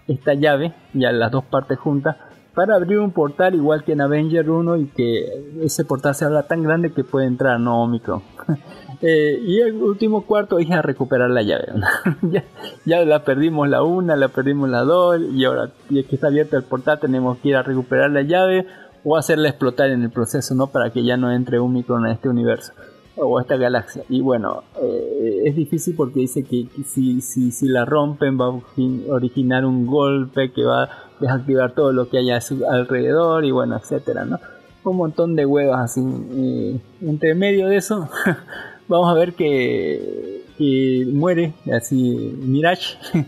[0.09, 2.17] esta llave ya las dos partes juntas
[2.57, 5.25] para abrir un portal igual que en Avenger 1 y que
[5.63, 8.21] ese portal se habla tan grande que puede entrar no Omicron
[9.07, 11.67] Eh, y el último cuarto es a recuperar la llave.
[12.23, 12.43] ya,
[12.87, 16.29] ya la perdimos la una, la perdimos la dos, y ahora y es que está
[16.29, 18.67] abierto el portal tenemos que ir a recuperar la llave
[19.05, 20.69] o hacerla explotar en el proceso, ¿no?
[20.69, 22.73] Para que ya no entre un micron a este universo
[23.17, 24.03] o esta galaxia.
[24.09, 28.51] Y bueno, eh, es difícil porque dice que si, si, si la rompen va a
[28.53, 30.89] origi- originar un golpe que va a
[31.21, 34.41] desactivar todo lo que haya a su alrededor y bueno, etcétera, ¿no?
[34.85, 36.01] Un montón de huevas así.
[36.33, 38.09] eh, entre medio de eso,
[38.89, 42.97] vamos a ver que, que muere así Mirage.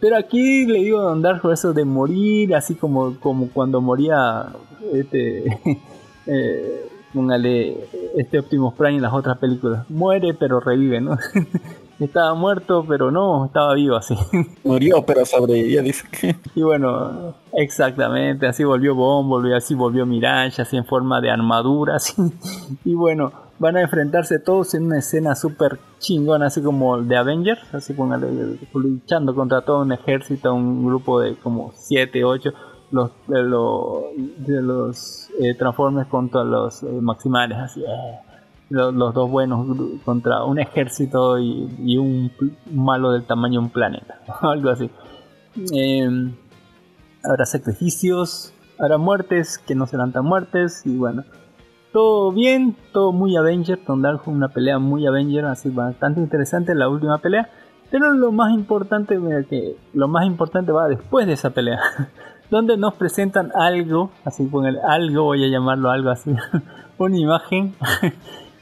[0.00, 4.46] Pero aquí le digo a Don Darjo eso de morir, así como, como cuando moría
[4.94, 5.44] este,
[6.26, 7.76] eh, póngale,
[8.16, 9.88] este Optimus Prime en las otras películas.
[9.90, 11.18] Muere pero revive, ¿no?
[12.04, 14.14] estaba muerto pero no, estaba vivo así.
[14.64, 16.36] Murió, pero sobrevivió, dice que.
[16.54, 22.14] Y bueno, exactamente, así volvió Bumblebee, así volvió Mirage, así en forma de armadura, así.
[22.84, 27.62] Y bueno, van a enfrentarse todos en una escena súper chingona, así como de Avengers,
[27.74, 32.50] así póngale, luchando contra todo un ejército, un grupo de como 7, 8,
[32.90, 34.02] los, de los,
[34.38, 37.82] de los eh, Transformers contra los eh, Maximales, así.
[37.82, 38.29] eh.
[38.70, 39.66] Los, los dos buenos
[40.04, 42.30] contra un ejército y, y un
[42.72, 44.90] malo del tamaño de un planeta, algo así.
[45.74, 46.08] Eh,
[47.24, 51.24] habrá sacrificios, habrá muertes que no serán tan muertes y bueno,
[51.92, 56.88] todo bien, todo muy Avenger, Don Darjo una pelea muy Avenger, así bastante interesante la
[56.88, 57.50] última pelea,
[57.90, 61.80] pero lo más importante, mira que lo más importante va después de esa pelea,
[62.50, 66.34] donde nos presentan algo, así con el algo, voy a llamarlo algo así,
[66.98, 67.74] una imagen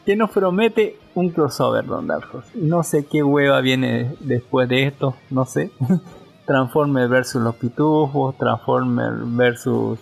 [0.09, 2.43] que nos promete un crossover, Don Darjos.
[2.55, 5.71] No sé qué hueva viene después de esto, no sé.
[6.47, 9.99] Transformers versus los pitufos, Transformers versus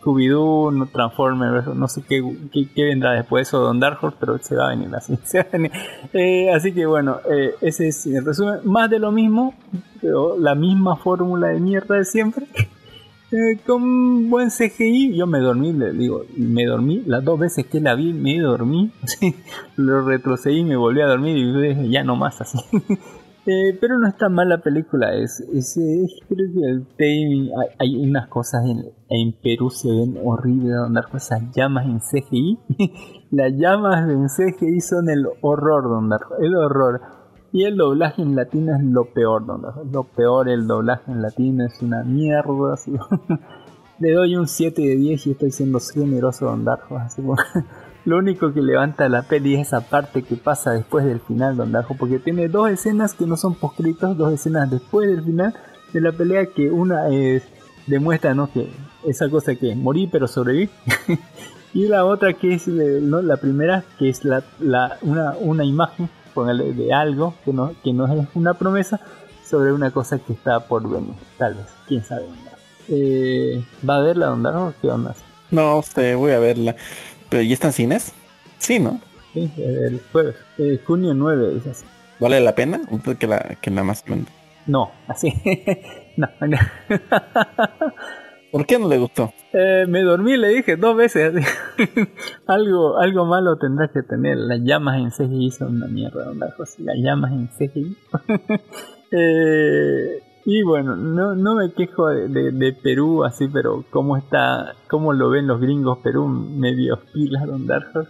[0.00, 2.20] Scooby-Doo, Transformers versus no sé qué,
[2.52, 5.16] qué, vendrá después de eso Don Dark pero se va a venir así.
[6.12, 8.58] Eh, así que bueno, eh, ese es el resumen.
[8.64, 9.54] Más de lo mismo,
[10.00, 12.48] pero la misma fórmula de mierda de siempre.
[13.36, 17.80] Eh, con buen CGI, yo me dormí, le digo, me dormí, las dos veces que
[17.80, 19.34] la vi me dormí, sí,
[19.76, 22.58] lo retrocedí, me volví a dormir y dije, ya no más así.
[23.46, 27.68] Eh, pero no es tan mala película, es, es, es- creo que el timing, hay,
[27.78, 32.58] hay unas cosas en, en Perú se ven horribles, donde esas llamas en CGI,
[33.32, 37.02] las llamas en CGI son el horror, donde el horror.
[37.54, 41.64] Y el doblaje en latino es lo peor, donde lo peor, el doblaje en latino
[41.64, 42.74] es una mierda.
[44.00, 46.98] Le doy un 7 de 10 y estoy siendo generoso Don Darjo.
[48.06, 51.70] Lo único que levanta la peli es esa parte que pasa después del final Don
[51.70, 51.94] Darjo.
[51.96, 55.54] Porque tiene dos escenas que no son poscritos, dos escenas después del final
[55.92, 57.44] de la pelea que una es
[57.86, 58.50] demuestra ¿no?
[58.52, 58.68] que
[59.06, 60.70] esa cosa que morí pero sobreviví.
[61.72, 63.22] y la otra que es eh, ¿no?
[63.22, 67.92] la primera que es la, la- una, una imagen póngale, de algo que no, que
[67.92, 69.00] no es una promesa
[69.48, 71.14] sobre una cosa que está por venir.
[71.38, 72.26] Tal vez, quién sabe.
[72.88, 74.74] Eh, ¿Va a verla Don Darjo?
[74.82, 75.14] ¿Qué onda?
[75.50, 76.76] No sé, voy a verla.
[77.28, 78.12] ¿Pero ya están cines?
[78.58, 79.00] Sí, ¿no?
[79.32, 81.84] Sí, el jueves, eh, junio 9, es así.
[82.20, 82.80] ¿Vale la pena?
[83.18, 84.04] Que la, que la más
[84.66, 85.32] No, así.
[86.16, 86.58] no, no.
[88.54, 89.32] ¿Por qué no le gustó?
[89.52, 91.34] Eh, me dormí, le dije dos veces.
[92.46, 94.36] algo, algo malo tendrá que tener.
[94.38, 97.96] Las llamas en CGI son una mierda, Darjo, sí, Las llamas en CGI.
[99.16, 104.74] Eh, y bueno, no, no me quejo de, de- de Perú así, pero cómo está,
[104.88, 108.04] cómo lo ven los gringos Perú, medio pilas Don Darjo.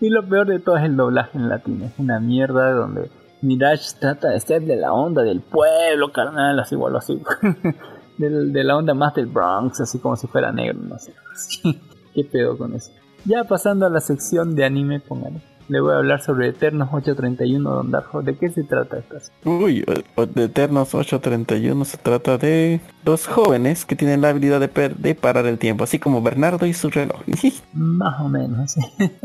[0.00, 1.86] Y lo peor de todo es el doblaje en latino.
[1.86, 6.74] Es una mierda donde Mirage trata de ser de la onda del pueblo, carnal, así
[6.74, 7.18] igual así.
[8.18, 11.12] Del- de la onda más del Bronx, así como si fuera negro, no sé.
[12.14, 12.90] ¿Qué pedo con eso?
[13.24, 15.40] Ya pasando a la sección de anime, póngale.
[15.68, 18.22] le voy a hablar sobre Eternos 831 Don Darjo.
[18.22, 19.16] ¿De qué se trata esto?
[19.44, 19.84] Uy,
[20.14, 24.96] o de Eternos 831 se trata de dos jóvenes que tienen la habilidad de, per-
[24.96, 27.20] de parar el tiempo, así como Bernardo y su reloj.
[27.74, 28.70] Más o menos.
[28.70, 28.80] sí.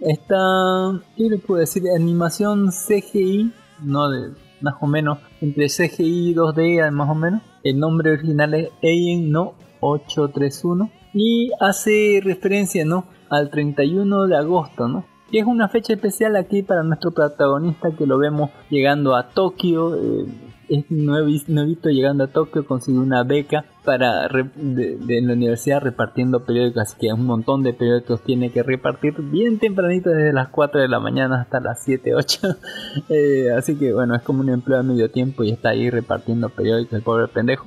[0.00, 1.82] Esta, ¿qué le puedo decir?
[1.96, 4.30] Animación CGI, no de
[4.60, 7.40] más o menos, entre CGI y 2D más o menos.
[7.64, 13.04] El nombre original es Alien No 831 y hace referencia, ¿no?
[13.28, 15.04] Al 31 de agosto, ¿no?
[15.30, 19.94] Que es una fecha especial aquí para nuestro protagonista que lo vemos llegando a Tokio.
[19.96, 20.26] eh,
[20.78, 26.82] es nuevi- nuevito llegando a Tokio, consiguió una beca para de, la universidad repartiendo periódicos,
[26.82, 30.88] así que un montón de periódicos tiene que repartir bien tempranito desde las 4 de
[30.88, 32.40] la mañana hasta las 7, 8.
[33.08, 36.48] Eh, así que bueno, es como un empleo a medio tiempo y está ahí repartiendo
[36.48, 37.66] periódicos el pobre pendejo.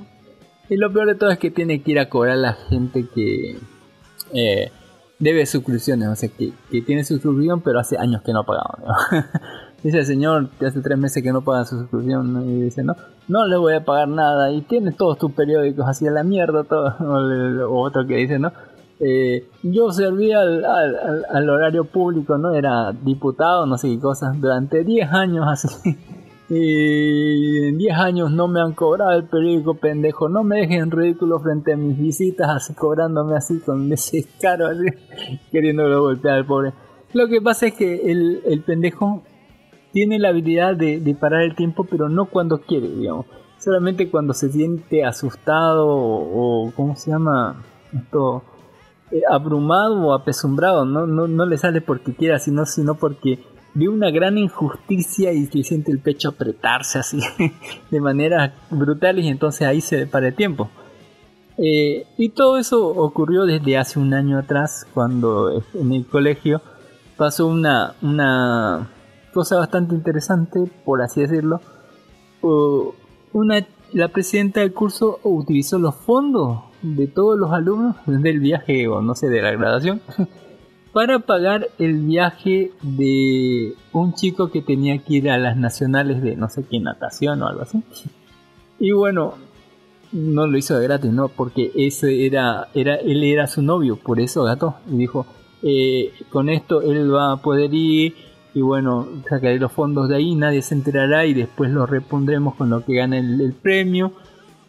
[0.68, 3.06] Y lo peor de todo es que tiene que ir a cobrar a la gente
[3.14, 3.58] que
[4.32, 4.72] eh,
[5.18, 8.78] debe suscripciones, o sea, que, que tiene suscripción pero hace años que no ha pagado.
[8.78, 8.94] ¿no?
[9.86, 12.96] Dice señor hace tres meses que no paga su suscripción y dice, no,
[13.28, 16.64] no le voy a pagar nada y tiene todos tus periódicos así a la mierda,
[16.64, 16.92] todo.
[17.70, 18.50] O, otro que dice, ¿no?
[18.98, 22.52] Eh, yo servía al, al- al- horario público, ¿no?
[22.52, 25.96] Era diputado, no sé qué cosas, durante 10 años así.
[26.48, 30.28] Y en 10 años no me han cobrado el periódico, pendejo.
[30.28, 34.84] No me dejen ridículo frente a mis visitas, así cobrándome así con ese caro, así,
[35.50, 36.72] queriéndolo golpear al pobre.
[37.12, 39.22] Lo que pasa es que el, el pendejo
[39.96, 43.24] tiene la habilidad de, parar el tiempo, pero no cuando quiere, digamos.
[43.58, 47.64] Solamente cuando se siente asustado o, o ¿cómo se llama?
[47.94, 48.42] Esto,
[49.10, 50.84] eh, abrumado o apesumbrado.
[50.84, 51.06] ¿no?
[51.06, 53.38] No, no le sale porque quiera, sino, sino porque
[53.72, 57.18] ve una gran injusticia y se siente el pecho apretarse así
[57.90, 60.68] de manera brutal y entonces ahí se para el tiempo.
[61.56, 66.60] Eh, y todo eso ocurrió desde hace un año atrás, cuando en el colegio
[67.16, 68.90] pasó una, una
[69.36, 71.60] cosa bastante interesante, por así decirlo.
[72.40, 72.94] Uh,
[73.34, 79.02] una, la presidenta del curso utilizó los fondos de todos los alumnos del viaje, o
[79.02, 80.00] no sé, de la graduación,
[80.94, 86.34] para pagar el viaje de un chico que tenía que ir a las nacionales de
[86.34, 87.82] no sé qué natación o algo así.
[88.78, 89.34] Y bueno,
[90.12, 91.28] no lo hizo de gratis, ¿no?
[91.28, 94.76] Porque ese era, era, él era su novio, por eso gato.
[94.86, 95.24] Y dijo,
[95.62, 98.25] eh, con esto él va a poder ir
[98.56, 102.70] y bueno, sacaré los fondos de ahí, nadie se enterará y después los repondremos con
[102.70, 104.12] lo que gana el, premio.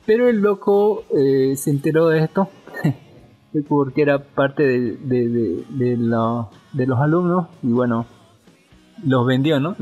[0.05, 2.49] Pero el loco eh, se enteró de esto
[3.69, 8.05] porque era parte de, de, de, de lo- de los alumnos y bueno,
[9.05, 9.77] los vendió, ¿no?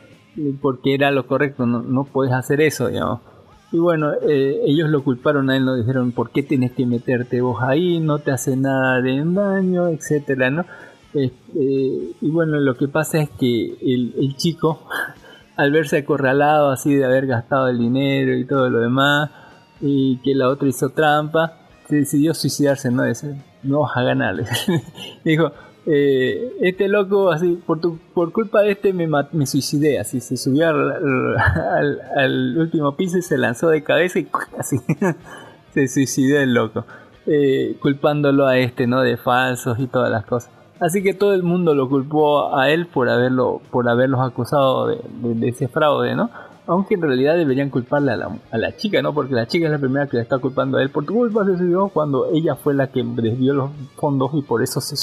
[0.60, 3.20] porque era lo correcto, no, no puedes hacer eso, digamos.
[3.72, 7.40] Y bueno, eh, ellos lo culparon a él, nos dijeron, ¿por qué tienes que meterte
[7.40, 8.00] vos ahí?
[8.00, 10.66] No te hace nada de daño, etcétera, ¿no?
[11.16, 14.86] Este, y bueno, lo que pasa es que el, chico,
[15.56, 19.30] al verse acorralado así de haber gastado el dinero y todo lo demás,
[19.80, 23.04] y que la otra hizo trampa, se decidió suicidarse, ¿no?
[23.04, 24.36] Dice, no vas a ganar.
[25.24, 25.52] Dijo,
[25.86, 30.36] eh, este loco, así, por, tu, por culpa de este me, me suicidé, así, se
[30.36, 34.28] subió al último piso y se lanzó de cabeza y
[34.58, 34.78] así,
[35.74, 36.84] se suicidó el loco,
[37.26, 39.00] eh, culpándolo a este, ¿no?
[39.02, 40.55] De falsos y todas las cosas.
[40.78, 45.48] Así que todo el mundo lo culpó a él por haberlo, por haberlos acusado de,
[45.48, 46.30] ese fraude, ¿no?
[46.66, 49.14] Aunque en realidad deberían culparle a la, a la chica, ¿no?
[49.14, 50.90] Porque la chica es la primera que le está culpando a él.
[50.90, 54.62] Por tu culpa se suicidó cuando ella fue la que desvió los fondos y por
[54.62, 54.96] eso se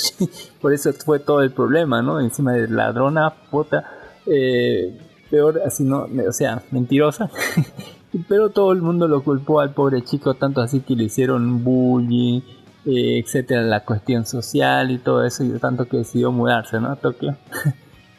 [0.62, 2.20] por eso fue todo el problema, ¿no?
[2.20, 3.90] Encima de ladrona, puta,
[4.28, 4.96] eh,
[5.32, 7.32] peor, así no, o sea, mentirosa.
[8.28, 12.42] Pero todo el mundo lo culpó al pobre chico, tanto así que le hicieron bullying,
[12.86, 16.90] eh, etcétera, la cuestión social y todo eso, y tanto que decidió mudarse, ¿no?
[16.90, 17.38] A Tokio.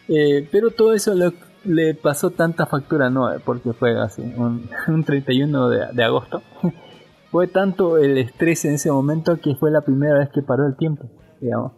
[0.06, 1.32] Eh, pero todo eso le,
[1.64, 3.26] le pasó tanta factura, ¿no?
[3.42, 6.42] Porque fue así, un, un 31 de, de agosto.
[7.30, 10.76] fue tanto el estrés en ese momento que fue la primera vez que paró el
[10.76, 11.08] tiempo,
[11.40, 11.72] digamos.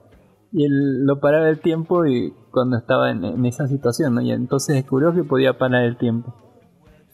[0.51, 4.23] Y él lo paraba el tiempo y cuando estaba en, en esa situación, ¿no?
[4.23, 6.35] Y entonces descubrió que podía parar el tiempo.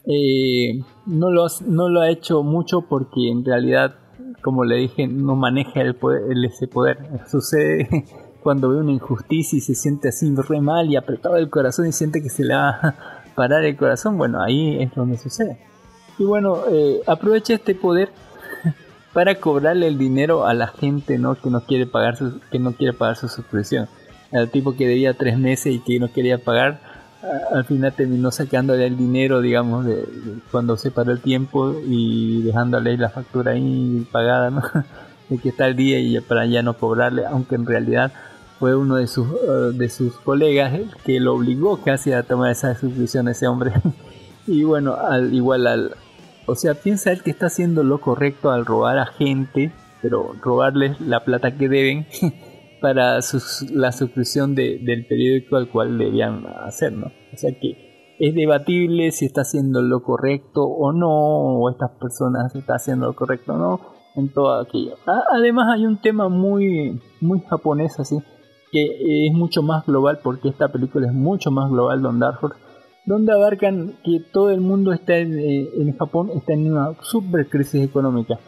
[0.05, 3.95] Eh, no, lo, no lo ha hecho mucho porque en realidad,
[4.43, 6.97] como le dije, no maneja el poder, ese poder.
[7.31, 8.05] Sucede
[8.43, 11.93] cuando ve una injusticia y se siente así re mal y apretado el corazón y
[11.93, 12.95] siente que se le va a
[13.35, 14.17] parar el corazón.
[14.17, 15.57] Bueno, ahí es donde sucede.
[16.19, 18.09] Y bueno, eh, aprovecha este poder
[19.13, 21.35] para cobrarle el dinero a la gente ¿no?
[21.35, 23.87] que no quiere pagar su, que no quiere pagar su suscripción.
[24.33, 26.81] Al tipo que debía tres meses y que no quería pagar,
[27.51, 30.05] al final terminó sacándole el dinero, digamos, de,
[30.51, 34.61] cuando se paró el tiempo y dejándole la factura ahí pagada, ¿no?
[35.29, 38.11] De que está el día y para ya no cobrarle, aunque en realidad
[38.59, 42.51] fue uno de sus, eh, de sus colegas el que lo obligó casi a tomar
[42.51, 43.71] esa suscripción ese hombre.
[44.47, 45.95] y bueno, al, igual al...
[46.45, 49.71] O sea, piensa él que está haciendo lo correcto al robar a gente,
[50.01, 52.05] pero robarles la plata que deben
[52.83, 57.13] para sus, la suscripción de, del periódico al cual debían hacer, ¿no?
[57.31, 62.53] O sea que es debatible si está haciendo lo correcto o no, o estas personas
[62.53, 63.79] están haciendo lo correcto o no,
[64.17, 64.97] en todo aquello.
[65.07, 68.17] Ah, además hay un tema muy, muy japonés así,
[68.73, 72.41] que es mucho más global, porque esta película es mucho más global, Don Dark
[73.05, 77.47] donde abarcan que todo el mundo está en, eh, en Japón, está en una super
[77.47, 78.39] crisis económica.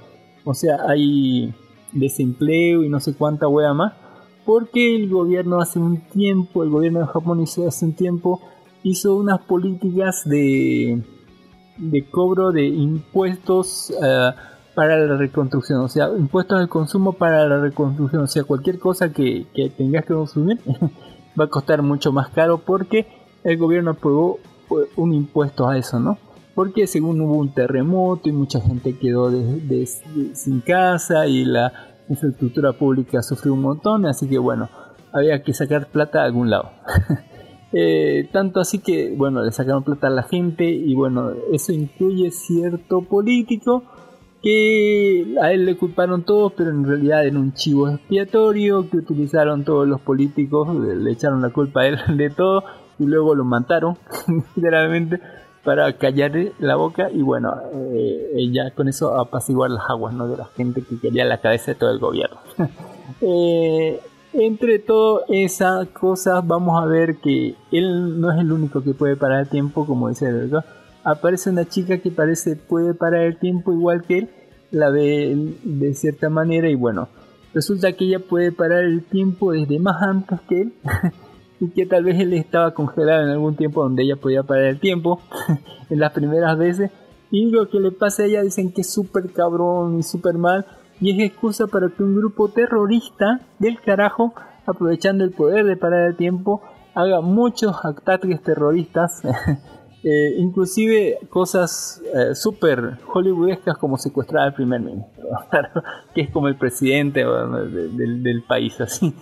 [0.43, 1.53] O sea, hay
[1.93, 4.04] desempleo y no sé cuánta wea más
[4.45, 8.41] porque el gobierno hace un tiempo, el gobierno de Japón hizo hace un tiempo,
[8.83, 11.01] hizo unas políticas de,
[11.77, 14.31] de cobro de impuestos eh,
[14.75, 19.11] para la reconstrucción, o sea, impuestos al consumo para la reconstrucción, o sea, cualquier cosa
[19.11, 20.59] que, que tengas que consumir
[21.39, 23.07] va a costar mucho más caro porque
[23.43, 24.39] el gobierno aprobó
[24.69, 26.17] eh, un impuesto a eso, ¿no?
[26.53, 29.29] Porque según hubo un terremoto y mucha gente quedó
[30.33, 34.69] sin casa y la infraestructura pública sufrió un montón, así que bueno,
[35.13, 36.71] había que sacar plata a algún lado.
[37.77, 42.31] Eh, tanto así que, bueno, le sacaron plata a la gente y bueno, eso incluye
[42.31, 43.83] cierto político
[44.41, 49.65] que a él le culparon todos, pero en realidad era un chivo expiatorio que utilizaron
[49.65, 52.63] todos los políticos, le, echaron la culpa a él de todo
[52.97, 53.97] y luego lo mataron,
[54.55, 55.19] literalmente
[55.65, 60.27] para callar la boca y bueno, eh, ya con eso apaciguar las aguas ¿no?
[60.27, 62.37] de la gente que quería la cabeza de todo el gobierno.
[63.21, 63.99] eh,
[64.33, 69.15] entre todas esas cosas vamos a ver que él no es el único que puede
[69.15, 70.51] parar el tiempo, como dice el.
[71.03, 74.29] Aparece una chica que parece puede parar el tiempo igual que él,
[74.71, 77.09] la ve de cierta manera y bueno,
[77.53, 80.73] resulta que ella puede parar el tiempo desde más antes que él.
[81.59, 84.79] y que tal vez él estaba congelado en algún tiempo donde ella podía parar el
[84.79, 85.21] tiempo
[85.89, 86.91] en las primeras veces
[87.31, 90.65] y lo que le pasa a ella dicen que es súper cabrón y súper mal
[90.99, 94.33] y es excusa para que un grupo terrorista del carajo
[94.65, 96.61] aprovechando el poder de parar el tiempo
[96.93, 99.21] haga muchos ataques terroristas
[100.03, 105.15] eh, inclusive cosas eh, súper hollywoodescas como secuestrar al primer ministro
[106.13, 109.13] que es como el presidente del, del, país así.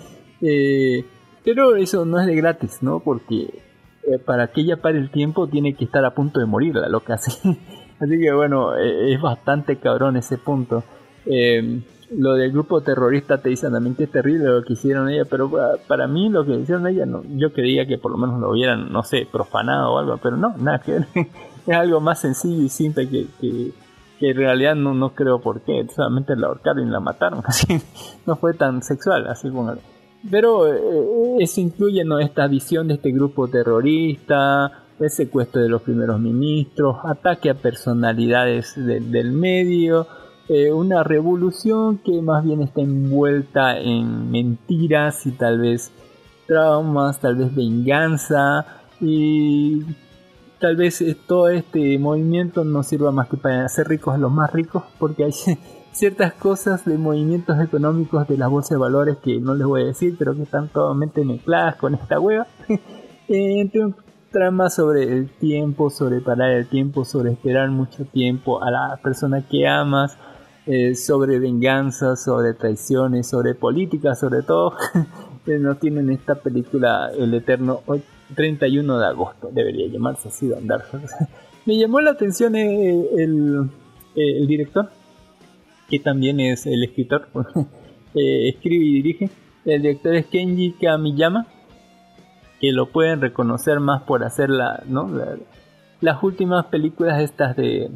[0.41, 1.05] Eh,
[1.43, 2.99] pero eso no es de gratis, ¿no?
[2.99, 3.61] Porque
[4.03, 6.89] eh, para que ella pare el tiempo tiene que estar a punto de morir la
[6.89, 7.31] loca así.
[7.99, 10.83] Así que bueno, eh, es bastante cabrón ese punto.
[11.25, 11.83] Em,
[12.17, 15.51] lo del grupo terrorista te dicen también que es terrible lo que hicieron ella, pero
[15.87, 18.91] para, mí lo que hicieron ella, no, yo quería que por lo menos lo hubieran,
[18.91, 20.97] no sé, profanado o algo, pero no, nada que
[21.67, 23.71] es algo más sencillo y simple que, que,
[24.19, 27.81] en realidad no, no creo por qué, solamente la ahorcaron y la mataron, así,
[28.25, 29.73] no fue tan sexual, así como
[30.29, 32.19] pero eh, eso incluye ¿no?
[32.19, 38.73] esta visión de este grupo terrorista, el secuestro de los primeros ministros, ataque a personalidades
[38.75, 40.07] del medio,
[40.49, 45.91] eh, una revolución que más bien está envuelta en mentiras y tal vez
[46.47, 48.65] traumas, tal vez venganza
[48.99, 49.81] y
[50.59, 54.51] tal vez todo este movimiento no sirva más que para hacer ricos a los más
[54.51, 55.31] ricos porque hay
[55.93, 59.85] ciertas cosas de movimientos económicos de la bolsa de valores que no les voy a
[59.85, 62.47] decir, pero que están totalmente mezcladas con esta hueva.
[62.67, 62.79] Eh,
[63.61, 63.95] entre un
[64.31, 69.47] trama sobre el tiempo, sobre parar el tiempo, sobre esperar mucho tiempo a la persona
[69.47, 70.17] que amas,
[70.65, 74.75] eh, sobre venganza, sobre traiciones, sobre política, sobre todo.
[75.45, 77.81] nos tienen esta película El Eterno
[78.33, 80.83] 31 de agosto, debería llamarse así, andar.
[81.65, 83.69] Me llamó la atención eh, el,
[84.15, 84.89] el director
[85.93, 87.27] que también es el escritor,
[88.15, 89.29] eh, escribe y dirige.
[89.63, 91.45] El director es Kenji Kamiyama,
[92.59, 94.83] que lo pueden reconocer más por hacer la,
[96.01, 97.91] las últimas películas estas de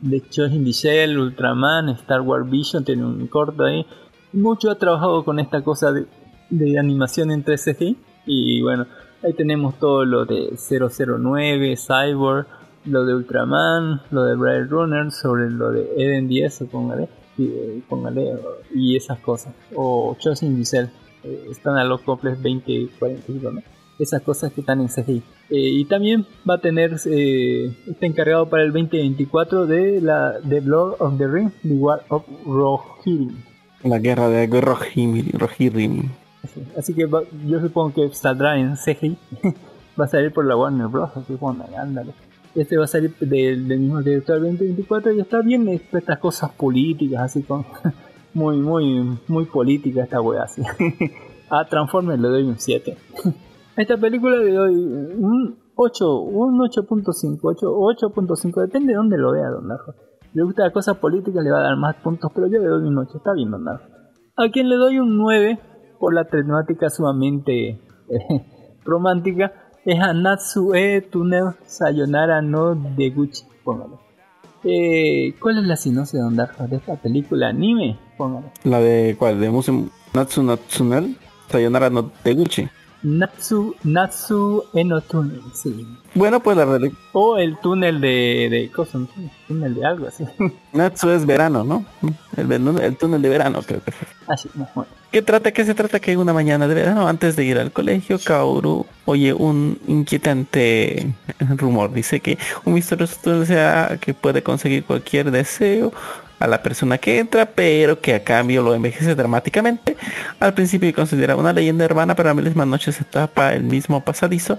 [0.00, 3.86] de Chojin Shell, Ultraman, Star Wars Vision, tiene un corto ahí.
[4.32, 6.06] Mucho ha trabajado con esta cosa de,
[6.50, 7.96] de animación en 3CG
[8.26, 8.86] y bueno,
[9.22, 12.48] ahí tenemos todo lo de 009, Cyborg,
[12.86, 17.82] lo de Ultraman, lo de Blade Runner, sobre lo de Eden 10, póngale, y, eh,
[17.88, 18.34] póngale,
[18.74, 19.52] y esas cosas.
[19.74, 20.90] O Chosen Giselle,
[21.24, 23.62] eh, están a los complex 20, 40, ¿no?
[23.98, 25.22] Esas cosas que están en CGI.
[25.48, 30.96] Eh, y también va a tener, está encargado para el 2024 de la de Blood
[30.98, 33.36] of the Ring, The War of Rohirrim.
[33.84, 36.10] La guerra de Rohirrim.
[36.42, 37.08] Así, así que
[37.46, 39.16] yo supongo que saldrá en CGI.
[39.98, 41.10] va a salir por la Warner Bros.
[41.16, 42.12] Así bueno, ándale
[42.56, 47.42] este va a salir del, mismo director 2024 y está bien estas cosas políticas así
[47.42, 47.64] con
[48.34, 50.62] muy muy muy política esta wea así
[51.48, 52.96] A Transformers le doy un 7.
[53.76, 59.32] A esta película le doy un 8, un 8.5, 8, 8.5, depende de dónde lo
[59.32, 59.94] vea Don Narjo.
[60.32, 62.82] Le gusta la cosa política, le va a dar más puntos, pero yo le doy
[62.88, 63.84] un 8, está bien Don Narjo.
[64.36, 65.58] A quien le doy un 9
[66.00, 73.98] por la temática sumamente eh, romántica es a Natsue Tunnel Sayonara no de Gucci, póngalo.
[74.64, 77.96] Eh, ¿Cuál es la sinopsis de Darjo de esta película anime?
[78.18, 78.50] Póngalo.
[78.64, 81.16] La de cuál, de Musu Natsu Natsunel,
[81.48, 82.68] Sayonara no Teguchi.
[83.06, 85.86] Natsu, Natsu Eno Tunnel, sí.
[86.12, 86.92] Bueno, pues la realidad.
[87.12, 89.08] O el túnel de, de cosa, un
[89.46, 90.24] túnel de algo así.
[90.72, 91.84] Natsu es verano, ¿no?
[92.36, 93.92] El, el túnel de verano, creo que.
[94.26, 94.86] Así, bueno.
[95.12, 95.52] ¿Qué trata?
[95.52, 96.00] ¿Qué se trata?
[96.00, 101.92] Que una mañana de verano, antes de ir al colegio, Kaoru oye un inquietante rumor.
[101.92, 105.92] Dice que un misterioso túnel sea que puede conseguir cualquier deseo
[106.38, 109.96] a la persona que entra, pero que a cambio lo envejece dramáticamente.
[110.40, 114.04] Al principio considera una leyenda urbana, pero a la misma noche se tapa el mismo
[114.04, 114.58] pasadizo,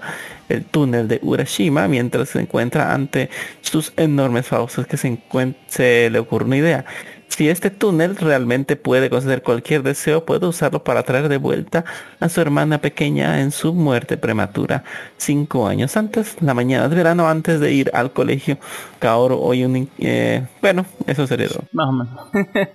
[0.50, 3.30] el túnel de Urashima, mientras se encuentra ante
[3.62, 5.20] sus enormes fauces que se,
[5.68, 6.86] se le ocurre una idea.
[7.30, 11.86] Si este túnel realmente puede conceder cualquier deseo, puede usarlo para traer de vuelta
[12.20, 14.84] a su hermana pequeña en su muerte prematura.
[15.18, 18.58] Cinco años antes, la mañana de verano, antes de ir al colegio,
[19.00, 19.90] Kaoru oye un...
[20.00, 21.64] eh, bueno, eso sería todo.
[21.74, 22.20] Más o menos.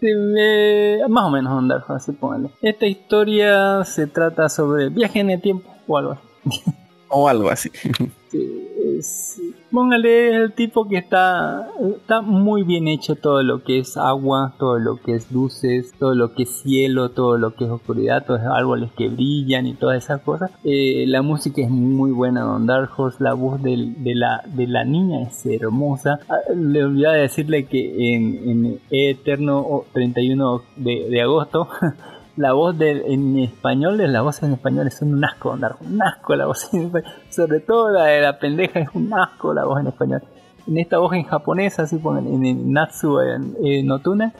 [0.00, 0.06] Sí,
[0.38, 2.50] eh, más o menos Don Darjo, así póngale.
[2.62, 6.62] Esta historia se trata sobre viaje en el tiempo o algo así.
[7.08, 7.70] O algo así.
[8.30, 8.68] Sí,
[8.98, 9.40] es-
[9.72, 14.96] el tipo que está está muy bien hecho todo lo que es agua, todo lo
[14.96, 18.52] que es luces, todo lo que es cielo, todo lo que es oscuridad, todos esos
[18.52, 20.50] árboles que brillan y todas esas cosas.
[20.64, 25.22] Eh, la música es muy buena, Don Dark la voz de, la, de la niña
[25.22, 26.20] es hermosa.
[26.28, 31.68] Ah, Le olvidaba decirle que en, Eterno o 31 de, de agosto
[32.38, 36.34] la voz de, en español, las voces en español es un asco, andar, un asco
[36.36, 37.10] la voz en español.
[37.30, 40.22] Sobre todo la de la pendeja es un asco la voz en español.
[40.66, 44.32] En esta voz en japonés, así ponen en, el Natsu en, en Otuna,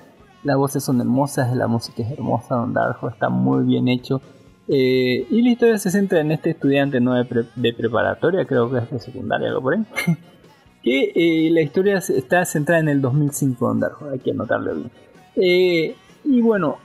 [0.45, 4.21] las voces son hermosas, la música es hermosa, Don Darjo está muy bien hecho.
[4.69, 8.71] Eh, y la historia se centra en este estudiante no de, pre- de preparatoria, creo
[8.71, 9.85] que es de secundaria, algo por ahí.
[10.83, 14.91] que eh, la historia está centrada en el 2005, Don Darjo, hay que anotarlo bien.
[15.37, 16.77] Eh, y bueno,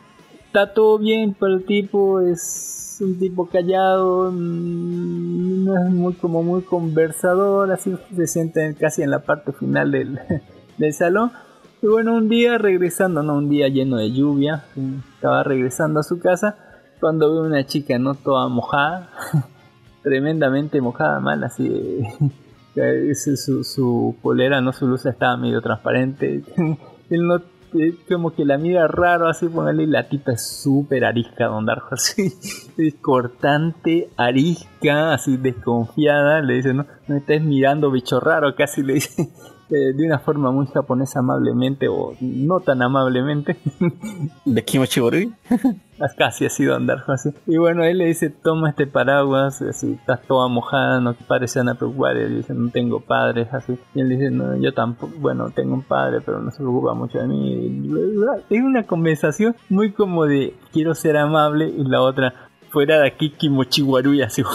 [0.53, 6.43] está todo bien, pero el tipo es un tipo callado, mm, no es muy como
[6.43, 10.19] muy conversador, así se siente en- casi en la parte final del,
[10.77, 11.31] del salón.
[11.81, 14.63] Y bueno, un día regresando, no un día lleno de lluvia,
[15.15, 16.55] estaba regresando a su casa
[16.99, 19.09] cuando ve una chica no toda mojada,
[20.03, 21.67] tremendamente mojada, mal, así
[22.75, 26.43] de- su, su polera, no su luz estaba medio transparente.
[27.09, 27.41] Él no
[28.07, 32.33] como que la mira raro así ponerle la tipa es súper arisca don Darjo así
[33.01, 39.29] cortante arisca así desconfiada le dice no me estés mirando bicho raro casi le dice
[39.69, 43.57] eh, de una forma muy japonesa amablemente o no tan amablemente
[44.45, 45.33] De Kimochi Borui.
[46.17, 47.29] casi así don Darjo así.
[47.47, 51.69] Y bueno él le dice toma este paraguas así estás toda mojada no te parecen
[51.69, 53.77] a preocupar y él dice no tengo padres así.
[53.95, 57.19] Y él dice no yo tampoco bueno tengo un padre pero no se preocupa mucho
[57.19, 58.37] de mí bla.
[58.49, 62.33] es una conversación muy como de quiero ser amable y la otra
[62.69, 64.43] fuera de aquí Kimochiwaruya así.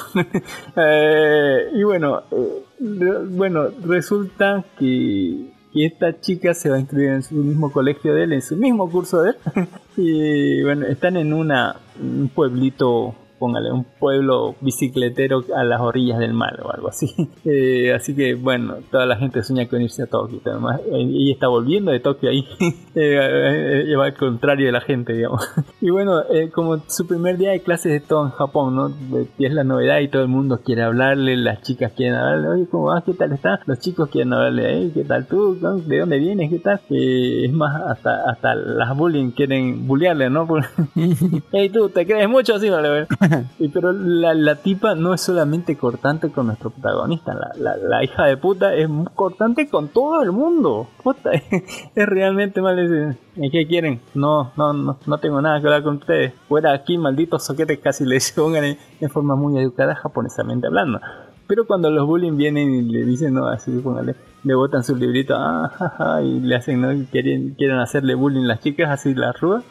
[0.76, 2.64] Eh, y bueno eh,
[3.30, 8.24] bueno resulta que que esta chica se va a inscribir en su mismo colegio de
[8.24, 9.36] él, en su mismo curso de él.
[9.97, 16.32] y bueno, están en una, un pueblito, póngale, un pueblo bicicletero a las orillas del
[16.35, 17.09] mar o algo así.
[17.44, 20.40] Eh, así que bueno, toda la gente sueña con irse a Tokio.
[20.44, 22.47] Además, eh, ella está volviendo de Tokio ahí.
[22.94, 25.48] eh, eh, va al contrario de la gente, digamos.
[25.81, 28.93] y bueno, eh, como su primer día de clases de todo en Japón, ¿no?
[29.36, 32.66] Que es la novedad y todo el mundo quiere hablarle, las chicas quieren hablarle, oye,
[32.70, 33.05] ¿cómo vas?
[33.05, 33.60] ¿Qué tal está?
[33.66, 35.59] Los chicos quieren hablarle, hey, ¿qué tal tú?
[35.86, 36.51] ¿De dónde vienes?
[36.51, 36.81] ¿Qué tal?
[36.90, 40.47] Eh, es más, hasta, hasta las bullying quieren bullearle, ¿no?
[41.52, 42.55] Hey, tú, ¿te crees mucho?
[42.55, 43.06] así vale,
[43.72, 48.24] pero la, la tipa no es solamente cortante con nuestro protagonista, la, la, la hija
[48.26, 50.88] de puta es cortante con todo el mundo.
[51.02, 51.30] Puta,
[51.94, 52.78] es, realmente mal.
[52.78, 53.16] es-
[53.52, 54.00] ¿Qué quieren?
[54.14, 56.32] No, no, no, no tengo nada que hablar con ustedes.
[56.48, 61.00] Fuera aquí, malditos soquetes, casi le pongan en, en forma muy educada, japonesamente hablando.
[61.46, 64.14] Pero cuando los bullying vienen y le dicen, no, así, póngale,
[64.44, 66.88] le botan su librito, ah, ja, ja, y le hacen, ¿no?
[67.10, 69.64] Quieren, quieren hacerle bullying las chicas, así las rúas,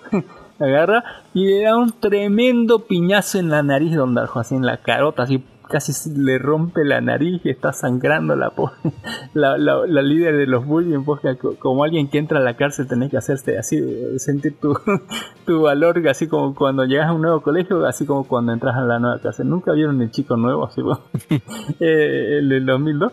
[0.59, 1.03] agarra
[1.33, 5.23] y le da un tremendo piñazo en la nariz, don Darjo, así en la carota,
[5.23, 8.53] así, casi le rompe la nariz y está sangrando la,
[9.33, 12.55] la, la, la líder de los bullying, porque co- como alguien que entra a la
[12.55, 14.77] cárcel tenés que hacerte así, eh, sentir tu,
[15.45, 18.81] tu valor, así como cuando llegas a un nuevo colegio, así como cuando entras a
[18.81, 19.49] la nueva cárcel.
[19.49, 20.65] ¿Nunca vieron el chico nuevo?
[20.65, 21.01] Así, bueno?
[21.79, 23.11] Eh, el del 2002.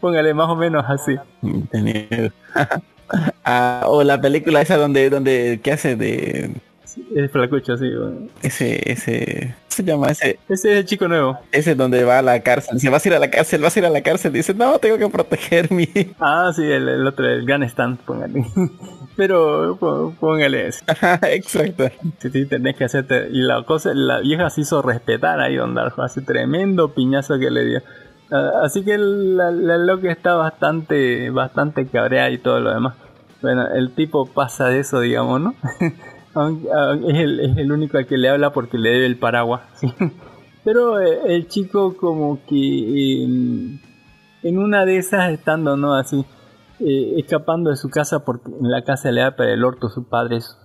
[0.00, 1.16] Póngale más o menos así.
[3.44, 6.52] Ah, o la película esa donde, donde, ¿qué hace de
[7.14, 8.28] Es flacucho, bueno.
[8.42, 10.38] ese, ese, ¿cómo se llama ese?
[10.48, 11.38] Ese es el chico nuevo.
[11.50, 13.78] Ese donde va a la cárcel, se vas a ir a la cárcel, vas a
[13.80, 15.88] ir a la cárcel, dice, no, tengo que proteger mi...
[16.20, 18.44] Ah, sí, el, el otro, el Gun Stand, póngale.
[19.16, 20.84] Pero pó- póngale eso.
[21.22, 21.88] Exacto.
[22.18, 23.28] Sí, sí, tenés que hacerte.
[23.30, 26.02] Y la cosa, la vieja se hizo respetar ahí, Don Darjo.
[26.02, 27.82] Hace tremendo piñazo que le dio.
[28.30, 32.94] Ah, así que la, la loca está bastante, bastante cabreada y todo lo demás.
[33.42, 35.54] Bueno, el tipo pasa de eso, digamos, ¿no?
[36.34, 39.60] Es, el, es el único al que le habla porque le debe el paraguas.
[39.74, 39.92] ¿sí?
[40.64, 43.78] Pero eh, el chico como que eh,
[44.42, 45.94] en una de esas estando, ¿no?
[45.94, 46.24] Así,
[46.80, 50.04] eh, escapando de su casa porque en la casa le da para el orto su
[50.04, 50.56] padre es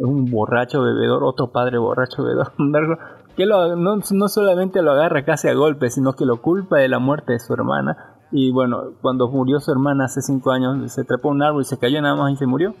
[0.00, 2.52] un borracho bebedor, otro padre borracho bebedor,
[3.36, 6.88] que lo- no, no solamente lo agarra casi a golpes, sino que lo culpa de
[6.88, 8.09] la muerte de su hermana.
[8.32, 11.78] Y bueno, cuando murió su hermana hace cinco años, se trepó un árbol y se
[11.78, 12.74] cayó nada más y se murió.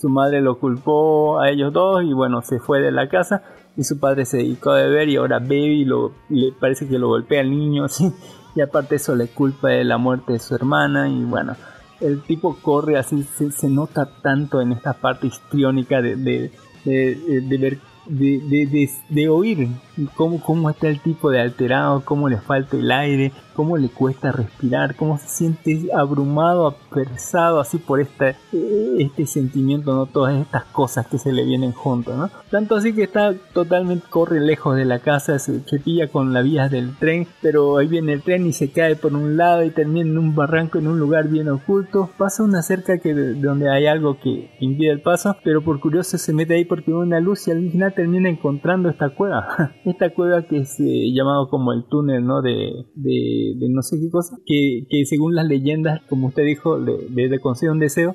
[0.00, 3.42] Su madre lo culpó a ellos dos y bueno, se fue de la casa
[3.76, 6.98] y su padre se dedicó a beber y ahora bebe y lo, le parece que
[6.98, 8.12] lo golpea al niño, así.
[8.56, 11.54] Y aparte eso le culpa de la muerte de su hermana y bueno,
[12.00, 16.50] el tipo corre así, se, nota tanto en esta parte histriónica de, de,
[16.84, 19.68] de, ver, de, de- de oír
[20.16, 24.32] cómo, cómo está el tipo de alterado, cómo le falta el aire, cómo le cuesta
[24.32, 30.06] respirar, cómo se siente abrumado, apresado así por esta, eh, este sentimiento, ¿no?
[30.06, 32.30] Todas estas cosas que se le vienen juntos, ¿no?
[32.50, 36.44] Tanto así que está totalmente, corre lejos de la casa, se, se pilla con las
[36.44, 39.70] vías del tren, pero ahí viene el tren y se cae por un lado y
[39.70, 42.10] termina en un barranco en un lugar bien oculto.
[42.18, 46.18] Pasa una cerca que de- donde hay algo que impide el paso, pero por curioso
[46.18, 49.46] se mete ahí porque ve una luz y al final termina encontrando esta cueva.
[49.84, 52.42] esta cueva que es eh, llamado como el túnel, ¿no?
[52.42, 57.08] De, de, no sé qué cosa, que, que según las leyendas, como usted dijo, le,
[57.10, 58.14] le, le concede un deseo,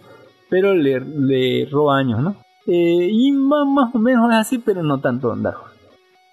[0.49, 2.35] pero le, roba años, ¿no?
[2.67, 5.65] Eh, y más, más o menos es así, pero no tanto, Don Darjo.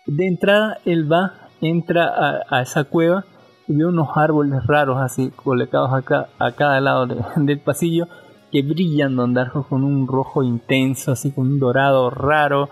[0.06, 3.24] De entrada, él va, entra a, a esa cueva
[3.68, 8.06] y ve unos árboles raros así colocados acá a cada lado de- del pasillo
[8.52, 12.68] que brillan Don Darjo con un rojo intenso, así con un dorado raro.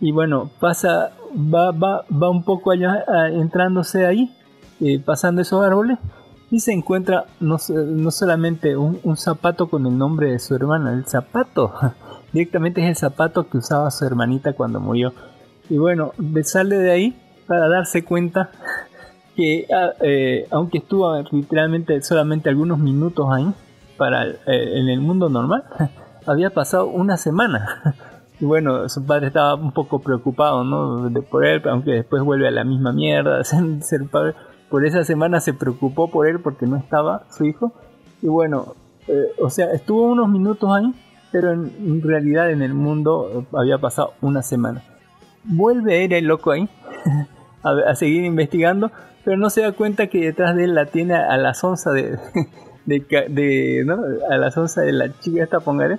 [0.00, 4.30] Y bueno, pasa, va, va, va un poco allá ah, entrándose ahí,
[4.80, 5.98] eh, pasando esos árboles.
[6.50, 10.92] Y se encuentra no, no solamente un, un zapato con el nombre de su hermana,
[10.92, 11.72] el zapato
[12.32, 15.12] directamente es el zapato que usaba su hermanita cuando murió.
[15.68, 16.12] Y bueno,
[16.44, 17.16] sale de ahí
[17.46, 18.50] para darse cuenta
[19.36, 23.52] que ah, eh, aunque estuvo literalmente solamente algunos minutos ahí
[23.96, 25.64] para eh, en el mundo normal,
[26.26, 27.94] había pasado una semana.
[28.38, 31.08] Y bueno, su padre estaba un poco preocupado, ¿no?
[31.08, 33.64] De, por él, aunque después vuelve a la misma mierda, ser
[34.10, 34.34] padre.
[34.70, 37.72] Por esa semana se preocupó por él porque no estaba su hijo.
[38.22, 38.74] Y bueno,
[39.08, 40.92] eh, o sea, estuvo unos minutos ahí,
[41.32, 44.82] pero en, en realidad en el mundo eh, había pasado una semana.
[45.44, 46.68] Vuelve a ir el loco ahí
[47.62, 48.90] a, a seguir investigando,
[49.24, 52.18] pero no se da cuenta que detrás de él la tiene a la sonza de,
[52.86, 53.98] de, de- ¿no?
[54.30, 55.98] a la sonza de la chica esta pongare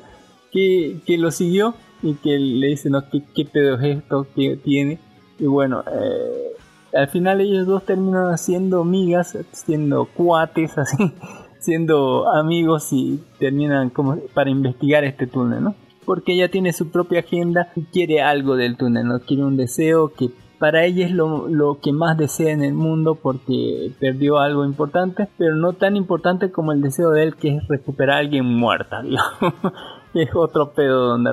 [0.51, 4.55] que, que lo siguió y que le dice no qué, qué pedo es esto que
[4.57, 4.99] tiene
[5.39, 6.51] y bueno eh,
[6.93, 11.13] al final ellos dos terminan siendo amigas siendo cuates así
[11.59, 15.75] siendo amigos y terminan como para investigar este túnel no
[16.07, 19.19] porque ella tiene su propia agenda y quiere algo del túnel, ¿no?
[19.19, 23.15] Quiere un deseo que para ella es lo, lo que más desea en el mundo
[23.15, 27.67] porque perdió algo importante, pero no tan importante como el deseo de él que es
[27.67, 29.53] recuperar a alguien muerta, digamos.
[30.13, 31.31] es otro pedo donde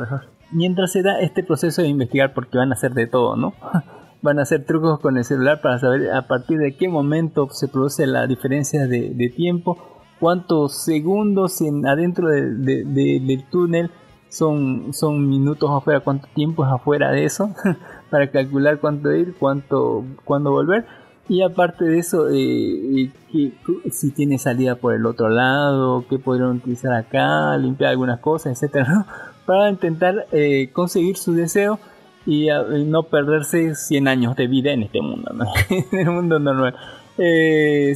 [0.51, 3.55] Mientras se da este proceso de investigar, porque van a hacer de todo, ¿no?
[4.25, 7.69] Van a hacer trucos con el celular para saber a partir de qué momento se
[7.69, 9.77] produce la diferencia de, de tiempo,
[10.19, 13.91] cuántos segundos en, adentro de- de- de- del túnel
[14.31, 17.51] son, son minutos afuera, cuánto tiempo es afuera de eso,
[18.11, 20.87] para calcular cuánto ir, cuánto, cuándo volver.
[21.29, 23.53] Y aparte de eso, eh, eh, que-
[23.91, 28.89] si tiene salida por el otro lado, qué podrían utilizar acá, limpiar algunas cosas, etcétera,
[28.89, 29.07] ¿no?
[29.47, 31.79] para intentar eh, conseguir su deseo
[32.27, 32.49] y,
[32.87, 35.45] no perderse 100 años de vida en este mundo, ¿no?
[35.93, 36.75] en el mundo normal.
[37.19, 37.95] Eh,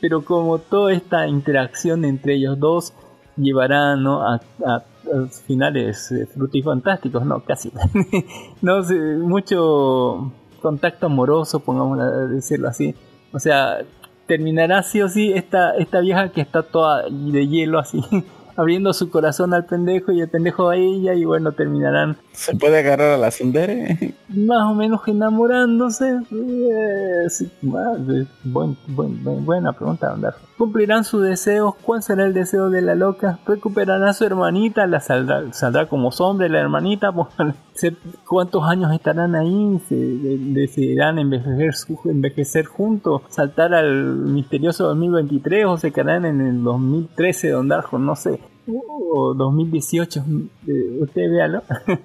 [0.00, 2.92] pero como toda esta interacción entre ellos dos
[3.36, 4.22] llevará ¿no?
[4.22, 7.72] a, a- a finales eh, frutifantásticos, no, casi.
[8.62, 12.94] no sé, mucho contacto amoroso, pongamos a decirlo así.
[13.32, 13.78] O sea,
[14.26, 18.02] terminará sí o sí esta, esta vieja que está toda de hielo así,
[18.58, 22.80] abriendo su corazón al pendejo y el pendejo a ella y bueno, terminarán ¿Se puede
[22.80, 24.14] agarrar a la Sundere?
[24.28, 26.18] más o menos enamorándose.
[27.30, 27.98] Sí, más,
[28.44, 30.34] buen- buen- buen- buena pregunta, Andar.
[30.58, 31.76] ¿Cumplirán sus deseos?
[31.76, 33.38] ¿Cuál será el deseo de la loca?
[33.46, 34.88] ¿Recuperará a su hermanita?
[34.88, 37.12] ¿La saldrá, saldrá como sombra la hermanita?
[37.12, 37.28] Pues,
[38.28, 39.80] ¿Cuántos años estarán ahí?
[39.88, 41.70] ¿Se de- decidirán envejecer,
[42.06, 43.22] envejecer juntos?
[43.28, 47.98] ¿Saltar al misterioso 2023 o se quedarán en el 2013 Don Darjo?
[48.00, 48.40] No sé.
[48.66, 50.24] O 2018.
[50.66, 51.62] eh, usted véalo.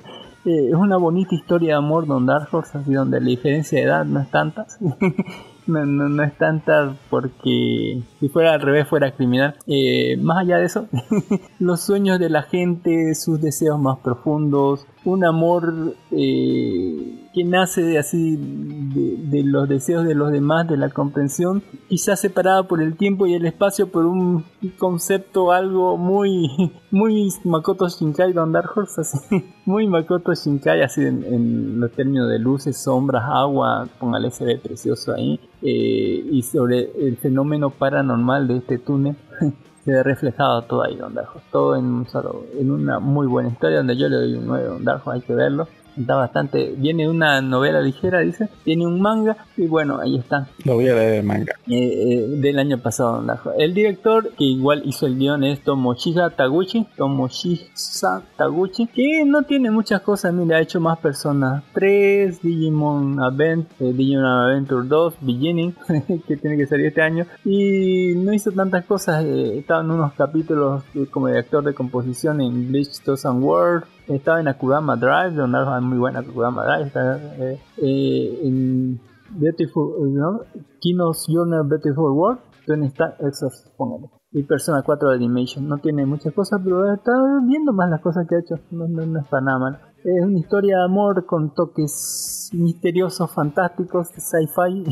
[0.45, 3.85] Eh, es una bonita historia de amor Don Dark Horse, así donde la diferencia de
[3.85, 4.67] edad no es tanta.
[5.68, 9.56] no, no, no es tanta porque si fuera al revés fuera criminal.
[9.68, 10.88] Eh, más allá de eso,
[11.60, 17.97] los sueños de la gente, sus deseos más profundos, un amor eh, que nace de
[17.97, 23.25] así de, los deseos de los demás, de la comprensión, quizás separada por el tiempo
[23.25, 24.45] y el espacio por un
[24.77, 31.23] concepto algo muy muy Makoto Shinkai Don Dark Horse, así, muy Makoto Shinkai así en,
[31.23, 36.91] en los términos de luces, sombras, agua, póngale se ve precioso ahí eh, y sobre
[36.99, 39.15] el fenómeno paranormal de este túnel
[39.84, 43.49] se ve reflejado todo ahí Don Horse, todo en un solo, en una muy buena
[43.49, 45.68] historia donde yo le doy un 9 Don Dark Horse, hay que verlo
[45.98, 46.74] Está bastante.
[46.78, 48.49] Viene una novela ligera, dice.
[48.64, 49.38] Tiene un manga.
[49.57, 50.48] Y bueno, ahí está.
[50.65, 51.53] Lo voy a leer el manga.
[51.68, 53.24] Eh, eh, del año pasado.
[53.57, 56.88] El director que igual hizo el guion es Tomoshika Taguchi.
[56.98, 58.88] Tomoshika Taguchi.
[58.88, 60.34] Que no tiene muchas cosas.
[60.34, 61.64] Mira, ha hecho más personas.
[61.74, 65.76] 3, Digimon Advent, eh, Digimon Adventure 2, Beginning,
[66.28, 67.26] que tiene que salir este año.
[67.45, 69.24] Y no hizo tantas cosas.
[69.26, 73.86] estaba en unos capítulos como director de composición en Bleach Thousand World.
[74.07, 76.88] Estaba en Akudama Drive, donde es muy buena Akudama Drive.
[76.88, 78.99] Está, eh, eh, en
[79.30, 80.41] Beautiful, ¿no?
[80.80, 84.09] Kino's Journal Beautiful World, Tony Stark Exorcist, póngale.
[84.31, 85.67] Y Persona 4 de Animation.
[85.67, 87.11] No tiene muchas cosas, pero está
[87.45, 88.55] viendo más las cosas que ha hecho.
[88.71, 89.80] No, no, no es para nada mal.
[90.03, 94.84] Es una historia de amor con toques misteriosos, fantásticos, sci-fi.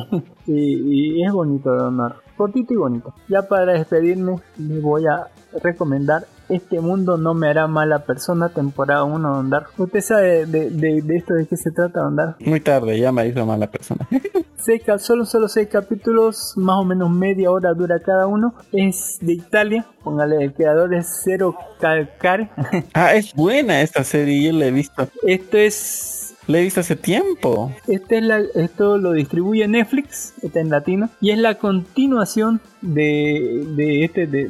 [0.46, 2.16] y, y es bonito de honor.
[2.42, 3.14] Cortito y bonito.
[3.28, 5.28] Ya para despedirme, les voy a
[5.62, 9.68] recomendar Este mundo no me hará mala persona, temporada 1 de Ondar.
[9.78, 12.38] ¿Usted sabe de, de- de esto de qué se trata, Ondar?
[12.40, 14.08] Muy tarde, ya me hizo mala persona.
[14.58, 18.54] Seis solo, solo seis capítulos, más o menos media hora dura cada uno.
[18.72, 22.50] Es de Italia, póngale, el creador es Cero Calcare.
[22.94, 25.08] ah, es buena esta serie, yo la he visto.
[25.24, 27.72] Esto es La he hace tiempo.
[27.88, 33.64] Este es la- esto lo distribuye Netflix, está en latino, y es la continuación de,
[33.76, 34.50] de este, de,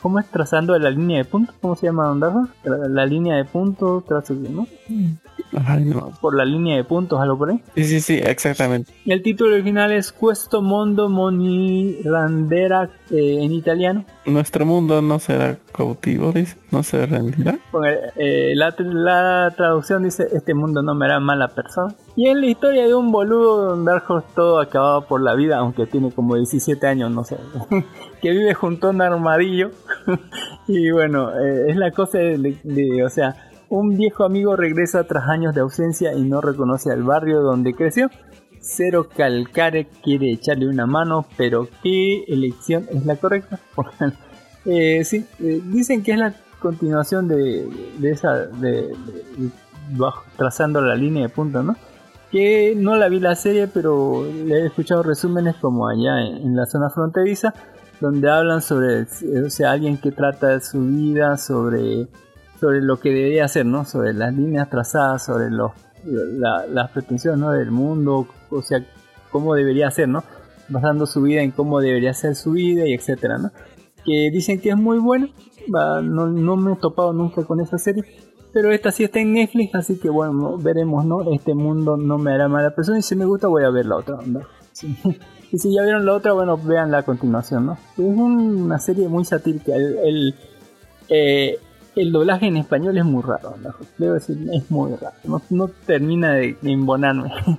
[0.00, 0.26] ¿cómo es?
[0.26, 2.48] Trazando la línea de puntos, ¿cómo se llama Ondazo?
[2.64, 4.66] Tra- La línea de puntos, trazo, ¿no?
[5.66, 6.12] Ay, no.
[6.20, 7.60] Por la línea de puntos, algo por ahí.
[7.74, 8.92] Sí, sí, sí, exactamente.
[9.06, 14.04] El título original es Questo Mondo Monirandera eh, en italiano.
[14.26, 16.56] Nuestro mundo no será cautivo, dice.
[16.70, 17.58] No se rendirá.
[17.74, 21.94] El- eh, la, la traducción dice, este mundo no me hará mala persona.
[22.16, 25.86] Y es la historia de un boludo donde Dark todo acabado por la vida, aunque
[25.86, 27.36] tiene como 17 años, no sé,
[28.22, 29.70] que vive junto a un armadillo.
[30.68, 33.36] y bueno, eh, es la cosa de, o sea,
[33.68, 38.10] un viejo amigo regresa tras años de ausencia y no reconoce al barrio donde creció.
[38.60, 43.58] Cero Calcare quiere echarle una mano, pero ¿qué elección es la correcta?
[44.66, 47.66] Eh, sí, eh, dicen que es la continuación de,
[47.98, 48.94] de esa, de-
[49.96, 51.76] bajo- trazando la línea de punta, ¿no?
[52.30, 56.88] Que no la vi la serie, pero he escuchado resúmenes como allá en, la zona
[56.90, 57.52] fronteriza,
[58.00, 62.06] donde hablan sobre, eh, o sea, alguien que trata su vida, sobre,
[62.60, 63.84] sobre lo que debería hacer, ¿no?
[63.84, 67.50] Sobre las líneas trazadas, sobre las pretensiones, ¿no?
[67.50, 68.84] Del mundo, o sea,
[69.32, 70.22] cómo debería ser, ¿no?
[70.68, 73.50] Basando su vida en cómo debería ser su vida y etcétera, ¿no?
[74.04, 75.28] que dicen que es muy buena.
[75.74, 78.04] Va, No, no me he topado nunca con esa serie.
[78.52, 81.32] Pero esta sí está en Netflix, así que bueno, veremos, ¿no?
[81.32, 83.96] Este mundo no me hará mala persona y si me gusta voy a ver la
[83.96, 84.18] otra.
[84.72, 84.96] Sí.
[85.52, 87.72] Y si ya vieron la otra, bueno, vean la continuación, ¿no?
[87.72, 89.74] Es una serie muy satírica.
[89.74, 90.32] El,
[91.08, 91.58] eh,
[91.96, 93.74] el doblaje en español es muy raro, ¿no?
[93.98, 95.16] Debo decir, es muy raro.
[95.24, 97.32] No, no termina de, de embonarme.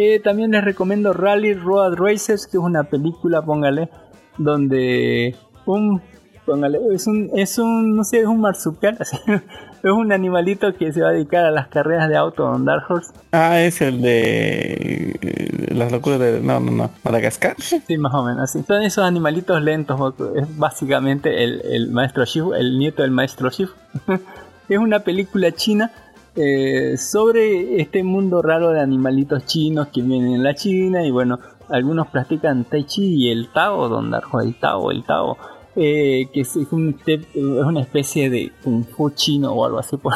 [0.00, 3.90] Eh, también les recomiendo Rally Road Racers, que es una película, póngale,
[4.38, 5.34] donde
[5.66, 6.00] un
[6.48, 10.92] póngale, es un, es un, no sé, es un marsupial, así, es un animalito que
[10.92, 14.00] se va a dedicar a las carreras de auto con Dark Horse, Ah, es el
[14.00, 16.40] de eh, las locuras de...
[16.40, 16.90] No, no, no.
[17.04, 17.54] Madagascar.
[17.58, 18.62] sí, más o menos así.
[18.66, 23.74] Son esos animalitos lentos, es básicamente el, el maestro Shifu, el nieto del maestro Shifu.
[24.68, 25.92] es una película china
[26.40, 31.40] eh, sobre este mundo raro de animalitos chinos que vienen en la China y bueno,
[31.68, 35.36] algunos practican Tai Chi y el Tao, Don Darjo, el Tao, el Tao,
[35.80, 39.96] eh, que es, una especie de Kung Fu chino o algo así.
[40.02, 40.12] por-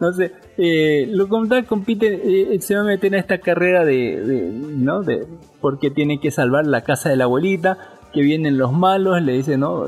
[0.00, 4.50] no sé, eh, lo tal compite, eh, se va a meter en esta carrera de,
[4.52, 5.02] ¿no?
[5.02, 5.24] De,
[5.60, 7.78] porque tiene que salvar la casa de la abuelita,
[8.12, 9.82] que vienen los malos, le dicen, ¿no?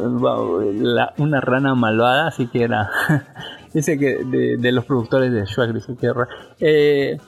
[1.18, 2.88] Una rana malvada, así que era...
[3.74, 6.12] dice que de, los productores de Shrek, dice que
[6.60, 7.18] eh,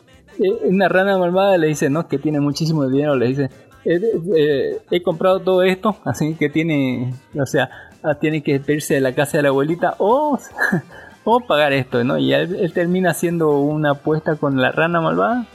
[0.64, 2.06] una rana malvada le dice, ¿no?
[2.06, 3.50] Que tiene muchísimo dinero, le dice,
[3.84, 7.70] eh, he comprado todo esto, así que tiene, o sea,
[8.02, 10.38] ah, tiene que irse de la casa de la abuelita o,
[11.24, 12.18] o pagar esto, ¿no?
[12.18, 15.46] Y él, termina haciendo una apuesta con la rana malvada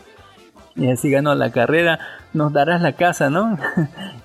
[0.75, 1.99] y así ganó la carrera,
[2.33, 3.57] nos darás la casa, ¿no?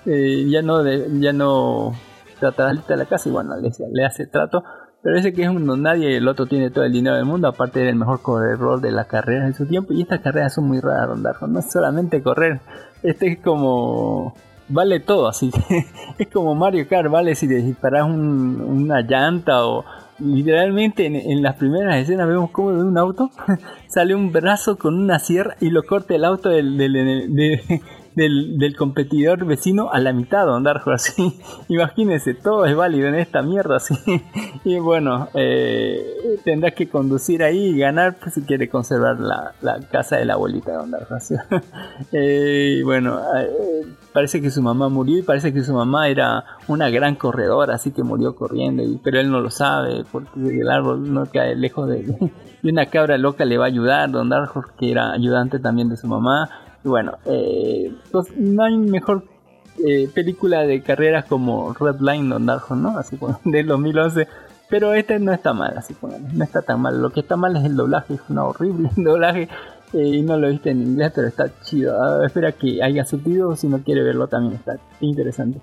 [0.05, 1.93] Eh, ya no, ya no
[2.37, 4.65] tratarás de la casa y bueno, le, le hace trato.
[5.01, 7.81] Pero ese que es un nadie el otro tiene todo el dinero del mundo, aparte
[7.81, 9.93] del mejor corredor de las carreras de su tiempo.
[9.93, 11.45] Y estas carreras son muy raras, Don Darjo.
[11.47, 12.61] No es solamente correr,
[13.03, 14.33] este es como.
[14.69, 15.85] Vale todo, así que
[16.17, 19.83] es como Mario Kart, vale si le disparas un- una llanta o.
[20.19, 23.31] Literalmente en, en las primeras escenas vemos como de un auto
[23.87, 27.81] sale un brazo con una sierra y lo corta el auto del, del, de- del,
[28.15, 31.39] del competidor vecino a la mitad, Don Darjo, así.
[31.67, 33.95] Imagínense, todo es válido en esta mierda, así.
[34.63, 39.53] Y bueno, eh, tendrás que conducir ahí y ganar pues, si quiere conservar la,
[39.91, 41.15] casa de la abuelita Don Darjo.
[41.15, 41.35] así.
[42.11, 46.89] Eh, bueno, eh, parece que su mamá murió y parece que su mamá era una
[46.89, 51.25] gran corredora, así que murió corriendo, pero él no lo sabe porque el árbol no
[51.25, 52.31] cae lejos de él.
[52.61, 55.97] Y una cabra loca le va a ayudar, Don Darjo, que era ayudante también de
[55.97, 56.49] su mamá.
[56.83, 59.23] Y bueno, eh, pues no hay mejor
[59.85, 62.97] eh, película de carreras como Red Line Don Darjo, ¿no?
[62.97, 64.27] Así como del 2011.
[64.69, 67.01] Pero este no está mal, así como no está tan mal.
[67.01, 69.47] Lo que está mal es el doblaje, es una horrible doblaje.
[69.93, 72.01] eh, y no lo viste en inglés, pero está chido.
[72.01, 75.59] Ah, espera que haya subtítulos, si no quiere verlo también está interesante.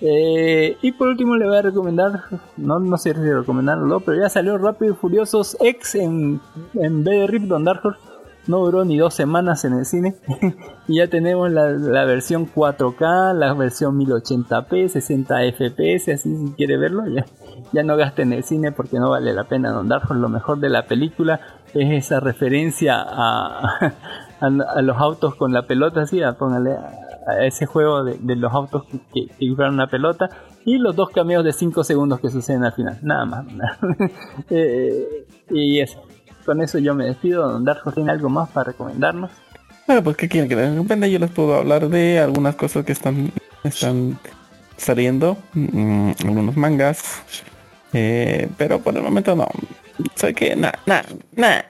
[0.00, 2.24] Y por último le voy a recomendar,
[2.58, 6.40] no, no sé si recomendarlo, pero ya salió Rápido y Furiosos X en,
[6.74, 8.13] en vez de Rip Don Dark Horse.
[8.46, 10.14] No duró ni dos semanas en el cine.
[10.88, 17.06] y ya tenemos la, versión 4K, la versión 1080p, 60 FPS, así si quiere verlo,
[17.06, 17.24] ya,
[17.72, 20.14] ya no gaste en el cine porque no vale la pena Don Horse.
[20.14, 21.40] Lo mejor de la película
[21.72, 23.92] es esa referencia a,
[24.82, 28.98] los autos con la pelota, así, a, póngale a, ese juego de, los autos que,
[29.12, 30.28] que, que una pelota
[30.66, 33.46] y los dos cameos de 5 segundos que suceden al final, nada más.
[34.50, 36.02] eh, y eso,
[36.44, 37.50] con eso yo me despido.
[37.50, 39.30] Don Darjo tiene algo más para recomendarnos.
[39.86, 41.12] Bueno, pues ¿qué quieren que les?
[41.12, 43.32] Yo les puedo hablar de algunas cosas que están,
[44.76, 47.22] saliendo, mm, algunos mangas,
[47.92, 49.46] eh, pero por el momento no.
[50.14, 51.04] Sé que nada, nada,
[51.36, 51.66] nada.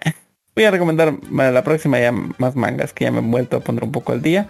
[0.55, 3.83] Voy a recomendar la próxima ya más mangas que ya me he vuelto a poner
[3.83, 4.47] un poco al día.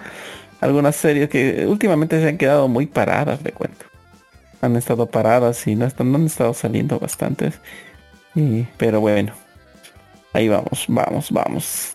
[0.60, 3.86] Algunas series que últimamente se han quedado muy paradas, de cuento.
[4.60, 7.60] Han estado paradas y no, están, no han estado saliendo bastantes.
[8.34, 9.32] Y, pero bueno,
[10.34, 11.94] ahí vamos, vamos, vamos.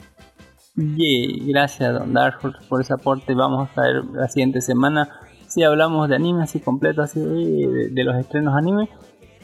[0.76, 3.34] Yeah, gracias Don Dark por ese aporte.
[3.36, 5.10] Vamos a ver la siguiente semana
[5.48, 8.90] si hablamos de anime así completo, así de, de los estrenos anime.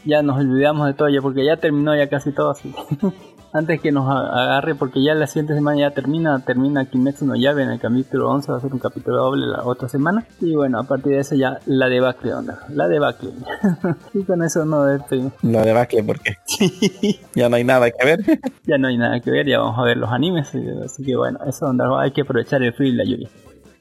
[0.06, 2.74] Ya nos olvidamos de todo ya porque ya terminó ya casi todo así.
[3.56, 7.64] Antes que nos agarre porque ya la siguiente semana ya termina, termina Kimetsu no Yaiba
[7.64, 10.26] en el capítulo 11, va a ser un capítulo doble la otra semana.
[10.42, 13.30] Y bueno, a partir de eso ya la debacle, onda, la debacle.
[14.14, 15.32] y con eso no despedimos.
[15.42, 16.36] La debacle porque
[17.34, 18.20] ya no hay nada que ver.
[18.66, 20.50] ya no hay nada que ver, ya vamos a ver los animes.
[20.84, 23.30] Así que bueno, eso onda, hay que aprovechar el frío y la lluvia.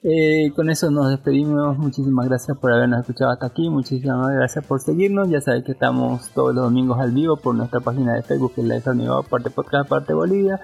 [0.06, 1.78] Eh, con eso nos despedimos.
[1.78, 3.70] Muchísimas gracias por habernos escuchado hasta aquí.
[3.70, 5.30] Muchísimas gracias por seguirnos.
[5.30, 8.60] Ya sabéis que estamos todos los domingos al vivo por nuestra página de Facebook, que
[8.60, 10.60] es la de parte podcast, parte Bolivia.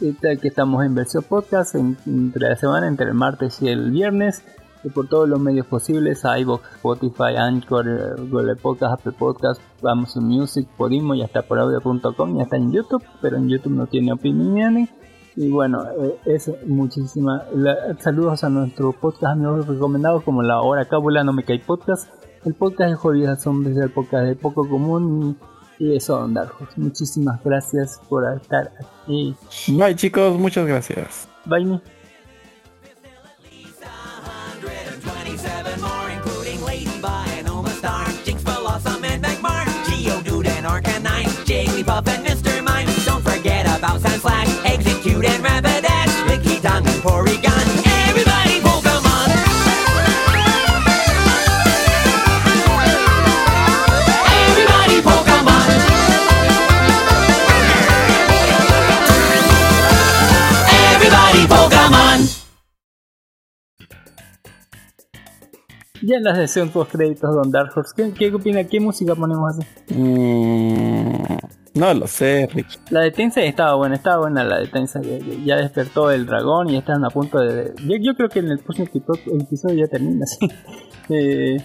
[0.00, 3.90] Y que estamos en versión podcast en, entre la semana, entre el martes y el
[3.90, 4.44] viernes.
[4.84, 10.68] Y por todos los medios posibles: iBox, Spotify, Anchor, Google Podcast, Apple Podcast, Amazon Music,
[10.76, 12.36] Podimo y hasta por audio.com.
[12.36, 14.88] Ya está en YouTube, pero en YouTube no tiene opiniones.
[15.36, 17.42] Y bueno, eh, eso, muchísimas
[17.98, 22.08] saludos a nuestro podcast amigos recomendados como la hora cábula no me cae podcast,
[22.44, 25.36] el podcast de Jodidas Zombies, el podcast de poco común
[25.78, 26.68] y, y eso, Darjos.
[26.76, 29.34] Muchísimas gracias por estar aquí.
[29.68, 31.28] Bye chicos, muchas gracias.
[31.46, 31.64] Bye.
[31.64, 31.80] Me.
[41.44, 42.62] Jigglypuff and Mr.
[42.64, 42.88] Mime.
[43.04, 44.00] Don't forget about
[45.04, 47.66] Execute and Rapidash, Licky Tongue and Porygon.
[48.08, 49.28] Everybody Pokemon!
[54.48, 55.68] Everybody Pokemon!
[60.72, 62.20] Everybody Pokemon!
[66.00, 68.64] Ya en la sesión post créditos Don Dark Horse, ¿qué, qué opina?
[68.64, 69.66] ¿Qué música ponemos así?
[69.94, 71.36] Mm,
[71.74, 72.78] no lo sé, Rich.
[72.90, 75.42] La de Tensei estaba buena, estaba buena la de Tensei.
[75.44, 77.72] Ya, despertó el dragón y están a punto de.
[77.84, 78.88] Yo, yo creo que en el próximo
[79.40, 80.48] episodio ya termina así.
[81.10, 81.56] Eh,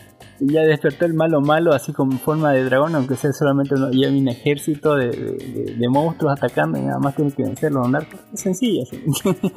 [0.41, 3.91] ya despertó el malo malo así como en forma de dragón, aunque sea solamente uno,
[3.91, 7.81] ya un ejército de, de- de- de monstruos atacando y nada más tiene que vencerlo.
[7.81, 8.25] Don Dark Horse.
[8.33, 9.03] Es sencillo, así.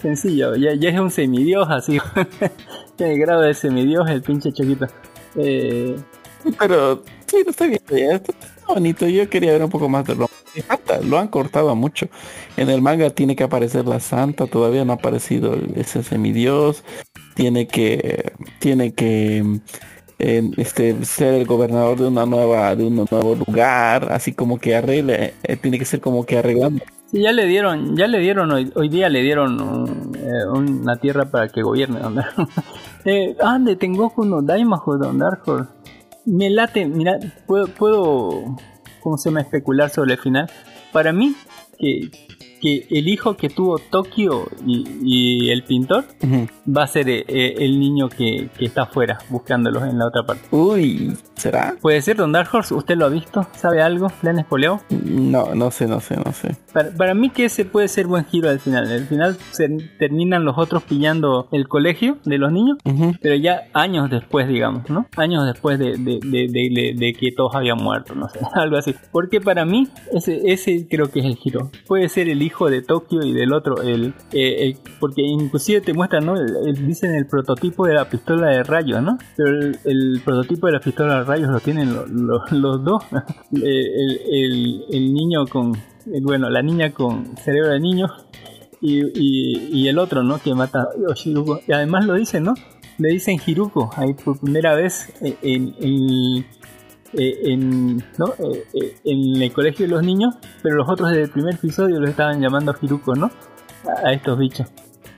[0.00, 0.54] sencillo.
[0.56, 1.98] Ya, ya es un semidios así.
[2.96, 4.86] Tiene grado de semidios el pinche choquito.
[5.36, 5.96] Eh,
[6.58, 8.22] Pero sí, lo estoy viendo ya.
[8.68, 9.06] Bonito.
[9.08, 10.14] Yo quería ver un poco más de
[10.66, 12.06] falta, Lo han cortado mucho.
[12.56, 14.46] En el manga tiene que aparecer la santa.
[14.46, 16.84] Todavía no ha aparecido ese semidios.
[17.34, 18.32] Tiene que.
[18.58, 19.60] Tiene que.
[20.18, 24.74] eh, este ser el gobernador de una nueva de un nuevo lugar así como que
[24.74, 26.82] arregle eh, tiene que ser como que arreglando
[27.12, 30.96] Sí, ya le dieron, ya le dieron hoy, hoy día le dieron un- eh, una
[30.96, 32.00] tierra para que gobierne
[33.40, 35.42] ande, tengo uno Daimajo Don Dark.
[36.30, 38.56] Me late, mira, puedo, puedo,
[39.00, 39.40] ¿cómo se llama?
[39.40, 40.50] Especular sobre el final.
[40.92, 41.34] Para mí,
[41.78, 42.10] que,
[42.60, 46.46] que el hijo que tuvo Tokio y, y el pintor Ujú.
[46.76, 50.22] va a ser eh, eh, el niño que, que está afuera buscándolos en la otra
[50.24, 50.44] parte.
[50.50, 53.46] uy será Puede ser Don Dark Horse, ¿usted lo ha visto?
[53.56, 54.08] ¿Sabe algo?
[54.22, 54.80] ¿Le han espoleado?
[55.04, 58.24] no no sé no sé no sé Para, para mí que ese puede ser buen
[58.26, 58.90] giro al final.
[58.90, 59.68] Al final se
[59.98, 63.12] terminan los otros pillando el colegio de los niños, Ujú.
[63.20, 65.06] pero ya años después, digamos, ¿no?
[65.16, 68.76] Años después de, de, de- de- de- de que todos habían muerto, no sé, algo
[68.76, 68.94] así.
[69.12, 71.70] Porque para mí ese, ese creo que es el giro.
[71.86, 75.92] Puede ser el hijo de Tokio y del otro, el, eh, el- porque inclusive te
[75.94, 76.34] muestran, ¿no?
[76.36, 79.16] El- el- dicen el prototipo de la pistola de rayos, ¿no?
[79.36, 79.48] Pero
[79.84, 83.04] el, prototipo de la pistola de rayos lo tienen lo- lo- los dos.
[83.52, 85.72] el, niño con,
[86.22, 88.06] bueno, la niña con cerebro de niño
[88.80, 90.38] y, y- el otro, ¿no?
[90.38, 91.60] Que mata a Yoshiruko.
[91.66, 92.54] Y además lo dicen, ¿no?
[92.98, 96.46] Le dicen Hiruko ahí por primera vez en, en, en-
[97.14, 98.28] eh, en, ¿no?
[98.38, 102.10] Eh, eh, en el colegio de los niños, pero los otros del primer episodio los
[102.10, 103.30] estaban llamando Hiruko, ¿no?
[103.84, 104.68] A, a estos bichos.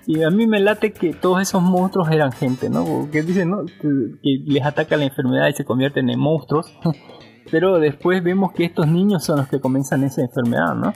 [0.06, 2.84] Y a mí me late que todos esos monstruos eran gente, ¿no?
[2.84, 3.64] Porque dicen, ¿no?
[3.64, 3.88] Que,
[4.22, 6.66] que les ataca la enfermedad y se convierten en monstruos.
[7.50, 10.92] Pero después vemos que estos niños son los que comienzan esa enfermedad, ¿no?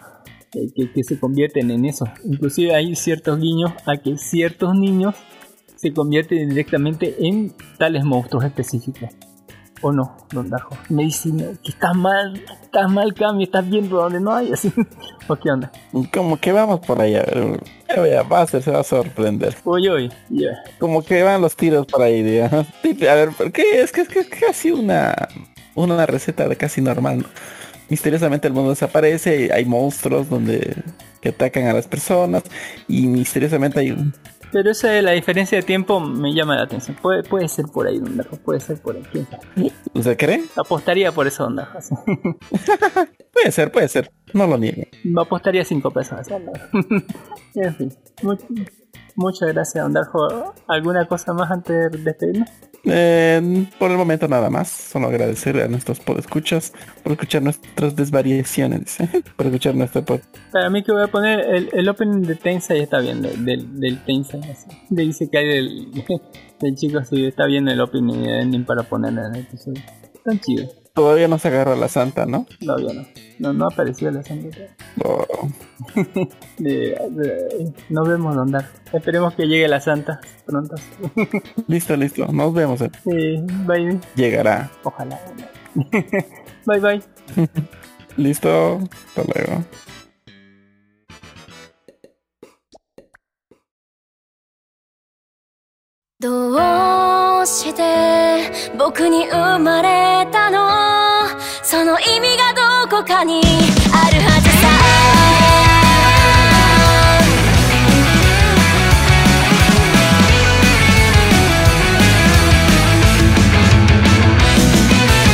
[0.55, 2.07] Eh, que, que se convierten en eso.
[2.25, 5.15] Inclusive hay ciertos guiños a que ciertos niños
[5.77, 9.11] se convierten directamente en tales monstruos específicos.
[9.85, 10.79] ¿O no, Don Darjo?
[10.89, 14.73] Me dicen que estás mal, estás mal, Cami, estás viendo donde no hay, así.
[15.29, 15.71] ¿O qué onda?
[16.11, 17.23] como que vamos por allá
[18.23, 20.49] va a ser, se va a sorprender Oye, oye, ya.
[20.79, 22.67] como que van los tiros por ahí digamos.
[22.85, 23.83] A ver ¿por qué?
[23.83, 25.29] es que es que es casi una
[25.75, 27.25] una receta de casi normal ¿no?
[27.91, 30.83] misteriosamente el mundo desaparece hay monstruos donde
[31.21, 32.43] que atacan a las personas
[32.89, 34.15] y misteriosamente hay un
[34.55, 36.97] Pero esa de la diferencia de tiempo me llama la atención.
[37.03, 39.03] Puede, puede ser por ahí, Darjo, puede ser por ahí.
[39.11, 39.73] ¿quién sabe?
[39.95, 40.45] ¿usted cree?
[40.57, 41.77] Apostaría por Darjo.
[41.77, 41.93] así.
[43.33, 46.21] puede ser puede ser no lo niego Me apostaría cinco pesos.
[47.57, 48.45] en fin, much-
[49.17, 50.55] muchas gracias, Don Darjo.
[50.67, 52.51] ¿Alguna cosa más antes de despedirnos?
[52.87, 56.73] Eh, por el momento nada más, solo agradecer a nuestros podescuchas
[57.03, 60.21] por escuchar nuestras desvariaciones, dice, por escuchar nuestro pod.
[60.53, 63.81] Para mí que voy a poner el, el opening de Tensei está bien, del, del,
[63.81, 64.41] del Tensei.
[64.43, 64.69] Así.
[64.91, 65.91] Le dice que hay del,
[66.61, 69.83] del chico así, está bien el opening y el ending para poner en el episodio.
[70.23, 70.84] Tan chido.
[70.95, 72.47] Todavía no se agarra la santa, ¿no?
[72.61, 73.05] Todavía no.
[73.41, 74.71] No, no apareció la sangre.
[75.03, 75.27] Oh,
[77.91, 78.69] nos vemos, Don Dar.
[78.93, 80.77] Esperemos que llegue la santa pronto.
[81.67, 82.81] listo, listo, nos vemos.
[82.81, 82.93] eh.
[83.03, 83.99] Sí, bye.
[84.15, 84.71] Llegará.
[84.85, 85.21] Ojalá.
[86.65, 87.03] bye bye.
[88.17, 89.65] Listo, hasta luego.
[96.25, 100.59] どうして僕に生まれたの？
[101.63, 102.55] その意味が
[102.89, 103.43] どこかに
[103.93, 104.69] あるはずさ。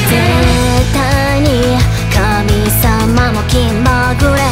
[0.09, 0.12] 絶
[0.93, 1.79] 対に
[2.12, 4.43] 神様も気まぐれ。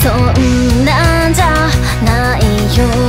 [0.00, 1.68] そんなんじゃ
[2.04, 2.40] ない
[2.78, 3.03] よ。